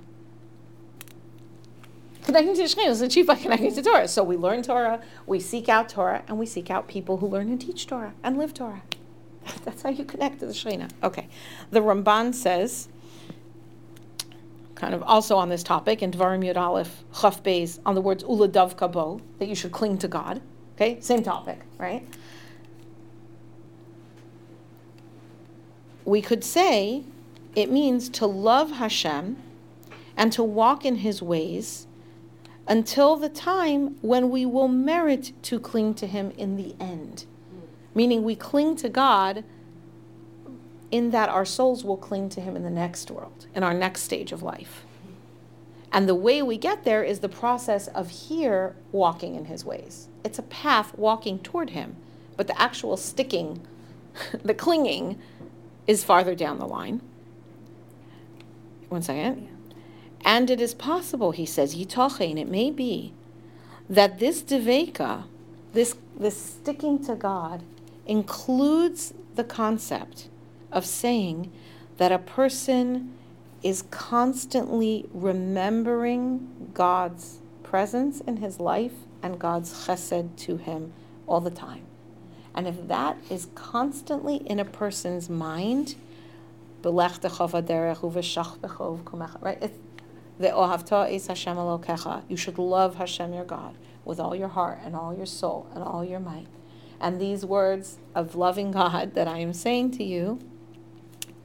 Connecting 2.25 2.57
to 2.57 2.63
Shekhinah 2.65 2.91
is 2.91 3.01
achieved 3.01 3.29
by 3.29 3.37
connecting 3.37 3.75
to 3.75 3.83
Torah. 3.83 4.09
So 4.09 4.23
we 4.23 4.37
learn 4.37 4.63
Torah, 4.63 5.01
we 5.27 5.41
seek 5.41 5.69
out 5.69 5.89
Torah, 5.89 6.25
and 6.29 6.39
we 6.39 6.45
seek 6.45 6.71
out 6.71 6.89
people 6.89 7.19
who 7.19 7.27
learn 7.27 7.49
and 7.49 7.61
teach 7.61 7.87
Torah 7.87 8.13
and 8.23 8.37
live 8.37 8.53
Torah. 8.53 8.83
That's 9.65 9.83
how 9.83 9.91
you 9.91 10.05
connect 10.05 10.41
to 10.41 10.47
the 10.47 10.53
Shekhinah. 10.53 10.91
Okay. 11.03 11.29
The 11.71 11.81
Ramban 11.81 12.35
says, 12.35 12.89
kind 14.79 14.95
of 14.95 15.03
also 15.03 15.37
on 15.37 15.49
this 15.49 15.65
topic, 15.65 16.03
in 16.03 16.13
Dvarim 16.13 16.45
Yud 16.45 16.57
Aleph, 16.57 17.03
Chaf 17.21 17.43
Beis, 17.43 17.81
on 17.85 17.97
the 17.97 18.01
words 18.01 18.23
u'ledavka 18.23 18.91
bo, 18.91 19.21
that 19.39 19.49
you 19.49 19.55
should 19.55 19.73
cling 19.73 19.99
to 19.99 20.09
God. 20.09 20.41
Okay, 20.77 21.01
same 21.01 21.25
topic, 21.25 21.59
right? 21.79 22.07
We 26.05 26.23
could 26.23 26.45
say 26.45 27.03
it 27.57 27.71
means 27.71 28.09
to 28.11 28.27
love 28.27 28.71
Hashem 28.71 29.37
and 30.17 30.33
to 30.33 30.45
walk 30.45 30.85
in 30.85 30.97
his 30.97 31.21
ways 31.21 31.89
until 32.69 33.17
the 33.17 33.29
time 33.29 33.97
when 34.01 34.31
we 34.31 34.47
will 34.47 34.69
merit 34.69 35.33
to 35.43 35.59
cling 35.59 35.95
to 35.95 36.07
him 36.07 36.31
in 36.39 36.57
the 36.57 36.77
end. 36.79 37.27
Meaning 37.95 38.23
we 38.23 38.37
cling 38.37 38.77
to 38.77 38.89
God 38.89 39.43
in 40.91 41.11
that 41.11 41.29
our 41.29 41.45
souls 41.45 41.85
will 41.85 41.97
cling 41.97 42.29
to 42.31 42.41
him 42.41 42.57
in 42.57 42.63
the 42.63 42.71
next 42.71 43.11
world, 43.11 43.47
in 43.55 43.63
our 43.63 43.75
next 43.75 44.03
stage 44.03 44.33
of 44.33 44.43
life. 44.43 44.85
And 45.93 46.09
the 46.09 46.15
way 46.15 46.43
we 46.43 46.59
get 46.59 46.85
there 46.85 47.03
is 47.03 47.21
the 47.21 47.29
process 47.29 47.89
of 47.89 48.11
here 48.11 48.77
walking 48.93 49.35
in 49.35 49.47
his 49.47 49.65
ways. 49.65 50.09
It's 50.25 50.39
a 50.39 50.43
path 50.43 50.97
walking 50.99 51.39
toward 51.39 51.71
him, 51.71 51.97
but 52.37 52.47
the 52.47 52.61
actual 52.61 52.97
sticking, 52.97 53.67
the 54.43 54.55
clinging, 54.55 55.19
is 55.87 56.05
farther 56.05 56.35
down 56.35 56.59
the 56.59 56.67
line. 56.67 57.01
One 58.89 59.03
second. 59.03 59.49
And 60.25 60.51
it 60.51 60.61
is 60.61 60.75
possible, 60.75 61.31
he 61.31 61.47
says, 61.47 61.77
Yitochein, 61.77 62.39
it 62.39 62.49
may 62.49 62.71
be, 62.71 63.13
that 63.89 64.19
this 64.19 64.43
deveka, 64.43 65.25
this, 65.73 65.97
this 66.19 66.37
sticking 66.37 67.03
to 67.05 67.15
God, 67.15 67.63
includes 68.07 69.15
the 69.37 69.45
concept 69.45 70.29
of 70.73 70.85
saying 70.85 71.53
that 71.97 72.13
a 72.13 72.19
person 72.19 73.15
is 73.63 73.83
constantly 73.91 75.07
remembering 75.13 76.71
God's 76.75 77.39
presence 77.63 78.21
in 78.21 78.39
his 78.39 78.61
life 78.61 78.93
and 79.23 79.39
God's 79.39 79.87
chesed 79.87 80.37
to 80.37 80.57
him 80.57 80.93
all 81.27 81.41
the 81.41 81.51
time. 81.51 81.85
And 82.55 82.67
if 82.67 82.89
that 82.89 83.19
is 83.31 83.49
constantly 83.55 84.37
in 84.37 84.59
a 84.59 84.65
person's 84.65 85.29
mind, 85.29 85.97
right? 86.83 86.93
You 92.29 92.37
should 92.37 92.59
love 92.59 92.95
Hashem 92.97 93.35
your 93.35 93.45
God 93.45 93.75
with 94.05 94.21
all 94.21 94.35
your 94.35 94.49
heart 94.49 94.79
and 94.85 94.97
all 94.97 95.15
your 95.15 95.27
soul 95.27 95.69
and 95.75 95.83
all 95.83 96.05
your 96.05 96.21
might. 96.21 96.47
And 97.01 97.21
these 97.21 97.45
words 97.45 97.99
of 98.15 98.35
loving 98.35 98.71
God 98.71 99.15
that 99.15 99.29
I 99.29 99.39
am 99.39 99.53
saying 99.53 99.93
to 99.93 100.05
you 100.05 100.41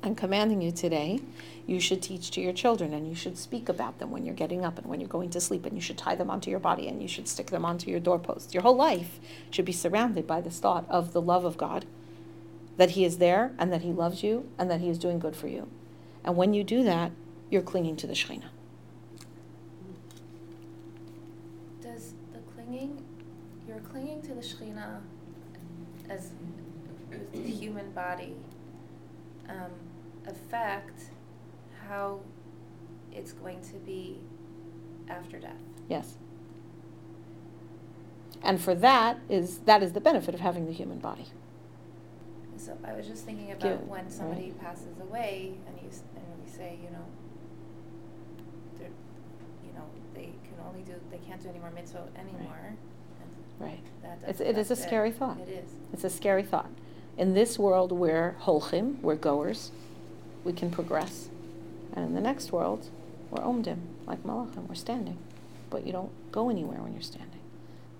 and 0.03 0.17
commanding 0.17 0.61
you 0.61 0.71
today, 0.71 1.21
you 1.65 1.79
should 1.79 2.01
teach 2.01 2.29
to 2.31 2.41
your 2.41 2.51
children 2.51 2.93
and 2.93 3.07
you 3.07 3.15
should 3.15 3.37
speak 3.37 3.69
about 3.69 3.99
them 3.99 4.11
when 4.11 4.25
you're 4.25 4.35
getting 4.35 4.65
up 4.65 4.77
and 4.77 4.85
when 4.87 4.99
you're 4.99 5.07
going 5.07 5.29
to 5.29 5.39
sleep 5.39 5.65
and 5.65 5.75
you 5.75 5.81
should 5.81 5.97
tie 5.97 6.15
them 6.15 6.29
onto 6.29 6.51
your 6.51 6.59
body 6.59 6.89
and 6.89 7.01
you 7.01 7.07
should 7.07 7.27
stick 7.27 7.47
them 7.47 7.63
onto 7.63 7.89
your 7.89 8.01
doorpost. 8.01 8.53
Your 8.53 8.63
whole 8.63 8.75
life 8.75 9.19
should 9.49 9.63
be 9.63 9.71
surrounded 9.71 10.27
by 10.27 10.41
this 10.41 10.59
thought 10.59 10.85
of 10.89 11.13
the 11.13 11.21
love 11.21 11.45
of 11.45 11.57
God, 11.57 11.85
that 12.75 12.91
He 12.91 13.05
is 13.05 13.17
there 13.17 13.53
and 13.57 13.71
that 13.71 13.81
He 13.81 13.93
loves 13.93 14.23
you 14.23 14.49
and 14.59 14.69
that 14.69 14.81
He 14.81 14.89
is 14.89 14.99
doing 14.99 15.19
good 15.19 15.37
for 15.37 15.47
you. 15.47 15.69
And 16.25 16.35
when 16.35 16.53
you 16.53 16.65
do 16.65 16.83
that, 16.83 17.11
you're 17.49 17.61
clinging 17.61 17.95
to 17.97 18.07
the 18.07 18.13
Shekhinah. 18.13 18.49
Does 21.81 22.13
the 22.33 22.39
clinging, 22.53 23.01
you're 23.67 23.79
clinging 23.79 24.21
to 24.23 24.33
the 24.33 24.41
Shekhinah 24.41 24.99
as 26.09 26.31
the 27.31 27.39
human 27.39 27.91
body 27.91 28.35
um, 29.49 29.71
affect 30.27 31.11
how 31.87 32.19
it's 33.11 33.33
going 33.33 33.61
to 33.61 33.73
be 33.85 34.19
after 35.09 35.39
death? 35.39 35.51
Yes. 35.89 36.17
And 38.41 38.59
for 38.59 38.75
that 38.75 39.19
is 39.29 39.59
that 39.59 39.81
is 39.81 39.93
the 39.93 40.01
benefit 40.01 40.33
of 40.33 40.41
having 40.41 40.65
the 40.65 40.73
human 40.73 40.99
body. 40.99 41.27
So 42.57 42.77
I 42.85 42.93
was 42.93 43.07
just 43.07 43.25
thinking 43.25 43.51
about 43.51 43.85
when 43.87 44.09
somebody 44.09 44.51
right. 44.51 44.61
passes 44.61 44.99
away 45.01 45.53
and 45.67 45.75
you, 45.81 45.89
and 46.15 46.25
we 46.43 46.49
say, 46.49 46.77
you 46.81 46.89
know, 46.91 47.05
you 48.79 49.73
know, 49.73 49.83
they 50.13 50.31
can 50.43 50.65
only 50.65 50.81
do, 50.83 50.93
they 51.11 51.17
can't 51.17 51.41
do 51.41 51.49
any 51.49 51.59
more 51.59 51.71
mitzvah 51.71 52.07
anymore. 52.17 52.75
Right. 53.59 53.83
That 54.01 54.19
It's, 54.27 54.39
it 54.39 54.57
is 54.57 54.71
a 54.71 54.75
scary 54.75 55.11
thought. 55.11 55.39
It 55.39 55.49
is. 55.49 55.71
It's 55.91 56.03
a 56.03 56.09
scary 56.09 56.43
thought. 56.43 56.69
In 57.17 57.33
this 57.33 57.59
world, 57.59 57.91
we're 57.91 58.35
holchim, 58.41 58.99
we're 59.01 59.15
goers, 59.15 59.71
we 60.43 60.53
can 60.53 60.69
progress. 60.71 61.29
And 61.93 62.05
in 62.05 62.13
the 62.13 62.21
next 62.21 62.51
world, 62.51 62.89
we're 63.29 63.43
omdim, 63.43 63.79
like 64.05 64.23
malachim, 64.23 64.67
we're 64.67 64.75
standing. 64.75 65.17
But 65.69 65.85
you 65.85 65.91
don't 65.91 66.11
go 66.31 66.49
anywhere 66.49 66.81
when 66.81 66.93
you're 66.93 67.01
standing. 67.01 67.39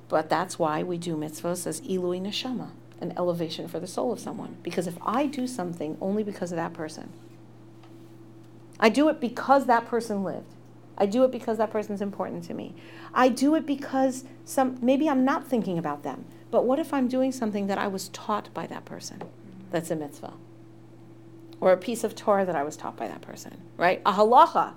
But 0.10 0.30
that's 0.30 0.60
why 0.60 0.84
we 0.84 0.98
do 0.98 1.16
mitzvahs 1.16 1.66
as 1.66 1.82
ilui 1.82 2.22
neshama, 2.22 2.70
an 3.02 3.14
elevation 3.18 3.68
for 3.68 3.80
the 3.80 3.88
soul 3.88 4.12
of 4.12 4.20
someone. 4.20 4.58
Because 4.64 4.88
if 4.88 4.98
I 5.06 5.26
do 5.26 5.48
something 5.48 5.98
only 6.02 6.24
because 6.24 6.52
of 6.52 6.58
that 6.58 6.74
person, 6.74 7.12
I 8.80 8.90
do 8.90 9.10
it 9.10 9.20
because 9.20 9.66
that 9.66 9.88
person 9.88 10.24
lived. 10.24 10.54
I 10.98 11.06
do 11.06 11.24
it 11.24 11.32
because 11.32 11.58
that 11.58 11.72
person's 11.72 12.02
important 12.02 12.44
to 12.46 12.54
me. 12.54 12.76
I 13.14 13.30
do 13.30 13.56
it 13.56 13.66
because 13.66 14.26
some 14.46 14.78
maybe 14.82 15.10
I'm 15.10 15.26
not 15.26 15.48
thinking 15.48 15.78
about 15.78 16.04
them. 16.04 16.26
But 16.52 16.66
what 16.66 16.78
if 16.78 16.94
I'm 16.94 17.08
doing 17.08 17.32
something 17.32 17.68
that 17.68 17.80
I 17.80 17.88
was 17.88 18.10
taught 18.10 18.54
by 18.54 18.68
that 18.68 18.86
person? 18.86 19.24
That's 19.72 19.90
a 19.90 19.96
mitzvah. 19.96 20.34
Or 21.62 21.72
a 21.72 21.78
piece 21.78 22.04
of 22.04 22.16
Torah 22.16 22.46
that 22.46 22.56
I 22.56 22.64
was 22.64 22.76
taught 22.76 22.98
by 22.98 23.08
that 23.08 23.22
person, 23.22 23.62
right? 23.78 24.02
A 24.06 24.14
halacha. 24.14 24.74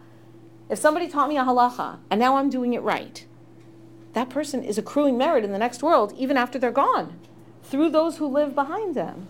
If 0.69 0.79
somebody 0.79 1.09
taught 1.09 1.29
me 1.29 1.37
a 1.37 1.45
halacha 1.45 1.99
and 2.11 2.21
now 2.21 2.37
I'm 2.37 2.51
doing 2.51 2.75
it 2.75 2.83
right, 2.83 3.25
that 4.13 4.31
person 4.31 4.63
is 4.63 4.79
accruing 4.79 5.19
merit 5.19 5.45
in 5.45 5.53
the 5.53 5.59
next 5.59 5.83
world 5.83 6.15
even 6.17 6.37
after 6.37 6.59
they're 6.59 6.71
gone 6.71 7.19
through 7.63 7.91
those 7.91 8.19
who 8.19 8.27
live 8.27 8.55
behind 8.55 8.95
them. 8.95 9.29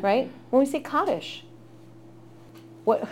Right? 0.00 0.30
When 0.50 0.60
we 0.60 0.66
say 0.66 0.80
Kaddish, 0.80 1.44
what 2.84 3.06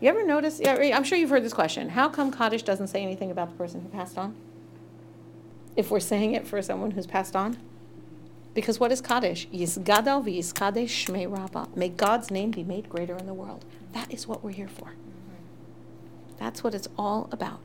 you 0.00 0.08
ever 0.08 0.26
notice? 0.26 0.60
I'm 0.64 1.04
sure 1.04 1.16
you've 1.16 1.30
heard 1.30 1.44
this 1.44 1.52
question. 1.52 1.90
How 1.90 2.08
come 2.08 2.32
Kaddish 2.32 2.62
doesn't 2.62 2.88
say 2.88 3.02
anything 3.02 3.30
about 3.30 3.50
the 3.50 3.56
person 3.56 3.80
who 3.82 3.88
passed 3.88 4.18
on? 4.18 4.34
If 5.76 5.90
we're 5.90 6.00
saying 6.00 6.34
it 6.34 6.46
for 6.46 6.60
someone 6.62 6.92
who's 6.92 7.06
passed 7.06 7.36
on? 7.36 7.58
Because 8.58 8.80
what 8.80 8.90
is 8.90 9.00
Kaddish? 9.00 9.46
Yisgadal 9.50 10.24
v'yiskadesh 10.24 11.06
shmei 11.06 11.30
rabbah. 11.30 11.68
May 11.76 11.90
God's 11.90 12.28
name 12.28 12.50
be 12.50 12.64
made 12.64 12.88
greater 12.88 13.16
in 13.16 13.26
the 13.26 13.32
world. 13.32 13.64
That 13.92 14.12
is 14.12 14.26
what 14.26 14.42
we're 14.42 14.50
here 14.50 14.66
for. 14.66 14.94
That's 16.40 16.64
what 16.64 16.74
it's 16.74 16.88
all 16.98 17.28
about. 17.30 17.60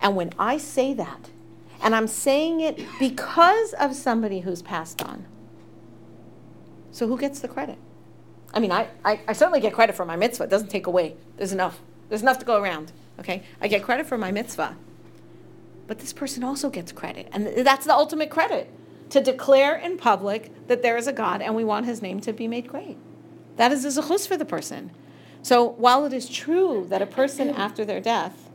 And 0.00 0.14
when 0.14 0.30
I 0.38 0.56
say 0.56 0.94
that, 0.94 1.30
and 1.82 1.96
I'm 1.96 2.06
saying 2.06 2.60
it 2.60 2.80
because 3.00 3.72
of 3.72 3.96
somebody 3.96 4.38
who's 4.38 4.62
passed 4.62 5.02
on, 5.02 5.26
so 6.92 7.08
who 7.08 7.18
gets 7.18 7.40
the 7.40 7.48
credit? 7.48 7.78
I 8.54 8.60
mean, 8.60 8.70
I, 8.70 8.86
I, 9.04 9.18
I 9.26 9.32
certainly 9.32 9.58
get 9.58 9.72
credit 9.72 9.96
for 9.96 10.04
my 10.04 10.14
mitzvah. 10.14 10.44
It 10.44 10.50
doesn't 10.50 10.70
take 10.70 10.86
away. 10.86 11.16
There's 11.38 11.52
enough. 11.52 11.80
There's 12.08 12.22
enough 12.22 12.38
to 12.38 12.46
go 12.46 12.62
around. 12.62 12.92
Okay? 13.18 13.42
I 13.60 13.66
get 13.66 13.82
credit 13.82 14.06
for 14.06 14.16
my 14.16 14.30
mitzvah. 14.30 14.76
But 15.88 15.98
this 15.98 16.12
person 16.12 16.44
also 16.44 16.70
gets 16.70 16.92
credit. 16.92 17.28
And 17.32 17.48
that's 17.66 17.84
the 17.84 17.94
ultimate 17.94 18.30
credit 18.30 18.70
to 19.10 19.20
declare 19.20 19.76
in 19.76 19.96
public 19.96 20.50
that 20.68 20.82
there 20.82 20.96
is 20.96 21.06
a 21.06 21.12
God 21.12 21.40
and 21.40 21.54
we 21.54 21.64
want 21.64 21.86
his 21.86 22.02
name 22.02 22.20
to 22.20 22.32
be 22.32 22.48
made 22.48 22.68
great. 22.68 22.96
That 23.56 23.72
is 23.72 23.84
a 23.84 24.00
zechus 24.00 24.26
for 24.26 24.36
the 24.36 24.44
person. 24.44 24.90
So 25.42 25.64
while 25.64 26.04
it 26.04 26.12
is 26.12 26.28
true 26.28 26.86
that 26.88 27.02
a 27.02 27.06
person 27.06 27.50
after 27.56 27.84
their 27.84 28.00
death 28.00 28.50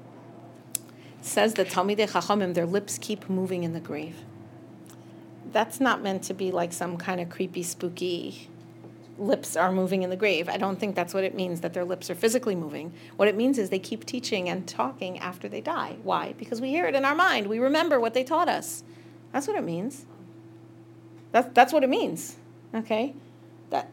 says 1.21 1.53
that 1.53 1.67
Talmidei 1.67 2.09
Chachamim, 2.09 2.53
their 2.53 2.65
lips 2.65 2.97
keep 2.97 3.29
moving 3.29 3.63
in 3.63 3.73
the 3.73 3.79
grave, 3.79 4.15
that's 5.51 5.79
not 5.79 6.01
meant 6.01 6.23
to 6.23 6.33
be 6.33 6.51
like 6.51 6.73
some 6.73 6.97
kind 6.97 7.21
of 7.21 7.29
creepy, 7.29 7.63
spooky 7.63 8.49
lips 9.21 9.55
are 9.55 9.71
moving 9.71 10.03
in 10.03 10.09
the 10.09 10.15
grave. 10.15 10.49
I 10.49 10.57
don't 10.57 10.79
think 10.79 10.95
that's 10.95 11.13
what 11.13 11.23
it 11.23 11.35
means 11.35 11.61
that 11.61 11.73
their 11.73 11.85
lips 11.85 12.09
are 12.09 12.15
physically 12.15 12.55
moving. 12.55 12.93
What 13.15 13.27
it 13.27 13.35
means 13.35 13.57
is 13.57 13.69
they 13.69 13.79
keep 13.79 14.05
teaching 14.05 14.49
and 14.49 14.67
talking 14.67 15.19
after 15.19 15.47
they 15.47 15.61
die. 15.61 15.97
Why? 16.03 16.33
Because 16.37 16.59
we 16.59 16.69
hear 16.69 16.87
it 16.87 16.95
in 16.95 17.05
our 17.05 17.15
mind. 17.15 17.47
We 17.47 17.59
remember 17.59 17.99
what 17.99 18.13
they 18.13 18.23
taught 18.23 18.49
us. 18.49 18.83
That's 19.31 19.47
what 19.47 19.57
it 19.57 19.63
means. 19.63 20.05
That's, 21.31 21.49
that's 21.53 21.73
what 21.73 21.83
it 21.83 21.89
means. 21.89 22.35
Okay? 22.73 23.15
That, 23.69 23.89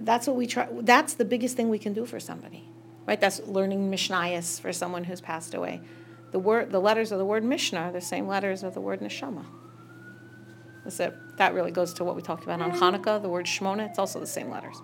that's 0.00 0.26
what 0.26 0.36
we 0.36 0.46
try. 0.46 0.68
That's 0.70 1.14
the 1.14 1.24
biggest 1.24 1.56
thing 1.56 1.68
we 1.68 1.78
can 1.78 1.92
do 1.92 2.06
for 2.06 2.20
somebody. 2.20 2.68
Right? 3.06 3.20
That's 3.20 3.40
learning 3.40 3.90
Mishnayos 3.90 4.60
for 4.60 4.72
someone 4.72 5.04
who's 5.04 5.20
passed 5.20 5.54
away. 5.54 5.80
The 6.32 6.38
word, 6.38 6.72
the 6.72 6.80
letters 6.80 7.12
of 7.12 7.18
the 7.18 7.24
word 7.24 7.44
Mishnah 7.44 7.78
are 7.78 7.92
the 7.92 8.00
same 8.00 8.26
letters 8.26 8.62
of 8.62 8.74
the 8.74 8.80
word 8.80 9.00
Neshama. 9.00 9.44
That's 10.82 10.98
it. 11.00 11.14
That 11.38 11.54
really 11.54 11.70
goes 11.70 11.94
to 11.94 12.04
what 12.04 12.16
we 12.16 12.22
talked 12.22 12.44
about 12.44 12.60
on 12.60 12.72
Hanukkah, 12.72 13.20
the 13.22 13.28
word 13.28 13.46
Shmona. 13.46 13.88
It's 13.88 13.98
also 13.98 14.20
the 14.20 14.26
same 14.26 14.50
letters. 14.50 14.80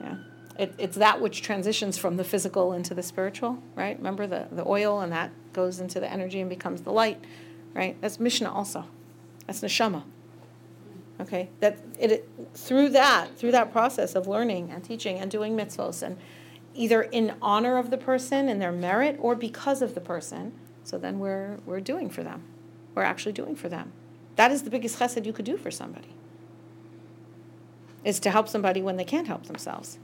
Yeah. 0.00 0.16
It, 0.58 0.74
it's 0.78 0.96
that 0.96 1.20
which 1.20 1.42
transitions 1.42 1.98
from 1.98 2.16
the 2.16 2.24
physical 2.24 2.72
into 2.72 2.94
the 2.94 3.02
spiritual, 3.02 3.62
right? 3.74 3.96
Remember 3.96 4.26
the, 4.26 4.48
the 4.50 4.66
oil 4.66 5.00
and 5.00 5.12
that 5.12 5.30
goes 5.52 5.80
into 5.80 6.00
the 6.00 6.10
energy 6.10 6.40
and 6.40 6.48
becomes 6.48 6.82
the 6.82 6.92
light, 6.92 7.22
right? 7.74 7.96
That's 8.00 8.18
Mishnah 8.18 8.52
also. 8.52 8.84
That's 9.46 9.60
neshama. 9.60 10.02
Okay, 11.18 11.48
that 11.60 11.78
it, 11.98 12.28
through 12.54 12.90
that 12.90 13.36
through 13.38 13.52
that 13.52 13.72
process 13.72 14.14
of 14.14 14.26
learning 14.26 14.70
and 14.70 14.84
teaching 14.84 15.18
and 15.18 15.30
doing 15.30 15.56
mitzvos 15.56 16.02
and 16.02 16.18
either 16.74 17.02
in 17.02 17.34
honor 17.40 17.78
of 17.78 17.90
the 17.90 17.96
person 17.96 18.48
and 18.48 18.60
their 18.60 18.72
merit 18.72 19.16
or 19.18 19.34
because 19.34 19.80
of 19.80 19.94
the 19.94 20.00
person. 20.00 20.52
So 20.84 20.98
then 20.98 21.18
we're 21.18 21.58
we're 21.64 21.80
doing 21.80 22.10
for 22.10 22.22
them. 22.22 22.42
We're 22.94 23.02
actually 23.02 23.32
doing 23.32 23.56
for 23.56 23.68
them. 23.68 23.92
That 24.36 24.50
is 24.50 24.62
the 24.62 24.70
biggest 24.70 24.98
chesed 24.98 25.24
you 25.24 25.32
could 25.32 25.46
do 25.46 25.56
for 25.56 25.70
somebody. 25.70 26.08
Is 28.04 28.20
to 28.20 28.30
help 28.30 28.48
somebody 28.48 28.82
when 28.82 28.96
they 28.96 29.04
can't 29.04 29.26
help 29.26 29.46
themselves. 29.46 29.98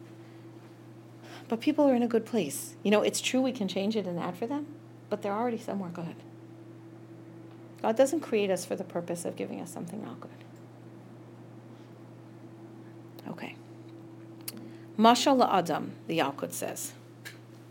But 1.49 1.61
people 1.61 1.89
are 1.89 1.95
in 1.95 2.03
a 2.03 2.09
good 2.09 2.25
place. 2.25 2.75
You 2.83 2.91
know, 2.91 3.03
it's 3.03 3.21
true 3.21 3.43
we 3.43 3.53
can 3.53 3.69
change 3.69 3.97
it 3.97 4.07
and 4.07 4.19
add 4.19 4.37
for 4.37 4.47
them, 4.47 4.67
but 5.11 5.21
they're 5.21 5.35
already 5.35 5.59
somewhere 5.59 5.91
good. 5.91 6.17
God 7.83 7.97
doesn't 7.97 8.21
create 8.21 8.51
us 8.51 8.65
for 8.65 8.75
the 8.75 8.85
purpose 8.85 9.25
of 9.25 9.37
giving 9.37 9.61
us 9.61 9.71
something 9.71 10.03
not 10.03 10.21
good. 10.21 10.31
Okay. 13.29 13.57
Mashal 14.99 15.47
Adam, 15.51 15.93
the 16.07 16.18
Yalkut 16.18 16.53
says. 16.53 16.93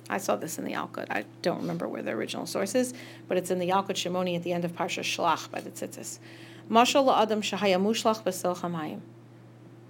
I 0.10 0.18
saw 0.18 0.36
this 0.36 0.58
in 0.58 0.66
the 0.66 0.74
Yalkut. 0.74 1.08
I 1.10 1.26
don't 1.41 1.60
remember 1.62 1.88
where 1.88 2.02
the 2.02 2.12
original 2.12 2.45
source 2.45 2.76
is, 2.76 2.93
but 3.28 3.38
it's 3.38 3.49
in 3.49 3.60
the 3.60 3.70
Yalkut 3.70 3.95
Shimoni 3.95 4.36
at 4.36 4.43
the 4.43 4.52
end 4.52 4.66
of 4.66 4.74
Parsha 4.74 5.04
Shlach 5.04 5.49
by 5.49 5.62
the 5.62 5.70
Tzitzis. 5.70 6.20
Mashal 6.70 7.16
Adam 7.18 7.41
Shahaya 7.41 7.82
Mushlach 7.82 8.24
Besil 8.24 8.58
Chamayim. 8.58 8.99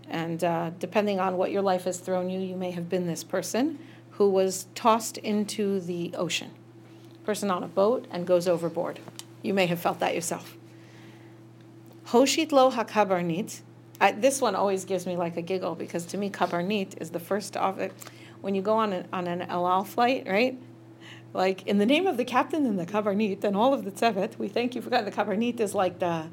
And 0.09 0.43
uh, 0.43 0.71
depending 0.77 1.19
on 1.19 1.37
what 1.37 1.51
your 1.51 1.61
life 1.61 1.85
has 1.85 1.99
thrown 1.99 2.29
you, 2.29 2.39
you 2.39 2.55
may 2.55 2.71
have 2.71 2.89
been 2.89 3.07
this 3.07 3.23
person 3.23 3.79
who 4.11 4.29
was 4.29 4.67
tossed 4.75 5.17
into 5.17 5.79
the 5.79 6.13
ocean. 6.15 6.51
Person 7.23 7.49
on 7.49 7.63
a 7.63 7.67
boat 7.67 8.05
and 8.11 8.27
goes 8.27 8.47
overboard. 8.47 8.99
You 9.41 9.53
may 9.53 9.67
have 9.67 9.79
felt 9.79 9.99
that 9.99 10.13
yourself. 10.13 10.57
Hoshit 12.07 12.51
lo 12.51 12.71
hakabarnit. 12.71 13.61
I, 14.01 14.11
this 14.13 14.41
one 14.41 14.55
always 14.55 14.83
gives 14.83 15.05
me 15.05 15.15
like 15.15 15.37
a 15.37 15.43
giggle 15.43 15.75
because 15.75 16.07
to 16.07 16.17
me 16.17 16.31
kabarnit 16.31 16.99
is 16.99 17.11
the 17.11 17.19
first 17.19 17.55
of 17.55 17.77
it. 17.77 17.93
When 18.41 18.55
you 18.55 18.63
go 18.63 18.73
on 18.73 18.93
an, 18.93 19.07
on 19.13 19.27
an 19.27 19.43
El 19.43 19.67
Al 19.67 19.83
flight, 19.83 20.27
right? 20.27 20.59
Like 21.33 21.67
in 21.67 21.77
the 21.77 21.85
name 21.85 22.07
of 22.07 22.17
the 22.17 22.25
captain 22.25 22.65
and 22.65 22.79
the 22.79 22.85
kabarnit 22.87 23.43
and 23.43 23.55
all 23.55 23.75
of 23.75 23.85
the 23.85 23.91
tzevet, 23.91 24.39
we 24.39 24.47
thank 24.47 24.73
you 24.73 24.81
for 24.81 24.89
that. 24.89 25.05
The 25.05 25.11
kabarnit 25.11 25.59
is 25.59 25.75
like 25.75 25.99
the 25.99 26.27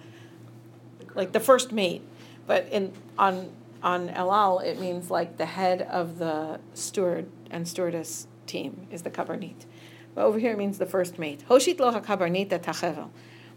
like 1.15 1.33
the 1.33 1.41
first 1.41 1.71
mate, 1.71 2.01
but 2.47 2.67
in 2.71 2.93
on 3.19 3.53
on 3.83 4.09
El 4.09 4.33
Al 4.33 4.61
it 4.61 4.81
means 4.81 5.11
like 5.11 5.37
the 5.37 5.47
head 5.47 5.83
of 5.83 6.19
the 6.19 6.61
steward 6.73 7.27
and 7.51 7.69
stewardess 7.69 8.29
team 8.47 8.87
is 8.91 9.03
the 9.03 9.11
kabarnit. 9.11 9.67
But 10.15 10.25
over 10.25 10.39
here 10.39 10.53
it 10.53 10.59
means 10.59 10.79
the 10.79 10.87
first 10.87 11.19
mate. 11.19 11.45
Hoshit 11.51 11.79
lo 11.79 11.93
hakabarnit. 11.93 12.49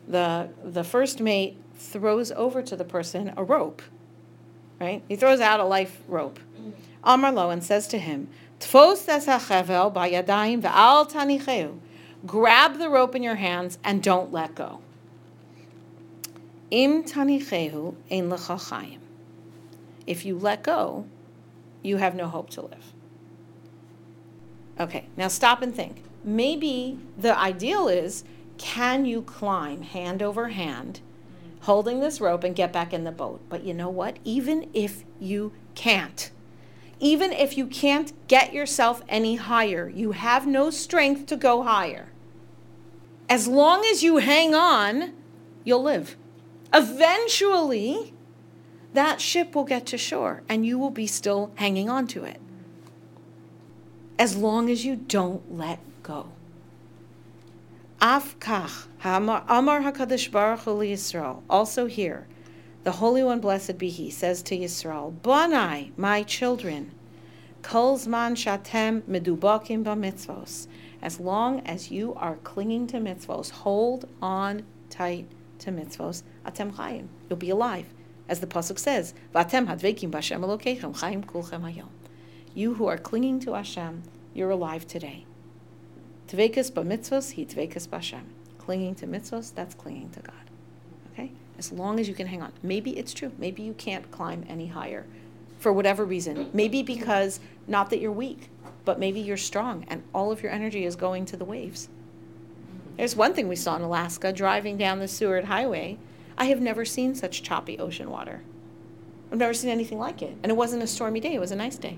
The 0.07 0.49
the 0.65 0.83
first 0.83 1.21
mate 1.21 1.57
throws 1.75 2.33
over 2.33 2.61
to 2.61 2.75
the 2.75 2.83
person 2.83 3.33
a 3.37 3.43
rope 3.45 3.81
right? 4.81 5.03
He 5.07 5.15
throws 5.15 5.39
out 5.39 5.59
a 5.59 5.63
life 5.63 6.01
rope. 6.07 6.39
Amar 7.03 7.31
lo 7.31 7.49
and 7.51 7.63
says 7.63 7.87
to 7.89 7.99
him, 7.99 8.27
Tfos 8.59 9.07
esachevel 9.07 9.93
bayadayim 9.93 10.61
ve'al. 10.61 11.79
Grab 12.25 12.77
the 12.77 12.89
rope 12.89 13.15
in 13.15 13.23
your 13.23 13.35
hands 13.35 13.77
and 13.83 14.03
don't 14.03 14.31
let 14.31 14.55
go. 14.55 14.81
Im 16.71 17.03
tanicheu 17.03 17.95
ein 18.09 18.29
lecha 18.29 18.59
chayim. 18.69 18.99
If 20.07 20.25
you 20.25 20.37
let 20.37 20.63
go, 20.63 21.05
you 21.83 21.97
have 21.97 22.15
no 22.15 22.27
hope 22.27 22.49
to 22.51 22.61
live. 22.61 22.93
Okay, 24.79 25.05
now 25.15 25.27
stop 25.27 25.61
and 25.61 25.75
think. 25.75 26.03
Maybe 26.23 26.97
the 27.17 27.37
ideal 27.37 27.87
is 27.87 28.23
can 28.57 29.05
you 29.05 29.21
climb 29.21 29.81
hand 29.81 30.21
over 30.21 30.49
hand 30.49 31.01
holding 31.61 31.99
this 31.99 32.19
rope 32.19 32.43
and 32.43 32.55
get 32.55 32.73
back 32.73 32.93
in 32.93 33.03
the 33.03 33.11
boat. 33.11 33.41
But 33.49 33.63
you 33.63 33.73
know 33.73 33.89
what? 33.89 34.17
Even 34.23 34.69
if 34.73 35.03
you 35.19 35.53
can't, 35.75 36.31
even 36.99 37.31
if 37.31 37.57
you 37.57 37.65
can't 37.65 38.13
get 38.27 38.53
yourself 38.53 39.01
any 39.09 39.35
higher, 39.35 39.89
you 39.89 40.11
have 40.11 40.45
no 40.45 40.69
strength 40.69 41.25
to 41.27 41.35
go 41.35 41.63
higher. 41.63 42.09
As 43.29 43.47
long 43.47 43.85
as 43.85 44.03
you 44.03 44.17
hang 44.17 44.53
on, 44.53 45.13
you'll 45.63 45.83
live. 45.83 46.15
Eventually, 46.73 48.13
that 48.93 49.21
ship 49.21 49.55
will 49.55 49.63
get 49.63 49.85
to 49.87 49.97
shore 49.97 50.43
and 50.49 50.65
you 50.65 50.77
will 50.77 50.91
be 50.91 51.07
still 51.07 51.51
hanging 51.55 51.89
on 51.89 52.07
to 52.07 52.23
it. 52.23 52.39
As 54.19 54.35
long 54.35 54.69
as 54.69 54.85
you 54.85 54.95
don't 54.95 55.57
let 55.57 55.79
go. 56.03 56.31
Afkach, 58.01 58.87
Amar 59.03 59.81
Hakadosh 59.81 60.31
Baruch 60.31 60.61
Hu 60.61 60.79
Yisrael. 60.79 61.43
Also 61.47 61.85
here, 61.85 62.25
the 62.83 62.93
Holy 62.93 63.23
One, 63.23 63.39
blessed 63.39 63.77
be 63.77 63.89
He, 63.89 64.09
says 64.09 64.41
to 64.41 64.57
Yisrael, 64.57 65.13
"Bonai, 65.21 65.91
my 65.97 66.23
children, 66.23 66.93
kol 67.61 67.99
zman 67.99 68.33
shatem 68.33 69.03
medubakim 69.03 69.83
b'mitzvos." 69.83 70.65
As 70.99 71.19
long 71.19 71.59
as 71.59 71.91
you 71.91 72.15
are 72.15 72.37
clinging 72.37 72.87
to 72.87 72.97
mitzvos, 72.97 73.51
hold 73.51 74.09
on 74.19 74.63
tight 74.89 75.27
to 75.59 75.71
mitzvos. 75.71 76.23
Atem 76.43 76.71
chayim, 76.73 77.05
you'll 77.29 77.37
be 77.37 77.51
alive, 77.51 77.93
as 78.27 78.39
the 78.39 78.47
pasuk 78.47 78.79
says. 78.79 79.13
V'atem 79.35 79.67
hadvekim 79.67 80.09
b'Hashem 80.09 80.39
Elokeichem 80.39 80.95
chayim 80.97 81.23
kulchem 81.23 81.61
hayom. 81.71 81.89
You 82.55 82.73
who 82.73 82.87
are 82.87 82.97
clinging 82.97 83.39
to 83.41 83.53
Hashem, 83.53 84.01
you're 84.33 84.49
alive 84.49 84.87
today. 84.87 85.27
Tvekas 86.31 86.71
b'mitzvos, 86.71 87.31
he 87.31 87.45
tvekas 87.45 87.89
b'Hashem. 87.89 88.23
Clinging 88.57 88.95
to 88.95 89.05
mitzvos, 89.05 89.53
that's 89.53 89.75
clinging 89.75 90.11
to 90.11 90.21
God. 90.21 90.49
Okay? 91.11 91.31
As 91.59 91.73
long 91.73 91.99
as 91.99 92.07
you 92.07 92.13
can 92.13 92.27
hang 92.27 92.41
on. 92.41 92.53
Maybe 92.63 92.97
it's 92.97 93.13
true. 93.13 93.33
Maybe 93.37 93.63
you 93.63 93.73
can't 93.73 94.09
climb 94.11 94.45
any 94.47 94.67
higher 94.67 95.05
for 95.59 95.73
whatever 95.73 96.05
reason. 96.05 96.49
Maybe 96.53 96.83
because, 96.83 97.41
not 97.67 97.89
that 97.89 97.99
you're 97.99 98.13
weak, 98.13 98.49
but 98.85 98.97
maybe 98.97 99.19
you're 99.19 99.35
strong 99.35 99.85
and 99.89 100.03
all 100.13 100.31
of 100.31 100.41
your 100.41 100.53
energy 100.53 100.85
is 100.85 100.95
going 100.95 101.25
to 101.25 101.37
the 101.37 101.43
waves. 101.43 101.89
There's 102.95 103.15
one 103.15 103.33
thing 103.33 103.49
we 103.49 103.57
saw 103.57 103.75
in 103.75 103.81
Alaska 103.81 104.31
driving 104.31 104.77
down 104.77 104.99
the 104.99 105.09
Seward 105.09 105.45
Highway. 105.45 105.97
I 106.37 106.45
have 106.45 106.61
never 106.61 106.85
seen 106.85 107.13
such 107.13 107.43
choppy 107.43 107.77
ocean 107.77 108.09
water. 108.09 108.41
I've 109.31 109.37
never 109.37 109.53
seen 109.53 109.69
anything 109.69 109.99
like 109.99 110.21
it. 110.21 110.37
And 110.43 110.49
it 110.49 110.55
wasn't 110.55 110.83
a 110.83 110.87
stormy 110.87 111.19
day, 111.19 111.33
it 111.33 111.41
was 111.41 111.51
a 111.51 111.57
nice 111.57 111.75
day. 111.75 111.97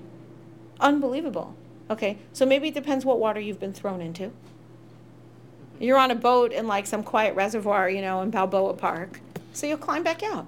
Unbelievable. 0.80 1.56
Okay, 1.90 2.18
so 2.32 2.46
maybe 2.46 2.70
it 2.70 2.74
depends 2.74 3.06
what 3.06 3.20
water 3.20 3.40
you've 3.40 3.60
been 3.60 3.74
thrown 3.74 4.02
into. 4.02 4.32
You're 5.80 5.98
on 5.98 6.12
a 6.12 6.16
boat 6.16 6.52
in 6.52 6.68
like 6.68 6.88
some 6.88 7.04
quiet 7.04 7.36
reservoir, 7.36 7.90
you 7.90 8.02
know, 8.02 8.22
in 8.22 8.30
Balboa 8.30 8.74
Park, 8.74 9.20
so 9.52 9.68
you'll 9.68 9.78
climb 9.78 10.04
back 10.04 10.24
out. 10.24 10.48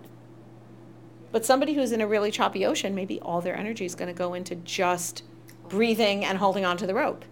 But 1.32 1.46
somebody 1.46 1.74
who's 1.74 1.92
in 1.92 2.00
a 2.00 2.08
really 2.08 2.32
choppy 2.32 2.66
ocean, 2.66 2.96
maybe 2.96 3.20
all 3.20 3.42
their 3.42 3.58
energy 3.58 3.84
is 3.86 3.96
going 3.96 4.08
to 4.08 4.18
go 4.18 4.34
into 4.34 4.56
just 4.56 5.24
breathing 5.68 6.24
and 6.24 6.38
holding 6.38 6.64
onto 6.64 6.88
the 6.88 6.94
rope. 6.94 7.26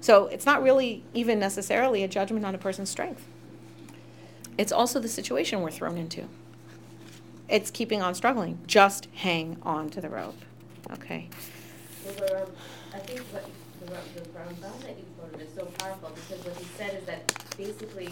So 0.00 0.26
it's 0.26 0.46
not 0.46 0.62
really 0.62 1.02
even 1.12 1.38
necessarily 1.38 2.02
a 2.04 2.08
judgment 2.08 2.46
on 2.46 2.54
a 2.54 2.58
person's 2.58 2.88
strength. 2.88 3.26
It's 4.56 4.72
also 4.72 5.00
the 5.00 5.08
situation 5.08 5.62
we're 5.62 5.70
thrown 5.70 5.98
into. 5.98 6.28
It's 7.48 7.70
keeping 7.70 8.00
on 8.00 8.14
struggling. 8.14 8.60
Just 8.66 9.08
hang 9.14 9.56
on 9.62 9.90
to 9.90 10.00
the 10.00 10.08
rope. 10.08 10.38
Okay. 10.92 11.28
Um, 12.08 12.46
I 12.92 12.98
think 12.98 13.20
what 13.32 13.44
the, 13.80 13.86
the 14.20 14.28
Rambam 14.30 14.80
that 14.82 14.96
you 14.98 15.04
quoted 15.18 15.46
is 15.46 15.54
so 15.54 15.66
powerful 15.78 16.10
because 16.14 16.44
what 16.44 16.56
he 16.56 16.64
said 16.76 16.94
is 17.00 17.04
that 17.06 17.32
basically 17.56 18.08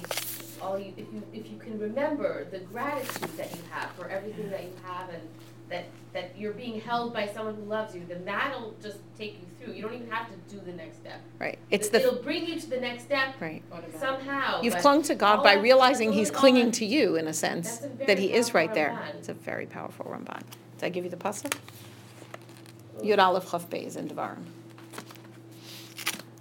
all 0.62 0.78
you 0.78 0.92
if 0.96 1.06
you 1.12 1.22
if 1.32 1.50
you 1.50 1.58
can 1.58 1.78
remember 1.78 2.46
the 2.50 2.60
gratitude 2.60 3.36
that 3.36 3.50
you 3.54 3.62
have 3.70 3.90
for 3.92 4.08
everything 4.08 4.50
that 4.50 4.62
you 4.64 4.72
have 4.84 5.08
and 5.10 5.22
that 5.68 5.84
that 6.14 6.32
you're 6.38 6.52
being 6.54 6.80
held 6.80 7.12
by 7.12 7.26
someone 7.26 7.54
who 7.54 7.62
loves 7.62 7.94
you, 7.94 8.02
then 8.08 8.24
that'll 8.24 8.74
just 8.82 8.98
take 9.18 9.34
you 9.34 9.46
through. 9.60 9.74
You 9.74 9.82
don't 9.82 9.92
even 9.94 10.10
have 10.10 10.28
to 10.28 10.54
do 10.54 10.60
the 10.64 10.72
next 10.72 10.96
step. 10.96 11.20
Right. 11.38 11.58
It's 11.70 11.88
It- 11.88 11.92
the 11.92 12.00
It'll 12.00 12.22
bring 12.22 12.46
you 12.46 12.58
to 12.58 12.70
the 12.70 12.80
next 12.80 13.04
step 13.04 13.34
right. 13.40 13.62
somehow. 13.98 14.62
You've 14.62 14.78
clung 14.78 15.02
to 15.02 15.14
God 15.14 15.42
by 15.42 15.54
realizing 15.54 16.12
He's 16.12 16.30
clinging 16.30 16.70
to 16.72 16.86
you 16.86 17.16
in 17.16 17.28
a 17.28 17.34
sense 17.34 17.82
a 17.82 18.06
that 18.06 18.18
He 18.18 18.32
is 18.32 18.54
right 18.54 18.72
powerful 18.72 18.74
there. 18.74 18.90
Ramban. 18.90 19.18
It's 19.18 19.28
a 19.28 19.34
very 19.34 19.66
powerful 19.66 20.06
Ramban. 20.06 20.42
Did 20.78 20.86
I 20.86 20.88
give 20.88 21.04
you 21.04 21.10
the 21.10 21.16
pasuk? 21.16 21.52
Yud 23.02 23.18
Aleph 23.18 23.50
Chaf 23.50 23.68
Beis 23.68 23.96
in 23.96 24.08
Devarim. 24.08 24.44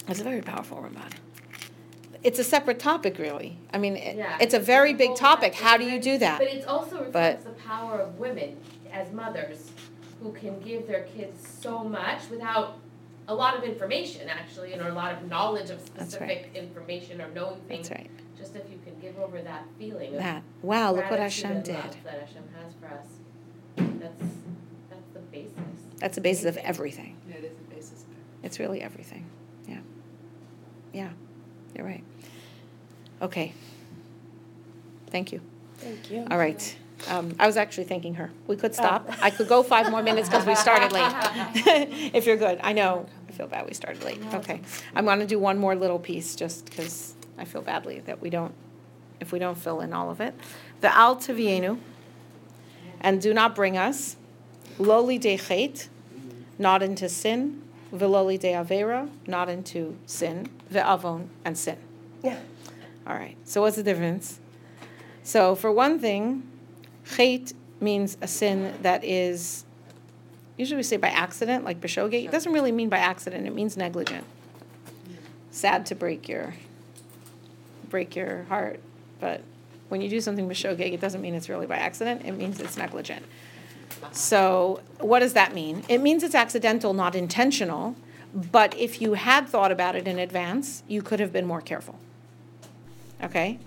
It's 0.08 0.20
a 0.20 0.24
very 0.24 0.42
powerful 0.42 0.78
Ramban. 0.78 1.12
It's 2.24 2.40
a 2.40 2.44
separate 2.44 2.80
topic, 2.80 3.20
really. 3.20 3.58
I 3.74 3.78
mean, 3.78 3.96
it, 3.96 4.18
Yeah, 4.18 4.38
it's 4.42 4.54
a 4.54 4.60
very 4.60 4.94
big 4.94 5.16
topic. 5.16 5.54
How 5.54 5.78
do 5.78 5.86
you 5.86 6.00
do 6.00 6.18
that? 6.18 6.40
But 6.40 6.48
it 6.48 6.66
also 6.66 7.04
reflects 7.04 7.44
the 7.46 7.52
power 7.52 8.00
of 8.00 8.18
women 8.18 8.58
as 8.92 9.12
mothers 9.12 9.72
who 10.22 10.32
can 10.34 10.60
give 10.60 10.88
their 10.88 11.04
kids 11.04 11.48
so 11.48 11.84
much 11.84 12.30
without 12.30 12.80
a 13.28 13.36
lot 13.36 13.58
of 13.58 13.64
information 13.64 14.30
actually, 14.30 14.74
and 14.74 14.82
a 14.82 14.94
lot 14.94 15.12
of 15.14 15.28
knowledge 15.30 15.70
of 15.70 15.80
That's 15.96 16.14
specific 16.14 16.52
information 16.56 17.22
or 17.22 17.30
knowing 17.30 17.60
things. 17.68 17.90
That's 17.90 18.00
right. 18.00 18.10
Just 18.38 18.56
if 18.56 18.64
you 18.72 18.80
can 18.86 18.98
give 19.00 19.20
over 19.20 19.42
that 19.42 19.66
feeling 19.78 20.14
of 20.14 20.20
That. 20.20 20.44
Wow, 20.62 20.92
look 20.92 21.10
what 21.10 21.18
gratitude 21.18 21.46
Hashem 21.46 21.64
did. 21.64 21.76
that 22.06 22.22
Hashem 22.22 22.44
has 22.62 22.74
for 22.80 22.88
us. 22.88 23.08
That's 23.76 24.24
that's 24.90 25.08
the 25.14 25.20
basis. 25.32 25.54
That's 26.00 26.16
the 26.16 26.22
basis 26.22 26.46
of 26.46 26.58
everything. 26.58 27.18
It 27.30 27.44
is 27.44 27.52
the 27.58 27.76
basis 27.76 28.04
of 28.04 28.12
it. 28.12 28.18
It's 28.44 28.60
really 28.60 28.82
everything. 28.82 29.26
Yeah. 30.94 31.10
You're 31.76 31.86
right. 31.86 32.04
Okay. 33.22 33.54
Thank 35.10 35.32
you. 35.32 35.42
Thank 35.78 36.12
you. 36.12 36.26
All 36.30 36.38
right. 36.38 36.78
Um, 37.08 37.36
I 37.38 37.46
was 37.46 37.58
actually 37.58 37.84
thanking 37.84 38.16
her. 38.16 38.32
We 38.48 38.56
could 38.56 38.74
stop. 38.74 39.08
I 39.22 39.30
could 39.30 39.48
go 39.48 39.62
five 39.62 39.92
more 39.92 40.02
minutes 40.02 40.28
because 40.28 40.46
we 40.46 40.56
started 40.56 40.92
late. 40.92 41.14
If 42.14 42.26
you're 42.26 42.38
good. 42.38 42.60
I 42.64 42.74
know, 42.74 43.06
I 43.30 43.32
feel 43.32 43.48
bad 43.48 43.68
we 43.68 43.74
started 43.74 44.04
late. 44.04 44.20
Okay. 44.34 44.62
I'm 44.96 45.06
going 45.06 45.20
to 45.20 45.28
do 45.28 45.38
one 45.38 45.60
more 45.60 45.76
little 45.76 46.00
piece 46.00 46.36
just 46.36 46.66
because 46.66 47.14
I 47.38 47.46
feel 47.46 47.62
badly 47.62 48.00
that 48.02 48.22
we 48.22 48.30
don't, 48.30 48.54
if 49.20 49.32
we 49.32 49.40
don't 49.40 49.58
fill 49.58 49.82
in 49.82 49.94
all 49.94 50.10
of 50.10 50.20
it. 50.22 50.34
The 50.82 50.94
al 50.96 51.16
tavienu, 51.18 51.80
and 53.00 53.22
do 53.22 53.34
not 53.34 53.56
bring 53.56 53.78
us, 53.78 54.16
loli 54.80 55.20
de 55.20 55.38
chet, 55.38 55.88
not 56.58 56.82
into 56.82 57.08
sin, 57.08 57.62
veloli 57.98 58.40
de 58.40 58.54
avera, 58.54 59.10
not 59.26 59.50
into 59.50 59.98
sin, 60.06 60.50
ve'avon, 60.72 61.28
and 61.44 61.58
sin. 61.58 61.78
Yeah. 62.24 62.40
All 63.06 63.16
right. 63.16 63.38
So 63.44 63.62
what's 63.62 63.76
the 63.76 63.84
difference? 63.84 64.40
So 65.24 65.56
for 65.56 65.72
one 65.72 66.00
thing, 66.00 66.44
chait 67.06 67.54
means 67.80 68.18
a 68.22 68.28
sin 68.28 68.74
that 68.82 69.04
is 69.04 69.66
usually 70.58 70.78
we 70.78 70.84
say 70.84 70.98
by 70.98 71.10
accident, 71.10 71.64
like 71.64 71.80
b'shogeg. 71.80 72.26
It 72.26 72.32
doesn't 72.32 72.52
really 72.52 72.72
mean 72.72 72.90
by 72.90 72.98
accident. 72.98 73.46
It 73.46 73.54
means 73.54 73.78
negligent. 73.78 74.26
Sad 75.52 75.86
to 75.88 75.96
break 75.96 76.28
your 76.28 76.54
break 77.90 78.16
your 78.16 78.44
heart, 78.44 78.82
but 79.20 79.42
when 79.90 80.02
you 80.02 80.10
do 80.10 80.20
something 80.20 80.50
b'shogeg, 80.50 80.94
it 80.94 81.00
doesn't 81.00 81.22
mean 81.22 81.36
it's 81.36 81.48
really 81.48 81.68
by 81.68 81.78
accident. 81.78 82.26
It 82.26 82.34
means 82.34 82.60
it's 82.60 82.78
negligent. 82.78 83.26
So 84.12 84.82
what 85.00 85.20
does 85.20 85.34
that 85.34 85.54
mean? 85.54 85.84
It 85.88 86.00
means 86.00 86.24
it's 86.24 86.36
accidental, 86.36 86.94
not 86.94 87.16
intentional. 87.16 87.96
But 88.34 88.76
if 88.78 89.02
you 89.02 89.14
had 89.14 89.48
thought 89.48 89.72
about 89.72 89.96
it 89.96 90.08
in 90.08 90.20
advance, 90.20 90.84
you 90.88 91.02
could 91.02 91.20
have 91.20 91.32
been 91.34 91.46
more 91.46 91.62
careful. 91.62 91.98
Okay? 93.24 93.60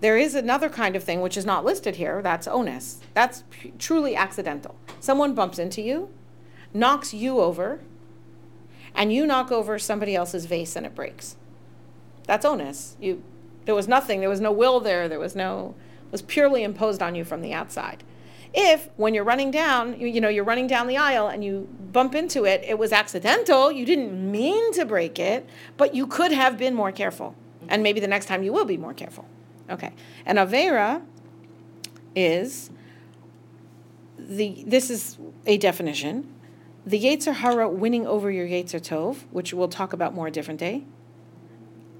There 0.00 0.16
is 0.16 0.34
another 0.34 0.68
kind 0.68 0.96
of 0.96 1.04
thing 1.04 1.20
which 1.20 1.36
is 1.36 1.44
not 1.44 1.64
listed 1.64 1.96
here. 1.96 2.22
That's 2.22 2.48
onus. 2.48 3.00
That's 3.14 3.44
p- 3.50 3.72
truly 3.78 4.16
accidental. 4.16 4.74
Someone 4.98 5.34
bumps 5.34 5.58
into 5.58 5.82
you, 5.82 6.08
knocks 6.72 7.12
you 7.12 7.40
over, 7.40 7.80
and 8.94 9.12
you 9.12 9.26
knock 9.26 9.52
over 9.52 9.78
somebody 9.78 10.16
else's 10.16 10.46
vase 10.46 10.74
and 10.74 10.86
it 10.86 10.94
breaks. 10.94 11.36
That's 12.26 12.44
onus. 12.44 12.96
You, 12.98 13.22
there 13.66 13.74
was 13.74 13.86
nothing. 13.86 14.20
There 14.20 14.28
was 14.28 14.40
no 14.40 14.52
will 14.52 14.80
there. 14.80 15.08
There 15.08 15.20
was 15.20 15.36
no. 15.36 15.74
It 16.06 16.12
was 16.12 16.22
purely 16.22 16.64
imposed 16.64 17.02
on 17.02 17.14
you 17.14 17.24
from 17.24 17.42
the 17.42 17.52
outside. 17.52 18.02
If 18.52 18.88
when 18.96 19.14
you're 19.14 19.24
running 19.24 19.50
down, 19.50 19.98
you, 19.98 20.08
you 20.08 20.20
know, 20.20 20.28
you're 20.28 20.44
running 20.44 20.66
down 20.66 20.86
the 20.86 20.96
aisle 20.96 21.28
and 21.28 21.44
you 21.44 21.68
bump 21.92 22.14
into 22.14 22.44
it, 22.44 22.64
it 22.64 22.78
was 22.78 22.92
accidental. 22.92 23.70
You 23.70 23.86
didn't 23.86 24.30
mean 24.30 24.72
to 24.72 24.84
break 24.84 25.18
it, 25.18 25.48
but 25.76 25.94
you 25.94 26.06
could 26.06 26.32
have 26.32 26.58
been 26.58 26.74
more 26.74 26.92
careful. 26.92 27.34
And 27.68 27.82
maybe 27.82 28.00
the 28.00 28.08
next 28.08 28.26
time 28.26 28.42
you 28.42 28.52
will 28.52 28.64
be 28.64 28.76
more 28.76 28.94
careful. 28.94 29.26
Okay. 29.68 29.92
And 30.26 30.38
Avera 30.38 31.02
is 32.16 32.70
the 34.18 34.64
this 34.66 34.90
is 34.90 35.16
a 35.46 35.56
definition. 35.58 36.32
The 36.84 37.00
Yetzer 37.00 37.34
Hara 37.34 37.68
winning 37.68 38.06
over 38.06 38.30
your 38.30 38.46
Yetzer 38.46 38.80
Tov, 38.80 39.18
which 39.30 39.52
we'll 39.54 39.68
talk 39.68 39.92
about 39.92 40.14
more 40.14 40.26
a 40.26 40.30
different 40.30 40.58
day. 40.58 40.84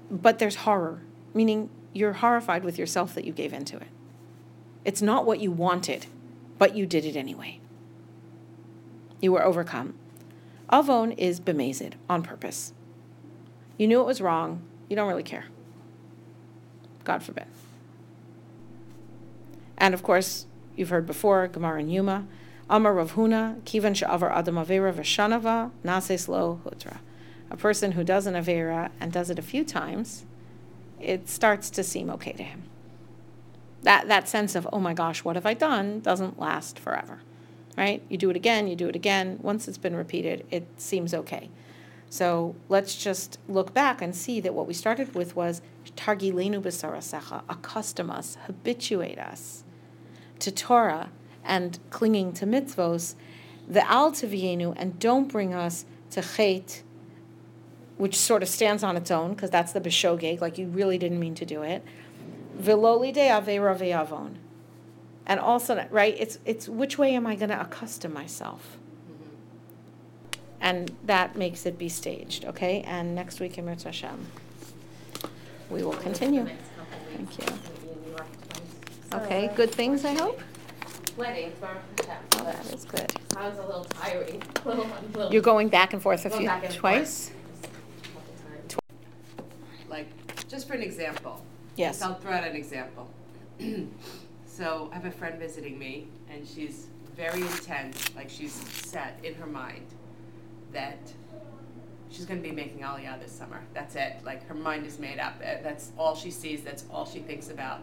But 0.09 0.39
there's 0.39 0.57
horror, 0.57 1.01
meaning 1.33 1.69
you're 1.93 2.13
horrified 2.13 2.63
with 2.63 2.77
yourself 2.77 3.13
that 3.15 3.25
you 3.25 3.31
gave 3.31 3.53
into 3.53 3.77
it. 3.77 3.87
It's 4.83 5.01
not 5.01 5.25
what 5.25 5.39
you 5.39 5.51
wanted, 5.51 6.07
but 6.61 6.75
you 6.75 6.85
did 6.85 7.05
it 7.05 7.15
anyway. 7.15 7.59
You 9.19 9.31
were 9.31 9.43
overcome. 9.43 9.95
Avon 10.71 11.11
is 11.13 11.39
bemazed 11.39 11.95
on 12.07 12.21
purpose. 12.21 12.71
You 13.79 13.87
knew 13.87 13.99
it 13.99 14.05
was 14.05 14.21
wrong. 14.21 14.61
You 14.87 14.95
don't 14.95 15.07
really 15.07 15.23
care. 15.23 15.45
God 17.03 17.23
forbid. 17.23 17.47
And 19.75 19.95
of 19.95 20.03
course, 20.03 20.45
you've 20.75 20.89
heard 20.89 21.07
before, 21.07 21.47
Gemara 21.47 21.79
and 21.79 21.91
Yuma, 21.91 22.27
Amar 22.69 22.93
Rav 22.93 23.13
Huna, 23.13 23.59
Kivan 23.61 23.95
Sha'avar 23.95 24.31
Adam 24.31 24.53
Avera 24.53 24.93
Veshanava, 24.93 25.71
Nases 25.83 26.27
Lo 26.27 26.61
Hudra. 26.63 26.99
A 27.49 27.57
person 27.57 27.93
who 27.93 28.03
does 28.03 28.27
an 28.27 28.35
Avera 28.35 28.91
and 28.99 29.11
does 29.11 29.31
it 29.31 29.39
a 29.39 29.41
few 29.41 29.65
times, 29.65 30.25
it 30.99 31.27
starts 31.27 31.71
to 31.71 31.83
seem 31.83 32.11
okay 32.11 32.33
to 32.33 32.43
him. 32.43 32.61
That, 33.83 34.07
that 34.09 34.29
sense 34.29 34.55
of, 34.55 34.67
oh 34.71 34.79
my 34.79 34.93
gosh, 34.93 35.23
what 35.23 35.35
have 35.35 35.45
I 35.45 35.53
done, 35.53 36.01
doesn't 36.01 36.39
last 36.39 36.77
forever, 36.77 37.19
right? 37.77 38.03
You 38.09 38.17
do 38.17 38.29
it 38.29 38.35
again, 38.35 38.67
you 38.67 38.75
do 38.75 38.87
it 38.87 38.95
again. 38.95 39.39
Once 39.41 39.67
it's 39.67 39.79
been 39.79 39.95
repeated, 39.95 40.45
it 40.51 40.67
seems 40.77 41.13
okay. 41.13 41.49
So 42.09 42.55
let's 42.67 43.01
just 43.01 43.39
look 43.47 43.73
back 43.73 44.01
and 44.01 44.15
see 44.15 44.39
that 44.41 44.53
what 44.53 44.67
we 44.67 44.73
started 44.73 45.15
with 45.15 45.35
was 45.35 45.61
targilenu 45.95 46.61
b'sarasecha, 46.61 47.43
accustom 47.49 48.11
us, 48.11 48.37
habituate 48.45 49.17
us 49.17 49.63
to 50.39 50.51
Torah 50.51 51.09
and 51.43 51.79
clinging 51.89 52.33
to 52.33 52.45
mitzvos, 52.45 53.15
the 53.67 53.89
al 53.89 54.11
tavienu, 54.11 54.73
and 54.77 54.99
don't 54.99 55.27
bring 55.27 55.53
us 55.53 55.85
to 56.11 56.21
chet, 56.21 56.83
which 57.97 58.17
sort 58.17 58.43
of 58.43 58.49
stands 58.49 58.83
on 58.83 58.97
its 58.97 59.09
own 59.09 59.33
because 59.33 59.49
that's 59.49 59.71
the 59.71 59.81
b'shogeg, 59.81 60.41
like 60.41 60.57
you 60.57 60.67
really 60.67 60.97
didn't 60.97 61.19
mean 61.19 61.35
to 61.35 61.45
do 61.45 61.63
it. 61.63 61.83
Viloli 62.57 63.11
de 63.13 63.27
avera 63.29 63.75
ve'avon. 63.75 64.35
And 65.25 65.39
also, 65.39 65.85
right, 65.91 66.15
it's, 66.19 66.39
it's 66.45 66.67
which 66.67 66.97
way 66.97 67.13
am 67.15 67.25
I 67.27 67.35
going 67.35 67.49
to 67.49 67.59
accustom 67.61 68.13
myself? 68.13 68.77
And 70.59 70.95
that 71.05 71.35
makes 71.35 71.65
it 71.65 71.77
be 71.77 71.89
staged, 71.89 72.45
okay? 72.45 72.81
And 72.85 73.15
next 73.15 73.39
week 73.39 73.57
in 73.57 73.65
Mirz 73.65 73.83
Hashem, 73.83 74.27
we 75.69 75.83
will 75.83 75.93
continue. 75.93 76.43
The 76.43 76.49
next 76.49 76.69
couple 76.77 77.17
weeks, 77.17 77.35
Thank 77.37 77.49
you. 77.49 77.55
we'll 77.85 77.93
be 77.95 77.99
in 77.99 78.03
New 78.05 78.09
York 78.11 78.27
twice. 79.09 79.23
Okay, 79.23 79.51
good 79.55 79.71
things, 79.71 80.05
I 80.05 80.13
hope? 80.13 80.39
Weddings, 81.17 81.53
Baruch 81.59 81.81
Hashem, 81.99 82.23
Oh, 82.37 82.43
that 82.43 82.73
is 82.73 82.85
good. 82.85 83.11
sounds 83.33 83.57
a 83.57 83.65
little 83.65 83.83
tiring, 83.85 84.41
a 84.63 84.67
little, 84.67 84.85
a 84.85 85.17
little. 85.17 85.33
You're 85.33 85.41
going 85.41 85.69
back 85.69 85.93
and 85.93 86.01
forth 86.01 86.25
a 86.25 86.29
few, 86.29 86.45
back 86.47 86.63
and 86.65 86.73
twice? 86.73 87.29
forth 87.29 87.37
just 87.61 87.65
a 87.65 88.07
couple 88.07 88.33
times. 88.77 89.89
Like, 89.89 90.47
just 90.47 90.67
for 90.67 90.73
an 90.73 90.81
example. 90.83 91.43
Yes. 91.75 92.01
I'll 92.01 92.15
throw 92.15 92.33
out 92.33 92.43
an 92.43 92.55
example. 92.55 93.09
so 94.45 94.89
I 94.91 94.95
have 94.95 95.05
a 95.05 95.11
friend 95.11 95.39
visiting 95.39 95.77
me, 95.79 96.07
and 96.29 96.47
she's 96.47 96.87
very 97.15 97.41
intense, 97.41 98.13
like 98.15 98.29
she's 98.29 98.53
set 98.53 99.19
in 99.23 99.35
her 99.35 99.45
mind 99.45 99.85
that 100.73 100.99
she's 102.09 102.25
going 102.25 102.41
to 102.41 102.47
be 102.47 102.53
making 102.53 102.79
Aliyah 102.79 103.19
this 103.21 103.31
summer. 103.31 103.61
That's 103.73 103.95
it. 103.95 104.17
Like 104.23 104.45
her 104.47 104.53
mind 104.53 104.85
is 104.85 104.99
made 104.99 105.19
up. 105.19 105.35
Uh, 105.39 105.61
That's 105.63 105.91
all 105.97 106.15
she 106.15 106.31
sees. 106.31 106.61
That's 106.61 106.85
all 106.91 107.05
she 107.05 107.19
thinks 107.19 107.49
about. 107.49 107.81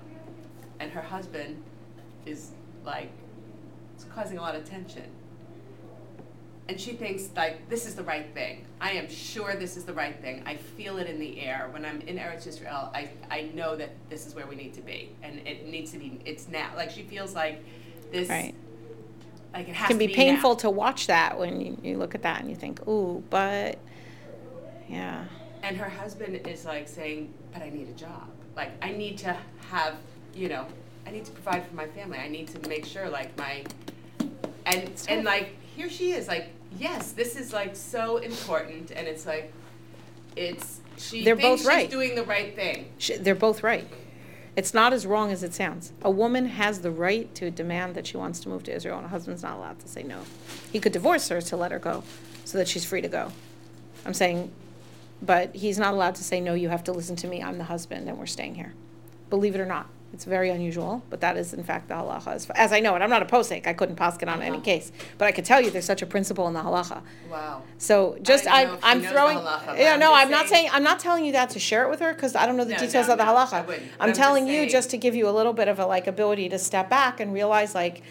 And 0.80 0.90
her 0.92 1.02
husband 1.02 1.62
is 2.26 2.50
like, 2.84 3.10
it's 3.94 4.04
causing 4.04 4.38
a 4.38 4.40
lot 4.40 4.54
of 4.54 4.64
tension. 4.64 5.04
And 6.68 6.78
she 6.78 6.92
thinks 6.92 7.30
like 7.34 7.68
this 7.70 7.86
is 7.86 7.94
the 7.94 8.02
right 8.02 8.26
thing. 8.34 8.66
I 8.80 8.92
am 8.92 9.08
sure 9.08 9.56
this 9.56 9.76
is 9.76 9.84
the 9.84 9.94
right 9.94 10.20
thing. 10.20 10.42
I 10.44 10.56
feel 10.56 10.98
it 10.98 11.08
in 11.08 11.18
the 11.18 11.40
air. 11.40 11.68
When 11.70 11.84
I'm 11.84 12.02
in 12.02 12.18
Eretz 12.18 12.46
Israel, 12.46 12.90
I, 12.94 13.08
I 13.30 13.50
know 13.54 13.74
that 13.76 13.90
this 14.10 14.26
is 14.26 14.34
where 14.34 14.46
we 14.46 14.54
need 14.54 14.74
to 14.74 14.82
be, 14.82 15.10
and 15.22 15.38
it 15.46 15.66
needs 15.66 15.92
to 15.92 15.98
be. 15.98 16.20
It's 16.26 16.48
now. 16.48 16.70
Like 16.76 16.90
she 16.90 17.02
feels 17.02 17.34
like 17.34 17.64
this. 18.12 18.28
Right. 18.28 18.54
Like 19.54 19.68
it 19.68 19.74
has 19.74 19.88
can 19.88 19.96
to 19.96 19.98
be 19.98 20.08
be 20.08 20.14
painful 20.14 20.50
now. 20.50 20.56
to 20.56 20.70
watch 20.70 21.06
that 21.06 21.38
when 21.38 21.58
you, 21.58 21.78
you 21.82 21.96
look 21.96 22.14
at 22.14 22.22
that 22.22 22.40
and 22.40 22.50
you 22.50 22.56
think, 22.56 22.86
ooh, 22.86 23.24
but 23.30 23.78
yeah. 24.88 25.24
And 25.62 25.74
her 25.76 25.88
husband 25.88 26.46
is 26.46 26.66
like 26.66 26.86
saying, 26.86 27.32
"But 27.52 27.62
I 27.62 27.70
need 27.70 27.88
a 27.88 27.92
job. 27.98 28.28
Like 28.54 28.72
I 28.82 28.90
need 28.90 29.16
to 29.18 29.34
have, 29.70 29.94
you 30.34 30.50
know, 30.50 30.66
I 31.06 31.12
need 31.12 31.24
to 31.24 31.32
provide 31.32 31.66
for 31.66 31.74
my 31.74 31.86
family. 31.86 32.18
I 32.18 32.28
need 32.28 32.48
to 32.48 32.68
make 32.68 32.84
sure 32.84 33.08
like 33.08 33.36
my 33.38 33.64
and 34.66 34.90
and 35.08 35.24
like 35.24 35.54
here 35.74 35.88
she 35.88 36.12
is 36.12 36.28
like, 36.28 36.50
yes, 36.76 37.12
this 37.12 37.36
is 37.36 37.52
like 37.52 37.76
so 37.76 38.18
important 38.18 38.90
and 38.90 39.06
it's 39.06 39.26
like 39.26 39.52
it's 40.36 40.80
she 40.96 41.24
They're 41.24 41.36
thinks 41.36 41.62
both 41.62 41.68
right. 41.68 41.82
she's 41.82 41.90
doing 41.90 42.14
the 42.14 42.24
right 42.24 42.54
thing. 42.54 42.90
Sh- 42.98 43.12
They're 43.20 43.34
both 43.34 43.62
right. 43.62 43.86
It's 44.56 44.74
not 44.74 44.92
as 44.92 45.06
wrong 45.06 45.30
as 45.30 45.44
it 45.44 45.54
sounds. 45.54 45.92
A 46.02 46.10
woman 46.10 46.46
has 46.46 46.80
the 46.80 46.90
right 46.90 47.32
to 47.36 47.50
demand 47.50 47.94
that 47.94 48.06
she 48.08 48.16
wants 48.16 48.40
to 48.40 48.48
move 48.48 48.64
to 48.64 48.74
Israel, 48.74 48.96
and 48.96 49.06
a 49.06 49.08
husband's 49.08 49.42
not 49.44 49.56
allowed 49.56 49.78
to 49.80 49.88
say 49.88 50.02
no. 50.02 50.22
He 50.72 50.80
could 50.80 50.90
divorce 50.92 51.28
her 51.28 51.40
to 51.40 51.56
let 51.56 51.70
her 51.70 51.78
go 51.78 52.02
so 52.44 52.58
that 52.58 52.66
she's 52.66 52.84
free 52.84 53.00
to 53.00 53.06
go. 53.08 53.30
I'm 54.04 54.14
saying, 54.14 54.50
but 55.22 55.54
he's 55.54 55.78
not 55.78 55.94
allowed 55.94 56.16
to 56.16 56.24
say, 56.24 56.40
no, 56.40 56.54
you 56.54 56.70
have 56.70 56.82
to 56.84 56.92
listen 56.92 57.14
to 57.16 57.28
me. 57.28 57.40
I'm 57.40 57.58
the 57.58 57.64
husband, 57.64 58.08
and 58.08 58.18
we're 58.18 58.26
staying 58.26 58.56
here. 58.56 58.74
Believe 59.30 59.54
it 59.54 59.60
or 59.60 59.66
not. 59.66 59.88
It's 60.12 60.24
very 60.24 60.48
unusual, 60.48 61.02
but 61.10 61.20
that 61.20 61.36
is 61.36 61.52
in 61.52 61.62
fact 61.62 61.88
the 61.88 61.94
halacha. 61.94 62.28
As, 62.28 62.48
as 62.54 62.72
I 62.72 62.80
know 62.80 62.96
it, 62.96 63.02
I'm 63.02 63.10
not 63.10 63.20
a 63.22 63.26
posek. 63.26 63.66
I 63.66 63.74
couldn't 63.74 63.96
pass 63.96 64.16
it 64.16 64.26
on 64.28 64.40
any 64.40 64.56
Uh-huh. 64.56 64.64
case, 64.64 64.90
but 65.18 65.26
I 65.28 65.32
could 65.32 65.44
tell 65.44 65.60
you 65.60 65.70
there's 65.70 65.84
such 65.84 66.00
a 66.00 66.06
principle 66.06 66.48
in 66.48 66.54
the 66.54 66.60
halacha. 66.62 67.02
Wow. 67.30 67.62
So 67.76 68.16
just 68.22 68.46
I'm 68.50 68.68
know 68.68 68.74
if 68.74 68.80
she 68.80 68.86
I'm 68.86 69.02
throwing. 69.02 69.36
halacha, 69.38 69.78
yeah, 69.78 69.92
I'm 69.92 70.00
no, 70.00 70.14
I'm 70.14 70.30
not 70.30 70.48
saying- 70.48 70.68
saying 70.68 70.70
I'm 70.72 70.82
not 70.82 70.98
telling 70.98 71.26
you 71.26 71.32
that 71.32 71.50
to 71.50 71.58
share 71.60 71.84
it 71.84 71.90
with 71.90 72.00
her 72.00 72.14
because 72.14 72.34
I 72.34 72.46
don't 72.46 72.56
know 72.56 72.64
the 72.64 72.72
No, 72.72 72.78
details 72.78 73.06
no, 73.08 73.12
of 73.12 73.18
the 73.18 73.24
no, 73.26 73.34
halacha. 73.34 73.52
I'm 73.68 73.80
I'm 74.00 74.08
just 74.10 74.20
telling 74.20 74.46
you 74.46 74.60
saying- 74.60 74.68
just 74.70 74.90
to 74.90 74.96
give 74.96 75.14
you 75.14 75.28
a 75.28 75.34
little 75.38 75.52
bit 75.52 75.68
of 75.68 75.78
a 75.78 75.84
like 75.86 76.06
ability 76.06 76.48
to 76.48 76.58
step 76.58 76.88
back 76.88 77.20
and 77.20 77.32
realize 77.34 77.74
like 77.74 78.02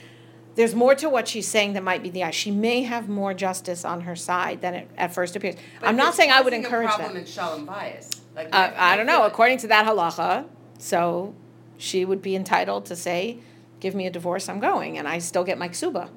there's 0.54 0.76
more 0.76 0.94
to 0.96 1.10
what 1.10 1.28
she's 1.28 1.48
saying 1.48 1.74
that 1.74 1.84
might 1.84 2.02
be 2.04 2.10
the 2.12 2.24
eye. 2.24 2.32
She 2.32 2.52
may 2.52 2.84
have 2.84 3.10
more 3.10 3.34
justice 3.34 3.84
on 3.84 4.02
her 4.02 4.16
side 4.16 4.62
than 4.62 4.74
it 4.76 4.90
at 4.98 5.14
first 5.14 5.36
appears. 5.36 5.56
But 5.80 5.90
I'm 5.90 5.96
not 5.96 6.14
saying 6.14 6.32
I 6.32 6.42
would 6.42 6.54
encourage 6.54 6.88
a 6.88 6.90
that. 6.92 6.98
problem 7.00 7.18
in 7.18 7.26
shalom 7.26 7.68
bayis. 7.68 8.20
Like 8.36 8.48
Uh, 8.54 8.72
my- 8.72 8.74
I 8.94 8.96
don't 8.96 9.06
know, 9.08 9.24
according 9.24 9.58
to 9.60 9.68
that 9.68 9.86
halacha, 9.88 10.46
so 10.80 11.34
she 11.78 12.06
would 12.06 12.22
be 12.22 12.36
entitled 12.36 12.86
to 12.88 12.96
say, 12.96 13.40
give 13.80 13.94
me 13.96 14.08
a 14.08 14.12
divorce, 14.12 14.50
I'm 14.50 14.60
going, 14.60 14.98
and 14.98 15.08
I 15.08 15.20
still 15.20 15.44
get 15.44 15.58
my 15.58 15.70
ksuba. 15.70 16.10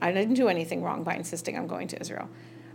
I 0.00 0.12
didn't 0.12 0.34
do 0.34 0.48
anything 0.48 0.82
wrong 0.82 1.04
by 1.04 1.14
insisting 1.14 1.56
I'm 1.56 1.66
going 1.66 1.88
to 1.88 2.00
Israel. 2.00 2.28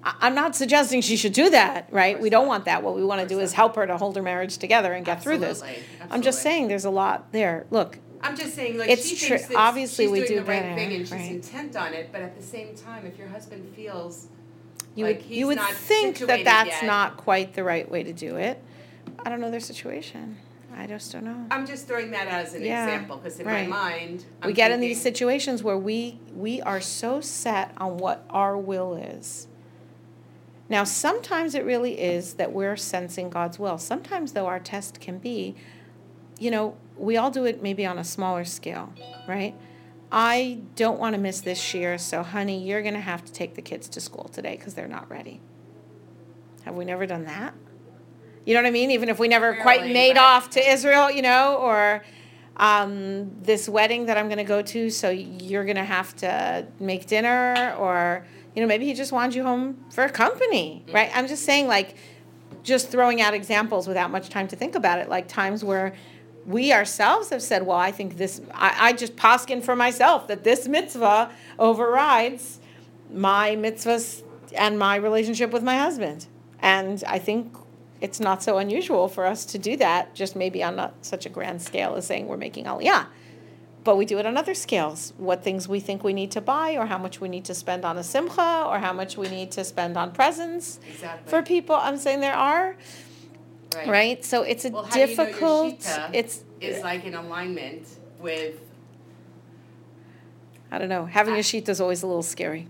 I, 0.03 0.15
I'm 0.21 0.35
not 0.35 0.55
suggesting 0.55 1.01
she 1.01 1.17
should 1.17 1.33
do 1.33 1.49
that, 1.49 1.89
right? 1.91 2.19
We 2.19 2.29
don't 2.29 2.47
want 2.47 2.65
that. 2.65 2.81
What 2.81 2.95
we 2.95 3.03
want 3.03 3.21
to 3.21 3.27
do 3.27 3.39
is 3.39 3.53
help 3.53 3.75
her 3.75 3.85
to 3.85 3.97
hold 3.97 4.15
her 4.15 4.21
marriage 4.21 4.57
together 4.57 4.93
and 4.93 5.05
get 5.05 5.21
through 5.21 5.39
this. 5.39 5.61
Absolutely, 5.61 5.83
I'm 6.09 6.21
just 6.21 6.39
absolutely. 6.39 6.41
saying, 6.41 6.67
there's 6.69 6.85
a 6.85 6.89
lot 6.89 7.31
there. 7.33 7.65
Look, 7.69 7.99
I'm 8.21 8.35
just 8.35 8.55
saying, 8.55 8.77
like 8.77 8.89
It's 8.89 9.07
she 9.07 9.15
tr- 9.15 9.35
thinks 9.35 9.47
that 9.47 9.57
obviously 9.57 10.05
she's 10.05 10.11
we 10.11 10.17
doing 10.19 10.27
do 10.29 10.35
the 10.35 10.43
right 10.43 10.61
better, 10.63 10.75
thing 10.75 10.93
and 10.93 11.07
she's 11.07 11.11
right. 11.11 11.31
intent 11.31 11.75
on 11.75 11.93
it, 11.93 12.09
but 12.11 12.21
at 12.21 12.35
the 12.37 12.43
same 12.43 12.75
time, 12.75 13.05
if 13.05 13.17
your 13.17 13.27
husband 13.27 13.67
feels 13.75 14.27
you 14.95 15.05
like 15.05 15.17
would, 15.17 15.25
he's 15.25 15.37
you 15.37 15.47
would 15.47 15.57
not 15.57 15.71
think 15.71 16.15
that 16.15 16.19
situated 16.19 16.47
that's 16.47 16.69
yet. 16.69 16.85
not 16.85 17.17
quite 17.17 17.53
the 17.53 17.63
right 17.63 17.89
way 17.89 18.03
to 18.03 18.13
do 18.13 18.37
it. 18.37 18.61
I 19.19 19.29
don't 19.29 19.41
know 19.41 19.51
their 19.51 19.59
situation. 19.59 20.37
I 20.79 20.87
just 20.87 21.11
don't 21.11 21.25
know. 21.25 21.45
I'm 21.51 21.67
just 21.67 21.87
throwing 21.87 22.11
that 22.11 22.27
as 22.29 22.53
an 22.53 22.63
Yeah, 22.63 22.85
example 22.85 23.17
because 23.17 23.37
in 23.37 23.45
right. 23.45 23.67
my 23.67 23.89
mind, 23.89 24.23
I'm 24.41 24.47
we 24.47 24.53
get 24.53 24.71
in 24.71 24.79
these 24.79 24.95
thinking, 24.97 25.13
situations 25.13 25.61
where 25.61 25.77
we 25.77 26.19
we 26.33 26.61
are 26.61 26.79
so 26.79 27.19
set 27.19 27.73
on 27.77 27.97
what 27.97 28.25
our 28.29 28.57
will 28.57 28.95
is. 28.95 29.49
Now 30.69 30.85
sometimes 30.85 31.53
it 31.53 31.65
really 31.65 31.99
is 31.99 32.35
that 32.35 32.53
we're 32.53 32.77
sensing 32.77 33.29
god's 33.29 33.59
will. 33.59 33.77
Sometimes 33.77 34.31
though 34.31 34.45
our 34.47 34.59
test 34.59 35.01
can 35.01 35.17
be 35.17 35.55
you 36.39 36.49
know 36.49 36.77
we 36.97 37.17
all 37.17 37.29
do 37.29 37.43
it 37.43 37.61
maybe 37.61 37.85
on 37.85 37.97
a 37.97 38.03
smaller 38.03 38.45
scale 38.45 38.93
right? 39.27 39.55
I 40.13 40.61
don't 40.75 40.97
want 40.97 41.13
to 41.13 41.19
miss 41.21 41.41
this 41.41 41.73
year 41.73 41.97
so 41.97 42.23
honey 42.23 42.63
you're 42.63 42.81
going 42.81 42.93
to 42.93 43.01
have 43.01 43.25
to 43.25 43.33
take 43.33 43.55
the 43.55 43.61
kids 43.61 43.89
to 43.89 43.99
school 43.99 44.29
today 44.29 44.55
because 44.55 44.75
they're 44.75 44.87
not 44.87 45.09
ready. 45.09 45.41
Have 46.63 46.75
we 46.75 46.85
never 46.85 47.05
done 47.05 47.25
that 47.25 47.53
you 48.45 48.53
know 48.53 48.61
what 48.61 48.67
i 48.67 48.71
mean 48.71 48.91
even 48.91 49.09
if 49.09 49.19
we 49.19 49.27
never 49.27 49.55
quite 49.55 49.85
made 49.85 50.15
but- 50.15 50.23
off 50.23 50.49
to 50.49 50.71
israel 50.71 51.09
you 51.09 51.21
know 51.21 51.55
or 51.57 52.03
um, 52.59 53.31
this 53.41 53.69
wedding 53.69 54.07
that 54.07 54.17
I'm 54.17 54.27
going 54.27 54.37
to 54.37 54.43
go 54.43 54.61
to, 54.61 54.89
so 54.89 55.09
you're 55.09 55.63
going 55.63 55.77
to 55.77 55.83
have 55.83 56.13
to 56.17 56.67
make 56.79 57.07
dinner, 57.07 57.73
or, 57.79 58.25
you 58.53 58.61
know, 58.61 58.67
maybe 58.67 58.85
he 58.85 58.93
just 58.93 59.13
wants 59.13 59.33
you 59.33 59.43
home 59.43 59.85
for 59.91 60.07
company, 60.09 60.83
right? 60.91 61.09
I'm 61.15 61.27
just 61.27 61.45
saying, 61.45 61.67
like, 61.67 61.95
just 62.61 62.89
throwing 62.89 63.21
out 63.21 63.33
examples 63.33 63.87
without 63.87 64.11
much 64.11 64.27
time 64.27 64.47
to 64.49 64.57
think 64.57 64.75
about 64.75 64.99
it, 64.99 65.07
like 65.07 65.29
times 65.29 65.63
where 65.63 65.93
we 66.45 66.73
ourselves 66.73 67.29
have 67.29 67.41
said, 67.41 67.65
well, 67.65 67.77
I 67.77 67.91
think 67.91 68.17
this, 68.17 68.41
I, 68.53 68.89
I 68.89 68.93
just 68.93 69.15
poskin 69.15 69.63
for 69.63 69.75
myself 69.75 70.27
that 70.27 70.43
this 70.43 70.67
mitzvah 70.67 71.31
overrides 71.57 72.59
my 73.13 73.55
mitzvahs 73.55 74.23
and 74.57 74.77
my 74.77 74.97
relationship 74.97 75.51
with 75.51 75.63
my 75.63 75.77
husband. 75.77 76.27
And 76.59 77.01
I 77.07 77.19
think 77.19 77.55
it's 78.01 78.19
not 78.19 78.41
so 78.41 78.57
unusual 78.57 79.07
for 79.07 79.25
us 79.25 79.45
to 79.45 79.57
do 79.57 79.75
that, 79.77 80.15
just 80.15 80.35
maybe 80.35 80.63
on 80.63 80.75
not 80.75 80.93
such 81.01 81.25
a 81.25 81.29
grand 81.29 81.61
scale 81.61 81.95
as 81.95 82.05
saying 82.07 82.27
we're 82.27 82.37
making 82.37 82.65
aliyah. 82.65 83.07
But 83.83 83.95
we 83.97 84.05
do 84.05 84.19
it 84.19 84.25
on 84.25 84.37
other 84.37 84.53
scales. 84.53 85.13
What 85.17 85.43
things 85.43 85.67
we 85.67 85.79
think 85.79 86.03
we 86.03 86.13
need 86.13 86.31
to 86.31 86.41
buy, 86.41 86.75
or 86.77 86.85
how 86.85 86.97
much 86.97 87.19
we 87.21 87.29
need 87.29 87.45
to 87.45 87.53
spend 87.55 87.85
on 87.85 87.97
a 87.97 88.03
simcha, 88.03 88.65
or 88.67 88.79
how 88.79 88.93
much 88.93 89.17
we 89.17 89.29
need 89.29 89.51
to 89.51 89.63
spend 89.63 89.97
on 89.97 90.11
presents 90.11 90.79
exactly 90.87 91.29
for 91.29 91.41
people. 91.41 91.75
I'm 91.75 91.97
saying 91.97 92.19
there 92.19 92.35
are, 92.35 92.75
right? 93.87 94.23
So 94.23 94.43
it's 94.43 94.65
a 94.65 94.69
Well, 94.69 94.83
do 94.83 94.99
you 94.99 95.05
know 95.05 95.15
difficult, 95.15 95.85
it's, 96.13 96.43
is 96.59 96.83
like 96.83 97.05
in 97.05 97.15
alignment 97.15 97.87
with 98.19 98.59
I 100.71 100.77
don't 100.77 100.89
know, 100.89 101.05
having 101.05 101.35
a 101.35 101.43
sheet 101.43 101.67
is 101.67 101.81
always 101.81 102.03
a 102.03 102.07
little 102.07 102.21
scary. 102.21 102.67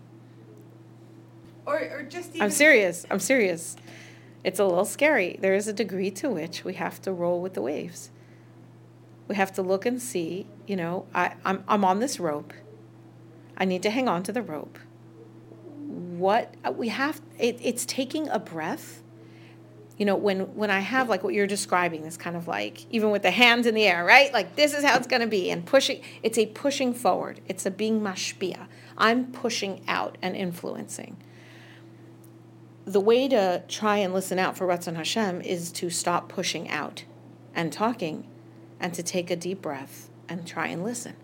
or 1.65 1.79
or 1.79 2.03
just 2.03 2.29
even 2.29 2.43
I'm 2.43 2.51
serious. 2.51 3.05
I'm 3.11 3.19
serious. 3.19 3.75
It's 4.43 4.59
a 4.59 4.65
little 4.65 4.85
scary. 4.85 5.37
There 5.41 5.53
is 5.53 5.67
a 5.67 5.73
degree 5.73 6.11
to 6.11 6.29
which 6.29 6.63
we 6.63 6.75
have 6.75 7.01
to 7.01 7.11
roll 7.11 7.41
with 7.41 7.53
the 7.53 7.61
waves. 7.61 8.09
We 9.27 9.35
have 9.35 9.51
to 9.53 9.61
look 9.61 9.85
and 9.85 10.01
see, 10.01 10.47
you 10.65 10.75
know, 10.75 11.05
I, 11.13 11.33
I'm, 11.45 11.63
I'm 11.67 11.83
on 11.85 11.99
this 11.99 12.19
rope. 12.19 12.53
I 13.57 13.65
need 13.65 13.83
to 13.83 13.89
hang 13.89 14.07
on 14.07 14.23
to 14.23 14.31
the 14.31 14.41
rope. 14.41 14.79
What 15.87 16.53
uh, 16.63 16.71
we 16.71 16.87
have, 16.89 17.21
it, 17.37 17.59
it's 17.61 17.85
taking 17.85 18.29
a 18.29 18.39
breath. 18.39 19.03
You 19.97 20.05
know, 20.05 20.15
when, 20.15 20.55
when 20.55 20.71
I 20.71 20.79
have 20.79 21.09
like 21.09 21.23
what 21.23 21.33
you're 21.33 21.45
describing, 21.45 22.03
this 22.03 22.15
kind 22.15 22.37
of 22.37 22.47
like, 22.47 22.85
even 22.89 23.11
with 23.11 23.21
the 23.21 23.31
hands 23.31 23.67
in 23.67 23.75
the 23.75 23.85
air, 23.85 24.05
right? 24.05 24.31
Like 24.31 24.55
this 24.55 24.73
is 24.73 24.85
how 24.85 24.95
it's 24.95 25.07
going 25.07 25.21
to 25.21 25.27
be. 25.27 25.51
And 25.51 25.65
pushing, 25.65 26.01
it's 26.23 26.37
a 26.37 26.45
pushing 26.45 26.93
forward. 26.93 27.41
It's 27.49 27.65
a 27.65 27.71
being 27.71 27.99
mashpia. 27.99 28.67
I'm 28.97 29.31
pushing 29.33 29.81
out 29.89 30.17
and 30.21 30.37
influencing 30.37 31.17
the 32.85 32.99
way 32.99 33.27
to 33.27 33.63
try 33.67 33.97
and 33.97 34.13
listen 34.13 34.39
out 34.39 34.57
for 34.57 34.67
Ratzon 34.67 34.95
Hashem 34.95 35.41
is 35.41 35.71
to 35.73 35.89
stop 35.89 36.29
pushing 36.29 36.69
out 36.69 37.03
and 37.53 37.71
talking 37.71 38.27
and 38.79 38.93
to 38.93 39.03
take 39.03 39.29
a 39.29 39.35
deep 39.35 39.61
breath 39.61 40.09
and 40.27 40.47
try 40.47 40.67
and 40.67 40.83
listen. 40.83 41.15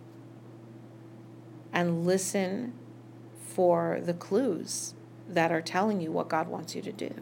And 1.72 2.06
listen 2.06 2.74
for 3.40 4.00
the 4.04 4.14
clues 4.14 4.94
that 5.28 5.52
are 5.52 5.62
telling 5.62 6.02
you 6.02 6.12
what 6.12 6.30
God 6.30 6.48
wants 6.48 6.76
you 6.76 6.82
to 6.82 6.92
do. 6.92 7.14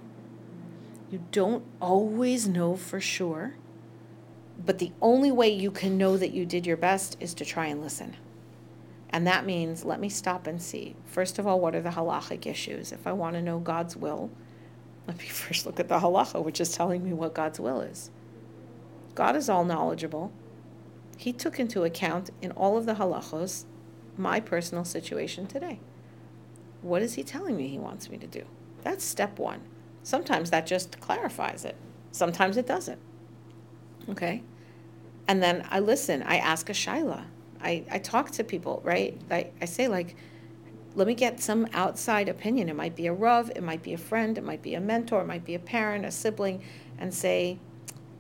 You 1.09 1.23
don't 1.31 1.63
always 1.79 2.47
know 2.47 2.75
for 2.75 2.99
sure, 2.99 3.55
but 4.63 4.79
the 4.79 4.91
only 5.01 5.31
way 5.31 5.49
you 5.49 5.71
can 5.71 5.97
know 5.97 6.17
that 6.17 6.31
you 6.31 6.45
did 6.45 6.65
your 6.65 6.77
best 6.77 7.17
is 7.19 7.34
to 7.36 7.45
try 7.45 7.67
and 7.67 7.81
listen. 7.81 8.15
And 9.14 9.28
that 9.28 9.45
means 9.45 9.86
let 9.86 9.99
me 9.99 10.09
stop 10.09 10.47
and 10.47 10.59
see. 10.59 10.95
First 11.05 11.38
of 11.38 11.45
all, 11.45 11.59
what 11.59 11.76
are 11.76 11.82
the 11.82 11.91
halachic 11.91 12.47
issues? 12.47 12.91
If 12.91 13.05
I 13.05 13.14
want 13.14 13.36
to 13.36 13.43
know 13.43 13.59
God's 13.59 13.95
will, 13.95 14.32
let 15.07 15.20
me 15.20 15.26
first 15.28 15.66
look 15.68 15.80
at 15.80 15.88
the 15.88 15.99
halacha, 15.99 16.43
which 16.43 16.59
is 16.59 16.76
telling 16.76 17.03
me 17.03 17.14
what 17.14 17.36
God's 17.36 17.59
will 17.59 17.80
is. 17.80 18.09
God 19.14 19.36
is 19.36 19.49
all 19.49 19.64
knowledgeable. 19.64 20.32
He 21.16 21.32
took 21.32 21.59
into 21.59 21.84
account 21.84 22.32
in 22.41 22.51
all 22.51 22.76
of 22.76 22.88
the 22.88 22.95
halachos 22.95 23.66
my 24.18 24.39
personal 24.39 24.84
situation 24.84 25.45
today. 25.45 25.80
What 26.82 27.03
is 27.03 27.14
He 27.14 27.24
telling 27.24 27.55
me 27.55 27.68
He 27.68 27.78
wants 27.78 28.09
me 28.09 28.18
to 28.18 28.28
do? 28.28 28.43
That's 28.82 29.05
step 29.05 29.38
one. 29.38 29.61
Sometimes 30.01 30.49
that 30.49 30.66
just 30.66 30.99
clarifies 30.99 31.66
it, 31.66 31.76
sometimes 32.11 32.57
it 32.57 32.66
doesn't. 32.66 32.99
Okay? 34.09 34.41
And 35.28 35.41
then 35.41 35.66
I 35.70 35.80
listen, 35.80 36.24
I 36.24 36.38
ask 36.38 36.68
a 36.70 36.74
shaila. 36.74 37.26
I, 37.64 37.84
I 37.89 37.99
talk 37.99 38.32
to 38.32 38.43
people, 38.43 38.82
right? 38.84 39.20
I, 39.32 39.49
I 39.61 39.66
say, 39.66 39.88
like, 39.88 40.16
let 40.95 41.07
me 41.07 41.16
get 41.16 41.39
some 41.39 41.68
outside 41.74 42.30
opinion. 42.30 42.70
It 42.70 42.76
might 42.76 42.95
be 42.95 43.07
a 43.07 43.14
Rav, 43.14 43.51
it 43.55 43.64
might 43.64 43.82
be 43.82 43.93
a 43.93 43.97
friend, 43.97 44.38
it 44.38 44.43
might 44.43 44.61
be 44.61 44.76
a 44.76 44.80
mentor, 44.80 45.22
it 45.22 45.28
might 45.28 45.43
be 45.45 45.55
a 45.55 45.59
parent, 45.59 46.05
a 46.05 46.11
sibling, 46.11 46.61
and 46.99 47.14
say, 47.14 47.57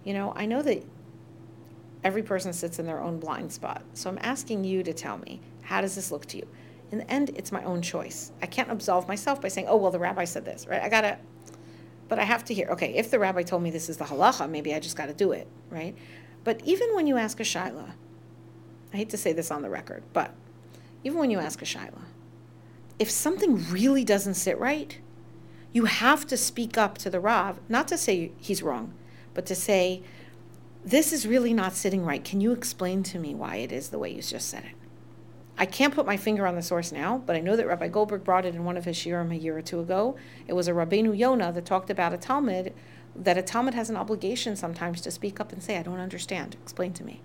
you 0.03 0.13
know, 0.13 0.33
I 0.35 0.45
know 0.45 0.61
that 0.63 0.83
every 2.03 2.23
person 2.23 2.51
sits 2.51 2.79
in 2.79 2.85
their 2.85 3.01
own 3.01 3.19
blind 3.19 3.51
spot. 3.51 3.83
So 3.93 4.09
I'm 4.09 4.19
asking 4.21 4.63
you 4.63 4.83
to 4.83 4.93
tell 4.93 5.17
me, 5.19 5.39
how 5.61 5.81
does 5.81 5.95
this 5.95 6.11
look 6.11 6.25
to 6.27 6.37
you? 6.37 6.47
In 6.91 6.97
the 6.99 7.09
end, 7.09 7.31
it's 7.35 7.51
my 7.51 7.63
own 7.63 7.81
choice. 7.81 8.31
I 8.41 8.45
can't 8.45 8.71
absolve 8.71 9.07
myself 9.07 9.41
by 9.41 9.47
saying, 9.47 9.67
oh, 9.69 9.77
well, 9.77 9.91
the 9.91 9.99
rabbi 9.99 10.25
said 10.25 10.45
this, 10.45 10.67
right? 10.67 10.81
I 10.81 10.89
gotta, 10.89 11.17
but 12.07 12.19
I 12.19 12.23
have 12.23 12.43
to 12.45 12.53
hear, 12.53 12.67
okay, 12.69 12.93
if 12.95 13.09
the 13.09 13.19
rabbi 13.19 13.43
told 13.43 13.63
me 13.63 13.71
this 13.71 13.89
is 13.89 13.97
the 13.97 14.05
halacha, 14.05 14.49
maybe 14.49 14.73
I 14.73 14.79
just 14.79 14.97
gotta 14.97 15.13
do 15.13 15.31
it, 15.31 15.47
right? 15.69 15.95
But 16.43 16.61
even 16.65 16.93
when 16.93 17.07
you 17.07 17.17
ask 17.17 17.39
a 17.39 17.43
shaila, 17.43 17.93
I 18.93 18.97
hate 18.97 19.09
to 19.09 19.17
say 19.17 19.33
this 19.33 19.51
on 19.51 19.63
the 19.63 19.69
record, 19.69 20.03
but 20.13 20.33
even 21.03 21.19
when 21.19 21.31
you 21.31 21.39
ask 21.39 21.61
a 21.61 21.65
shaila, 21.65 22.03
if 22.99 23.09
something 23.09 23.69
really 23.71 24.03
doesn't 24.03 24.35
sit 24.35 24.57
right, 24.59 24.99
you 25.71 25.85
have 25.85 26.27
to 26.27 26.37
speak 26.37 26.77
up 26.77 26.97
to 26.99 27.09
the 27.09 27.19
Rav, 27.19 27.59
not 27.67 27.87
to 27.87 27.97
say 27.97 28.31
he's 28.37 28.61
wrong, 28.61 28.93
but 29.33 29.45
to 29.47 29.55
say, 29.55 30.03
this 30.85 31.11
is 31.11 31.25
really 31.25 31.53
not 31.53 31.73
sitting 31.73 32.05
right. 32.05 32.23
Can 32.23 32.39
you 32.39 32.51
explain 32.51 33.01
to 33.03 33.17
me 33.17 33.33
why 33.33 33.55
it 33.55 33.71
is 33.71 33.89
the 33.89 33.97
way 33.97 34.13
you 34.13 34.21
just 34.21 34.49
said 34.49 34.65
it? 34.65 34.75
I 35.57 35.65
can't 35.65 35.93
put 35.93 36.05
my 36.05 36.17
finger 36.17 36.45
on 36.45 36.55
the 36.55 36.61
source 36.61 36.91
now, 36.91 37.21
but 37.25 37.35
I 37.35 37.39
know 37.39 37.55
that 37.55 37.67
Rabbi 37.67 37.87
Goldberg 37.87 38.23
brought 38.23 38.45
it 38.45 38.55
in 38.55 38.65
one 38.65 38.77
of 38.77 38.85
his 38.85 38.97
shiurim 38.97 39.31
a 39.31 39.37
year 39.37 39.57
or 39.57 39.61
two 39.61 39.79
ago. 39.79 40.15
It 40.47 40.53
was 40.53 40.67
a 40.67 40.73
Rabbeinu 40.73 41.17
Yonah 41.17 41.51
that 41.51 41.65
talked 41.65 41.89
about 41.89 42.13
a 42.13 42.17
talmid, 42.17 42.73
that 43.15 43.37
a 43.37 43.41
talmid 43.41 43.73
has 43.73 43.89
an 43.89 43.97
obligation 43.97 44.55
sometimes 44.55 45.01
to 45.01 45.11
speak 45.11 45.39
up 45.39 45.51
and 45.51 45.63
say, 45.63 45.77
I 45.77 45.83
don't 45.83 45.99
understand. 45.99 46.57
Explain 46.63 46.93
to 46.93 47.03
me. 47.03 47.21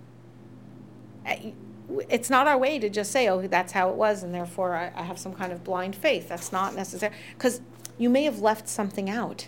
It's 2.09 2.29
not 2.29 2.47
our 2.47 2.57
way 2.57 2.79
to 2.79 2.89
just 2.89 3.11
say, 3.11 3.27
oh, 3.29 3.41
that's 3.47 3.73
how 3.73 3.89
it 3.89 3.95
was, 3.95 4.23
and 4.23 4.33
therefore 4.33 4.75
I, 4.75 4.91
I 4.95 5.03
have 5.03 5.17
some 5.17 5.33
kind 5.33 5.51
of 5.51 5.63
blind 5.63 5.95
faith. 5.95 6.29
That's 6.29 6.51
not 6.51 6.75
necessary. 6.75 7.13
Because 7.33 7.61
you 7.97 8.09
may 8.09 8.23
have 8.23 8.39
left 8.39 8.67
something 8.67 9.09
out. 9.09 9.47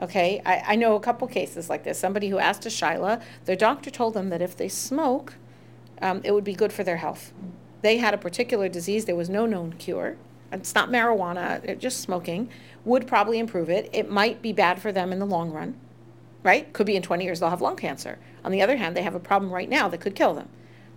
Okay, 0.00 0.40
I, 0.46 0.62
I 0.68 0.76
know 0.76 0.96
a 0.96 1.00
couple 1.00 1.28
cases 1.28 1.68
like 1.68 1.84
this. 1.84 1.98
Somebody 1.98 2.30
who 2.30 2.38
asked 2.38 2.64
a 2.64 2.70
shaila, 2.70 3.22
their 3.44 3.56
doctor 3.56 3.90
told 3.90 4.14
them 4.14 4.30
that 4.30 4.40
if 4.40 4.56
they 4.56 4.68
smoke, 4.68 5.34
um, 6.00 6.22
it 6.24 6.32
would 6.32 6.44
be 6.44 6.54
good 6.54 6.72
for 6.72 6.84
their 6.84 6.96
health. 6.96 7.32
They 7.82 7.98
had 7.98 8.14
a 8.14 8.18
particular 8.18 8.68
disease, 8.68 9.04
there 9.04 9.16
was 9.16 9.28
no 9.28 9.44
known 9.44 9.74
cure. 9.74 10.16
It's 10.52 10.74
not 10.74 10.88
marijuana, 10.88 11.62
they're 11.62 11.74
just 11.74 12.00
smoking, 12.00 12.48
would 12.84 13.06
probably 13.06 13.38
improve 13.38 13.68
it. 13.68 13.90
It 13.92 14.10
might 14.10 14.42
be 14.42 14.52
bad 14.52 14.80
for 14.80 14.90
them 14.90 15.12
in 15.12 15.18
the 15.18 15.26
long 15.26 15.50
run, 15.50 15.78
right? 16.42 16.72
Could 16.72 16.86
be 16.86 16.96
in 16.96 17.02
20 17.02 17.24
years 17.24 17.40
they'll 17.40 17.50
have 17.50 17.60
lung 17.60 17.76
cancer. 17.76 18.18
On 18.44 18.50
the 18.50 18.62
other 18.62 18.76
hand, 18.76 18.96
they 18.96 19.02
have 19.02 19.14
a 19.14 19.20
problem 19.20 19.52
right 19.52 19.68
now 19.68 19.88
that 19.88 20.00
could 20.00 20.14
kill 20.14 20.34
them. 20.34 20.48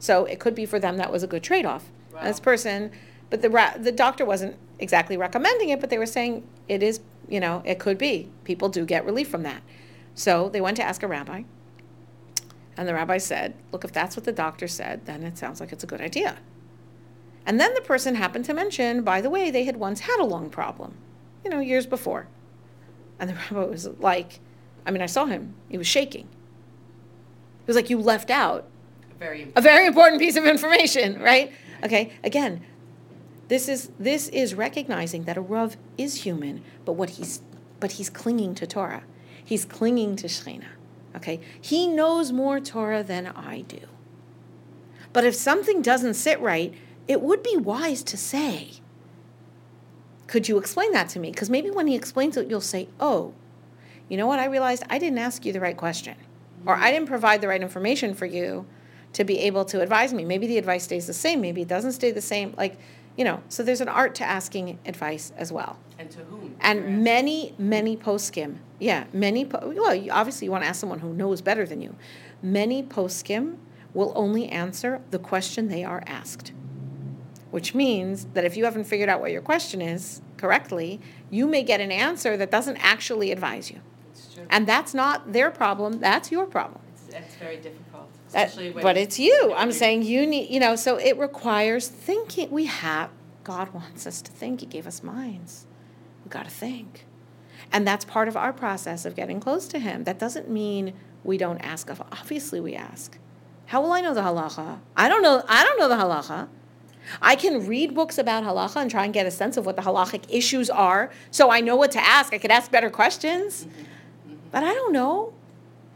So 0.03 0.25
it 0.25 0.41
could 0.41 0.53
be 0.53 0.65
for 0.65 0.79
them 0.79 0.97
that 0.97 1.13
was 1.13 1.23
a 1.23 1.27
good 1.27 1.43
trade 1.43 1.65
off. 1.65 1.89
And 2.19 2.27
this 2.27 2.41
person 2.41 2.91
But 3.29 3.41
the 3.41 3.49
ra- 3.49 3.77
the 3.77 3.91
doctor 3.91 4.25
wasn't 4.25 4.57
exactly 4.77 5.15
recommending 5.15 5.69
it, 5.69 5.79
but 5.79 5.89
they 5.89 5.97
were 5.97 6.05
saying 6.05 6.45
it 6.67 6.83
is, 6.83 6.99
you 7.29 7.39
know, 7.39 7.63
it 7.63 7.79
could 7.79 7.97
be. 7.97 8.29
People 8.43 8.67
do 8.67 8.85
get 8.85 9.05
relief 9.05 9.29
from 9.29 9.43
that. 9.43 9.63
So 10.13 10.49
they 10.49 10.59
went 10.59 10.75
to 10.75 10.83
ask 10.83 11.03
a 11.03 11.07
rabbi. 11.07 11.43
And 12.75 12.85
the 12.85 12.93
rabbi 12.93 13.17
said, 13.17 13.53
Look, 13.71 13.85
if 13.85 13.93
that's 13.93 14.17
what 14.17 14.25
the 14.25 14.33
doctor 14.33 14.67
said, 14.67 15.05
then 15.05 15.23
it 15.23 15.37
sounds 15.37 15.61
like 15.61 15.71
it's 15.71 15.85
a 15.85 15.87
good 15.87 16.01
idea. 16.01 16.37
And 17.45 17.57
then 17.57 17.73
the 17.73 17.81
person 17.81 18.15
happened 18.15 18.43
to 18.45 18.53
mention, 18.53 19.03
by 19.03 19.21
the 19.21 19.29
way, 19.29 19.51
they 19.51 19.63
had 19.63 19.77
once 19.77 20.01
had 20.01 20.19
a 20.19 20.25
lung 20.25 20.49
problem, 20.49 20.95
you 21.45 21.49
know, 21.49 21.61
years 21.61 21.85
before. 21.85 22.27
And 23.21 23.29
the 23.29 23.35
rabbi 23.51 23.69
was 23.69 23.87
like, 23.99 24.41
I 24.85 24.91
mean, 24.91 25.01
I 25.01 25.05
saw 25.05 25.27
him, 25.27 25.53
he 25.69 25.77
was 25.77 25.87
shaking. 25.87 26.25
It 26.25 27.67
was 27.67 27.77
like 27.77 27.89
you 27.89 27.99
left 27.99 28.29
out 28.29 28.67
Very 29.23 29.47
a 29.55 29.61
very 29.61 29.85
important 29.85 30.19
piece 30.19 30.35
of 30.35 30.45
information, 30.45 31.21
right? 31.31 31.53
Okay, 31.81 32.11
again, 32.25 32.61
this 33.47 33.69
is 33.69 33.89
this 33.97 34.27
is 34.27 34.53
recognizing 34.53 35.23
that 35.23 35.37
a 35.37 35.41
Rav 35.41 35.77
is 35.97 36.23
human, 36.23 36.61
but 36.83 36.93
what 36.93 37.11
he's 37.11 37.41
but 37.79 37.93
he's 37.93 38.09
clinging 38.09 38.53
to 38.55 38.67
Torah. 38.67 39.03
He's 39.45 39.63
clinging 39.63 40.17
to 40.17 40.27
Shechina. 40.27 40.65
Okay? 41.15 41.39
He 41.61 41.87
knows 41.87 42.33
more 42.33 42.59
Torah 42.59 43.03
than 43.03 43.27
I 43.27 43.61
do. 43.61 43.79
But 45.13 45.23
if 45.23 45.35
something 45.35 45.81
doesn't 45.81 46.15
sit 46.15 46.39
right, 46.41 46.73
it 47.07 47.21
would 47.21 47.43
be 47.43 47.55
wise 47.55 48.03
to 48.03 48.17
say, 48.17 48.71
could 50.27 50.49
you 50.49 50.57
explain 50.57 50.91
that 50.93 51.07
to 51.09 51.19
me? 51.19 51.31
Because 51.31 51.49
maybe 51.49 51.69
when 51.69 51.87
he 51.87 51.95
explains 51.95 52.35
it, 52.35 52.49
you'll 52.49 52.61
say, 52.61 52.89
oh, 52.99 53.33
you 54.09 54.17
know 54.17 54.27
what? 54.27 54.39
I 54.39 54.45
realized 54.45 54.83
I 54.89 54.97
didn't 54.97 55.19
ask 55.19 55.45
you 55.45 55.53
the 55.53 55.59
right 55.59 55.77
question, 55.77 56.15
or 56.65 56.75
I 56.75 56.77
mm-hmm. 56.77 56.93
didn't 56.93 57.07
provide 57.07 57.41
the 57.41 57.47
right 57.47 57.61
information 57.61 58.13
for 58.13 58.25
you 58.25 58.65
to 59.13 59.23
be 59.23 59.39
able 59.39 59.63
to 59.65 59.81
advise 59.81 60.13
me. 60.13 60.25
Maybe 60.25 60.47
the 60.47 60.57
advice 60.57 60.83
stays 60.83 61.07
the 61.07 61.13
same, 61.13 61.41
maybe 61.41 61.61
it 61.61 61.67
doesn't 61.67 61.93
stay 61.93 62.11
the 62.11 62.21
same. 62.21 62.53
Like, 62.57 62.77
you 63.15 63.23
know, 63.23 63.41
so 63.47 63.61
there's 63.63 63.81
an 63.81 63.87
art 63.89 64.15
to 64.15 64.23
asking 64.23 64.79
advice 64.85 65.31
as 65.37 65.51
well. 65.51 65.77
and 65.99 66.09
to 66.11 66.19
whom? 66.25 66.55
And 66.59 67.03
many, 67.03 67.03
many, 67.03 67.53
many 67.59 67.97
poskim, 67.97 68.57
yeah, 68.79 69.05
many, 69.13 69.45
po- 69.45 69.71
well, 69.75 69.93
you- 69.93 70.11
obviously 70.11 70.45
you 70.45 70.51
want 70.51 70.63
to 70.63 70.67
ask 70.69 70.79
someone 70.79 70.99
who 70.99 71.13
knows 71.13 71.41
better 71.41 71.65
than 71.67 71.79
you. 71.81 71.95
Many 72.41 72.81
poskim 72.81 73.57
will 73.93 74.11
only 74.15 74.49
answer 74.49 74.99
the 75.11 75.19
question 75.19 75.67
they 75.67 75.83
are 75.83 76.03
asked. 76.07 76.51
Which 77.51 77.75
means 77.75 78.25
that 78.33 78.43
if 78.45 78.57
you 78.57 78.65
haven't 78.65 78.85
figured 78.85 79.09
out 79.09 79.21
what 79.21 79.31
your 79.31 79.43
question 79.43 79.79
is 79.79 80.21
correctly, 80.37 80.99
you 81.29 81.45
may 81.45 81.61
get 81.61 81.79
an 81.79 81.91
answer 81.91 82.35
that 82.37 82.49
doesn't 82.49 82.77
actually 82.77 83.31
advise 83.31 83.69
you. 83.69 83.79
It's 84.11 84.33
true. 84.33 84.45
And 84.49 84.65
that's 84.67 84.95
not 84.95 85.31
their 85.33 85.51
problem, 85.51 85.99
that's 85.99 86.31
your 86.31 86.47
problem. 86.47 86.81
It's, 86.95 87.15
it's 87.15 87.35
very 87.35 87.57
difficult, 87.57 87.92
Uh, 88.35 88.45
that- 88.45 88.81
but 88.81 88.97
it's 88.97 89.19
you. 89.19 89.53
I'm 89.55 89.71
saying 89.71 90.03
you 90.03 90.25
need, 90.25 90.49
you 90.49 90.59
know, 90.59 90.75
so 90.75 90.97
it 90.97 91.17
requires 91.17 91.87
thinking. 91.87 92.49
We 92.51 92.65
have, 92.65 93.09
God 93.43 93.73
wants 93.73 94.07
us 94.07 94.21
to 94.21 94.31
think. 94.31 94.61
He 94.61 94.65
gave 94.65 94.87
us 94.87 95.03
minds. 95.03 95.65
We 96.25 96.29
got 96.29 96.45
to 96.45 96.51
think. 96.51 97.05
And 97.71 97.87
that's 97.87 98.05
part 98.05 98.27
of 98.27 98.37
our 98.37 98.53
process 98.53 99.05
of 99.05 99.15
getting 99.15 99.39
close 99.39 99.67
to 99.67 99.79
Him. 99.79 100.03
That 100.03 100.19
doesn't 100.19 100.49
mean 100.49 100.93
we 101.23 101.37
don't 101.37 101.59
ask. 101.59 101.89
Of 101.89 102.01
Obviously, 102.11 102.59
we 102.59 102.75
ask. 102.75 103.17
How 103.67 103.81
will 103.81 103.91
I 103.91 104.01
know 104.01 104.13
the 104.13 104.21
halacha? 104.21 104.79
I 104.95 105.09
don't 105.09 105.21
know. 105.23 105.43
I 105.47 105.63
don't 105.63 105.79
know 105.79 105.87
the 105.87 105.95
halacha. 105.95 106.47
I 107.21 107.35
can 107.35 107.67
read 107.67 107.93
books 107.93 108.17
about 108.17 108.43
halacha 108.43 108.77
and 108.77 108.89
try 108.91 109.05
and 109.05 109.13
get 109.13 109.25
a 109.25 109.31
sense 109.31 109.57
of 109.57 109.65
what 109.65 109.75
the 109.75 109.81
halachic 109.81 110.23
issues 110.29 110.69
are, 110.69 111.11
so 111.31 111.49
I 111.51 111.59
know 111.59 111.75
what 111.75 111.91
to 111.91 111.99
ask. 111.99 112.33
I 112.33 112.37
could 112.37 112.51
ask 112.51 112.71
better 112.71 112.89
questions, 112.89 113.65
mm-hmm. 113.65 113.81
Mm-hmm. 114.31 114.35
but 114.51 114.63
I 114.63 114.73
don't 114.73 114.93
know. 114.93 115.33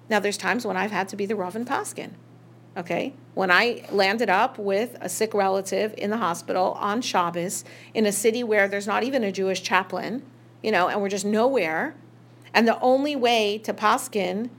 Now, 0.09 0.19
there's 0.19 0.37
times 0.37 0.65
when 0.65 0.77
I've 0.77 0.91
had 0.91 1.07
to 1.09 1.15
be 1.15 1.25
the 1.25 1.35
Rav 1.35 1.55
and 1.55 1.67
Paskin. 1.67 2.11
Okay, 2.77 3.13
when 3.33 3.49
I 3.49 3.83
landed 3.91 4.29
up 4.29 4.59
with 4.59 4.97
a 5.01 5.09
sick 5.09 5.33
relative 5.33 5.95
in 5.97 6.11
the 6.11 6.17
hospital 6.17 6.73
on 6.73 7.01
Shabbos 7.01 7.65
in 7.95 8.05
a 8.05 8.11
city 8.11 8.43
where 8.43 8.67
there's 8.67 8.85
not 8.85 9.03
even 9.03 9.23
a 9.23 9.31
Jewish 9.31 9.63
chaplain, 9.63 10.23
you 10.61 10.71
know, 10.71 10.87
and 10.87 11.01
we're 11.01 11.09
just 11.09 11.25
nowhere, 11.25 11.95
and 12.53 12.67
the 12.67 12.79
only 12.79 13.15
way 13.15 13.57
to 13.59 13.73
Paskin 13.73 14.51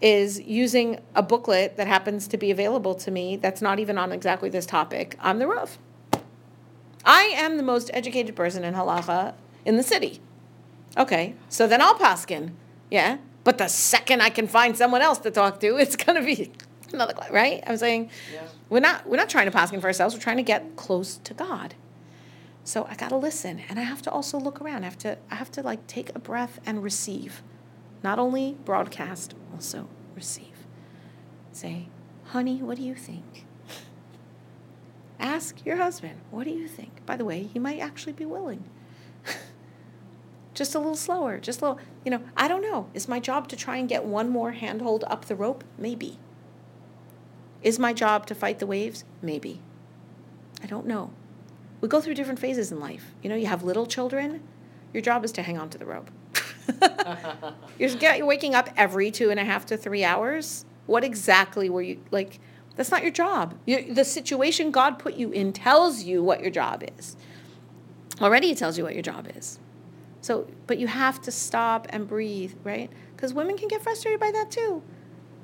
is 0.00 0.40
using 0.40 1.00
a 1.14 1.22
booklet 1.22 1.76
that 1.76 1.86
happens 1.86 2.26
to 2.28 2.38
be 2.38 2.50
available 2.50 2.94
to 2.94 3.10
me 3.10 3.36
that's 3.36 3.60
not 3.60 3.78
even 3.78 3.98
on 3.98 4.10
exactly 4.10 4.48
this 4.48 4.64
topic. 4.64 5.16
I'm 5.20 5.38
the 5.38 5.46
Rav. 5.46 5.76
I 7.04 7.24
am 7.34 7.58
the 7.58 7.62
most 7.62 7.90
educated 7.92 8.34
person 8.34 8.64
in 8.64 8.72
halacha 8.72 9.34
in 9.66 9.76
the 9.76 9.82
city. 9.82 10.22
Okay, 10.96 11.34
so 11.50 11.66
then 11.66 11.82
I'll 11.82 11.94
paskin, 11.94 12.52
yeah. 12.90 13.18
But 13.44 13.58
the 13.58 13.68
second 13.68 14.22
I 14.22 14.30
can 14.30 14.46
find 14.46 14.78
someone 14.78 15.02
else 15.02 15.18
to 15.18 15.30
talk 15.30 15.60
to, 15.60 15.76
it's 15.76 15.96
gonna 15.96 16.24
be 16.24 16.52
another, 16.92 17.12
cla- 17.14 17.30
right? 17.30 17.62
I'm 17.66 17.76
saying 17.76 18.10
Yeah. 18.32 18.42
we're 18.68 18.80
not 18.80 19.06
we're 19.08 19.16
not 19.16 19.28
trying 19.28 19.46
to 19.46 19.50
pass 19.50 19.70
paskin 19.70 19.80
for 19.80 19.86
ourselves. 19.86 20.14
We're 20.14 20.20
trying 20.20 20.36
to 20.38 20.42
get 20.42 20.76
close 20.76 21.18
to 21.18 21.34
God. 21.34 21.74
So 22.64 22.86
I 22.90 22.94
gotta 22.94 23.16
listen, 23.16 23.60
and 23.68 23.78
I 23.78 23.82
have 23.82 24.02
to 24.02 24.10
also 24.10 24.38
look 24.38 24.60
around. 24.60 24.82
I 24.82 24.86
have 24.86 24.98
to 24.98 25.18
I 25.30 25.36
have 25.36 25.50
to 25.52 25.62
like 25.62 25.86
take 25.86 26.14
a 26.14 26.18
breath 26.18 26.60
and 26.66 26.82
receive, 26.82 27.42
not 28.02 28.18
only 28.18 28.56
broadcast, 28.64 29.34
also 29.52 29.88
receive. 30.14 30.66
Say, 31.52 31.88
honey, 32.26 32.62
what 32.62 32.76
do 32.76 32.82
you 32.82 32.94
think? 32.94 33.46
Ask 35.18 35.64
your 35.66 35.76
husband, 35.76 36.18
what 36.30 36.44
do 36.44 36.50
you 36.50 36.66
think? 36.66 37.04
By 37.04 37.16
the 37.16 37.24
way, 37.26 37.42
he 37.42 37.58
might 37.58 37.78
actually 37.80 38.14
be 38.14 38.24
willing. 38.24 38.64
just 40.54 40.74
a 40.74 40.78
little 40.78 40.96
slower, 40.96 41.38
just 41.38 41.60
a 41.60 41.64
little, 41.64 41.80
you 42.04 42.10
know, 42.10 42.22
I 42.36 42.48
don't 42.48 42.62
know. 42.62 42.88
Is 42.94 43.06
my 43.08 43.20
job 43.20 43.46
to 43.48 43.56
try 43.56 43.76
and 43.76 43.88
get 43.88 44.04
one 44.04 44.30
more 44.30 44.52
handhold 44.52 45.04
up 45.08 45.26
the 45.26 45.36
rope? 45.36 45.62
Maybe. 45.76 46.18
Is 47.62 47.78
my 47.78 47.92
job 47.92 48.26
to 48.26 48.34
fight 48.34 48.58
the 48.58 48.66
waves? 48.66 49.04
Maybe. 49.22 49.60
I 50.62 50.66
don't 50.66 50.86
know. 50.86 51.12
We 51.80 51.88
go 51.88 52.00
through 52.00 52.14
different 52.14 52.38
phases 52.38 52.70
in 52.72 52.80
life. 52.80 53.14
You 53.22 53.30
know, 53.30 53.36
you 53.36 53.46
have 53.46 53.62
little 53.62 53.86
children, 53.86 54.42
your 54.92 55.02
job 55.02 55.24
is 55.24 55.32
to 55.32 55.42
hang 55.42 55.58
on 55.58 55.70
to 55.70 55.78
the 55.78 55.86
rope. 55.86 56.10
you're, 57.78 58.26
waking 58.26 58.54
up 58.54 58.68
every 58.76 59.10
two 59.10 59.30
and 59.30 59.38
a 59.38 59.44
half 59.44 59.66
to 59.66 59.76
three 59.76 60.04
hours. 60.04 60.64
What 60.86 61.04
exactly 61.04 61.70
were 61.70 61.82
you 61.82 62.00
like? 62.10 62.40
That's 62.76 62.90
not 62.90 63.02
your 63.02 63.12
job. 63.12 63.58
you 63.66 63.92
the 63.92 64.04
situation 64.04 64.70
God 64.70 64.98
put 64.98 65.14
you 65.14 65.30
in 65.30 65.52
tells 65.52 66.02
you 66.02 66.22
what 66.22 66.40
your 66.40 66.50
job 66.50 66.82
is. 66.98 67.16
Already, 68.20 68.50
it 68.50 68.58
tells 68.58 68.76
you 68.76 68.84
what 68.84 68.94
your 68.94 69.02
job 69.02 69.28
is. 69.34 69.58
So, 70.20 70.48
but 70.66 70.78
you 70.78 70.86
have 70.86 71.20
to 71.22 71.30
stop 71.30 71.86
and 71.90 72.06
breathe, 72.06 72.54
right? 72.64 72.90
Because 73.16 73.32
women 73.32 73.56
can 73.56 73.68
get 73.68 73.82
frustrated 73.82 74.20
by 74.20 74.30
that 74.32 74.50
too. 74.50 74.82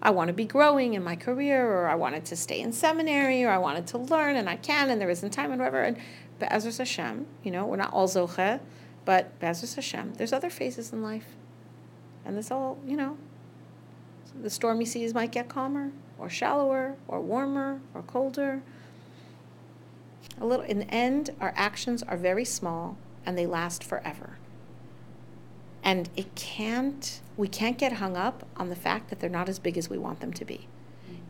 I 0.03 0.11
want 0.11 0.29
to 0.29 0.35
be 0.35 0.45
growing 0.45 0.95
in 0.95 1.03
my 1.03 1.17
career, 1.17 1.67
or 1.67 1.89
I 1.89 1.95
wanted 1.95 2.25
to 2.27 2.37
stay 2.37 2.61
in 2.61 2.73
seminary, 2.73 3.45
or 3.45 3.51
I 3.51 3.59
wanted 3.59 3.87
to 3.89 3.99
learn, 3.99 4.37
and 4.37 4.49
I 4.49 4.57
can, 4.57 4.91
and 4.91 5.01
there 5.01 5.11
isn't 5.11 5.31
time, 5.31 5.51
and 5.51 5.59
whatever. 5.59 5.83
And 5.83 5.97
Be'ezras 6.39 6.79
Hashem, 6.79 7.27
you 7.43 7.51
know, 7.51 7.67
we're 7.67 7.77
not 7.77 7.93
all 7.93 8.07
zoche, 8.07 8.61
but 9.05 9.39
Be'ezras 9.41 9.75
Hashem, 9.75 10.15
there's 10.15 10.33
other 10.33 10.51
phases 10.51 10.93
in 10.93 11.03
life. 11.03 11.37
And 12.25 12.37
this 12.37 12.51
all, 12.51 12.79
you 12.87 12.97
know, 12.97 13.17
the 14.43 14.51
stormy 14.51 14.85
seas 14.85 15.15
might 15.15 15.33
get 15.33 15.49
calmer, 15.49 15.93
or 16.19 16.29
shallower, 16.29 16.97
or 17.09 17.21
warmer, 17.21 17.81
or 17.95 18.03
colder. 18.03 18.63
A 20.41 20.45
little, 20.45 20.65
in 20.65 20.81
the 20.81 20.91
end, 20.91 21.31
our 21.41 21.55
actions 21.57 22.03
are 22.03 22.17
very 22.17 22.45
small 22.45 22.97
and 23.25 23.37
they 23.39 23.47
last 23.47 23.83
forever. 23.83 24.37
And 25.83 26.11
it 26.17 26.35
can't, 26.35 27.21
we 27.37 27.49
can't 27.49 27.79
get 27.79 27.95
hung 27.95 28.17
up 28.17 28.47
on 28.57 28.69
the 28.69 28.77
fact 28.77 29.11
that 29.11 29.21
they're 29.21 29.31
not 29.31 29.49
as 29.49 29.59
big 29.59 29.77
as 29.77 29.91
we 29.91 29.99
want 29.99 30.21
them 30.21 30.33
to 30.33 30.45
be. 30.45 30.69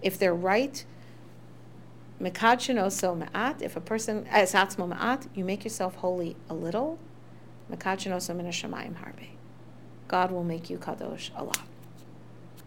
If 0.02 0.18
they're 0.18 0.34
right, 0.34 0.84
ma'at, 2.20 3.60
if 3.62 3.76
a 3.76 3.80
person, 3.80 4.26
eh, 4.30 4.44
atzmo 4.44 4.88
ma'at, 4.92 5.28
you 5.34 5.44
make 5.44 5.64
yourself 5.64 5.96
holy 5.96 6.36
a 6.48 6.54
little, 6.54 6.98
harbe. 7.70 9.28
God 10.08 10.30
will 10.30 10.44
make 10.44 10.70
you 10.70 10.78
kadosh 10.78 11.30
a 11.34 11.42
lot. 11.42 11.66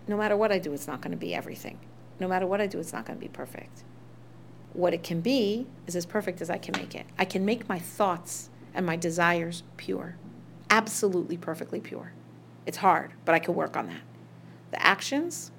No 0.08 0.18
matter 0.18 0.36
what 0.36 0.52
I 0.52 0.60
do, 0.60 0.74
it's 0.74 0.88
not 0.88 1.02
going 1.02 1.12
to 1.12 1.18
be 1.18 1.34
everything. 1.34 1.80
No 2.20 2.28
matter 2.28 2.46
what 2.46 2.60
I 2.60 2.68
do, 2.68 2.80
it's 2.80 2.92
not 2.92 3.06
going 3.06 3.18
to 3.18 3.24
be 3.24 3.30
perfect. 3.30 3.84
What 4.74 4.94
it 4.94 5.04
can 5.04 5.22
be 5.22 5.68
is 5.88 5.96
as 5.96 6.06
perfect 6.06 6.42
as 6.42 6.50
I 6.50 6.58
can 6.58 6.80
make 6.80 6.94
it. 6.94 7.06
I 7.18 7.26
can 7.26 7.46
make 7.46 7.70
my 7.70 7.80
thoughts 7.80 8.50
and 8.74 8.86
my 8.86 8.98
desires 8.98 9.64
pure, 9.78 10.16
absolutely 10.70 11.38
perfectly 11.38 11.80
pure. 11.80 12.12
It's 12.66 12.78
hard, 12.78 13.12
but 13.26 13.36
I 13.36 13.40
can 13.40 13.56
work 13.56 13.76
on 13.76 13.88
that. 13.88 14.02
The 14.72 14.86
actions, 14.86 15.52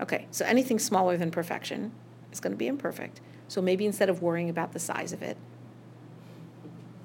okay, 0.00 0.26
so 0.30 0.44
anything 0.44 0.78
smaller 0.78 1.16
than 1.16 1.30
perfection 1.30 1.92
is 2.32 2.40
going 2.40 2.52
to 2.52 2.56
be 2.56 2.66
imperfect. 2.66 3.20
So 3.46 3.62
maybe 3.62 3.86
instead 3.86 4.08
of 4.08 4.22
worrying 4.22 4.50
about 4.50 4.72
the 4.72 4.78
size 4.78 5.12
of 5.12 5.22
it, 5.22 5.36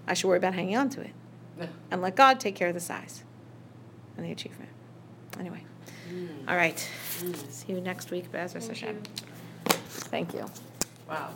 I 0.07 0.13
should 0.13 0.27
worry 0.27 0.37
about 0.37 0.53
hanging 0.53 0.75
on 0.75 0.89
to 0.89 1.01
it 1.01 1.11
and 1.91 2.01
let 2.01 2.15
God 2.15 2.39
take 2.39 2.55
care 2.55 2.67
of 2.67 2.73
the 2.73 2.79
size 2.79 3.23
and 4.17 4.25
the 4.25 4.31
achievement. 4.31 4.69
Anyway, 5.39 5.63
mm. 6.11 6.27
all 6.47 6.55
right. 6.55 6.75
Mm. 7.19 7.51
See 7.51 7.73
you 7.73 7.81
next 7.81 8.11
week, 8.11 8.31
Be'ezras 8.31 8.67
Hashem. 8.67 9.01
Thank 9.65 10.33
you. 10.33 10.45
Wow. 11.07 11.31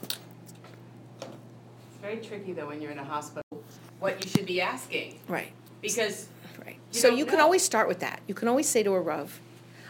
It's 1.22 2.02
very 2.02 2.18
tricky 2.18 2.54
though 2.54 2.68
when 2.68 2.82
you're 2.82 2.92
in 2.92 3.00
a 3.00 3.04
hospital, 3.04 3.64
what 4.00 4.24
you 4.24 4.30
should 4.30 4.46
be 4.46 4.62
asking, 4.62 5.20
Right. 5.28 5.52
because 5.82 6.28
Right. 6.68 6.80
You 6.92 7.00
So 7.00 7.08
you 7.10 7.26
can 7.26 7.40
always 7.40 7.64
start 7.64 7.88
with 7.88 8.00
that. 8.02 8.20
You 8.28 8.34
can 8.36 8.48
always 8.50 8.68
say 8.68 8.84
to 8.84 8.92
a 8.94 9.00
Rav, 9.00 9.40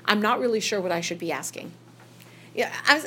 I'm 0.05 0.21
not 0.21 0.39
really 0.39 0.59
sure 0.59 0.79
what 0.79 0.91
I 0.91 1.01
should 1.01 1.17
be 1.17 1.31
asking. 1.31 1.71
Yeah, 2.53 2.71
I 2.87 2.95
was, 2.95 3.05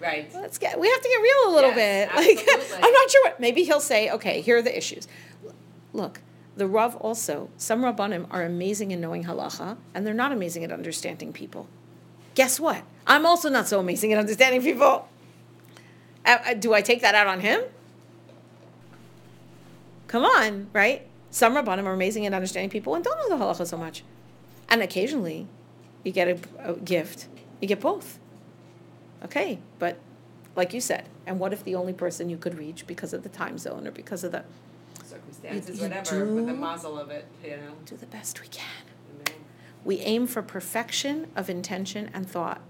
Right. 0.00 0.28
let's 0.34 0.58
get, 0.58 0.78
we 0.78 0.88
have 0.90 1.00
to 1.00 1.08
get 1.08 1.22
real 1.22 1.50
a 1.50 1.54
little 1.54 1.70
Yes, 1.70 2.10
bit. 2.12 2.16
Like. 2.76 2.82
I'm 2.84 2.92
not 2.92 3.10
sure 3.10 3.22
what, 3.24 3.40
maybe 3.40 3.62
he'll 3.62 3.80
say, 3.80 4.10
okay, 4.10 4.40
here 4.40 4.56
are 4.58 4.62
the 4.62 4.76
issues. 4.76 5.06
Look, 5.92 6.20
the 6.56 6.66
Rav 6.66 6.96
also, 6.96 7.48
some 7.56 7.82
Rabbanim 7.82 8.26
are 8.30 8.42
amazing 8.42 8.90
in 8.90 9.00
knowing 9.00 9.24
halacha, 9.24 9.76
and 9.94 10.04
they're 10.06 10.12
not 10.14 10.32
amazing 10.32 10.64
at 10.64 10.72
understanding 10.72 11.32
people. 11.32 11.68
Guess 12.34 12.58
what? 12.60 12.82
I'm 13.06 13.24
also 13.24 13.48
not 13.48 13.68
so 13.68 13.78
amazing 13.78 14.12
at 14.12 14.18
understanding 14.18 14.62
people. 14.62 15.08
Uh, 16.24 16.38
uh, 16.44 16.54
do 16.54 16.74
I 16.74 16.82
take 16.82 17.02
that 17.02 17.14
out 17.14 17.28
on 17.28 17.40
him? 17.40 17.60
Come 20.08 20.24
on, 20.24 20.68
right? 20.72 21.06
Some 21.36 21.54
Rabbanim 21.54 21.84
are 21.84 21.92
amazing 21.92 22.24
at 22.24 22.32
understanding 22.32 22.70
people 22.70 22.94
and 22.94 23.04
don't 23.04 23.18
know 23.18 23.36
the 23.36 23.44
halacha 23.44 23.66
so 23.66 23.76
much. 23.76 24.02
And 24.70 24.80
occasionally, 24.80 25.46
you 26.02 26.10
get 26.10 26.28
a, 26.28 26.70
a 26.70 26.72
gift, 26.76 27.28
you 27.60 27.68
get 27.68 27.78
both. 27.78 28.18
Okay, 29.22 29.58
but 29.78 29.98
like 30.54 30.72
you 30.72 30.80
said, 30.80 31.10
and 31.26 31.38
what 31.38 31.52
if 31.52 31.62
the 31.62 31.74
only 31.74 31.92
person 31.92 32.30
you 32.30 32.38
could 32.38 32.56
reach 32.56 32.86
because 32.86 33.12
of 33.12 33.22
the 33.22 33.28
time 33.28 33.58
zone 33.58 33.86
or 33.86 33.90
because 33.90 34.24
of 34.24 34.32
the 34.32 34.44
Circumstances, 35.04 35.76
you 35.76 35.82
whatever, 35.82 36.24
with 36.24 36.46
the 36.46 36.54
muzzle 36.54 36.98
of 36.98 37.10
it, 37.10 37.26
you 37.44 37.50
know. 37.50 37.74
do 37.84 37.98
the 37.98 38.06
best 38.06 38.40
we 38.40 38.48
can. 38.48 38.64
you 39.12 39.34
know. 39.34 39.38
We 39.84 39.98
aim 39.98 40.26
for 40.26 40.40
perfection 40.40 41.26
of 41.36 41.50
intention 41.50 42.08
and 42.14 42.26
thought. 42.26 42.62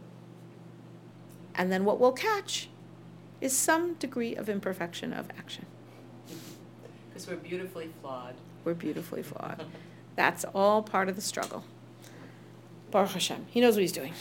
And 1.54 1.70
then 1.70 1.84
what 1.84 2.00
we'll 2.00 2.10
catch 2.10 2.68
is 3.40 3.56
some 3.56 3.94
degree 3.94 4.34
of 4.34 4.48
imperfection 4.48 5.12
of 5.12 5.30
action. 5.38 5.66
Because 7.08 7.28
we're 7.28 7.36
beautifully 7.36 7.90
flawed. 8.02 8.34
We're 8.66 8.74
beautifully 8.74 9.22
flawed. 9.22 9.64
That's 10.16 10.44
all 10.52 10.82
part 10.82 11.08
of 11.08 11.14
the 11.14 11.22
struggle. 11.22 11.62
Baruch 12.90 13.12
Hashem. 13.12 13.46
He 13.48 13.60
knows 13.60 13.74
what 13.76 13.82
he's 13.82 13.92
doing. 13.92 14.12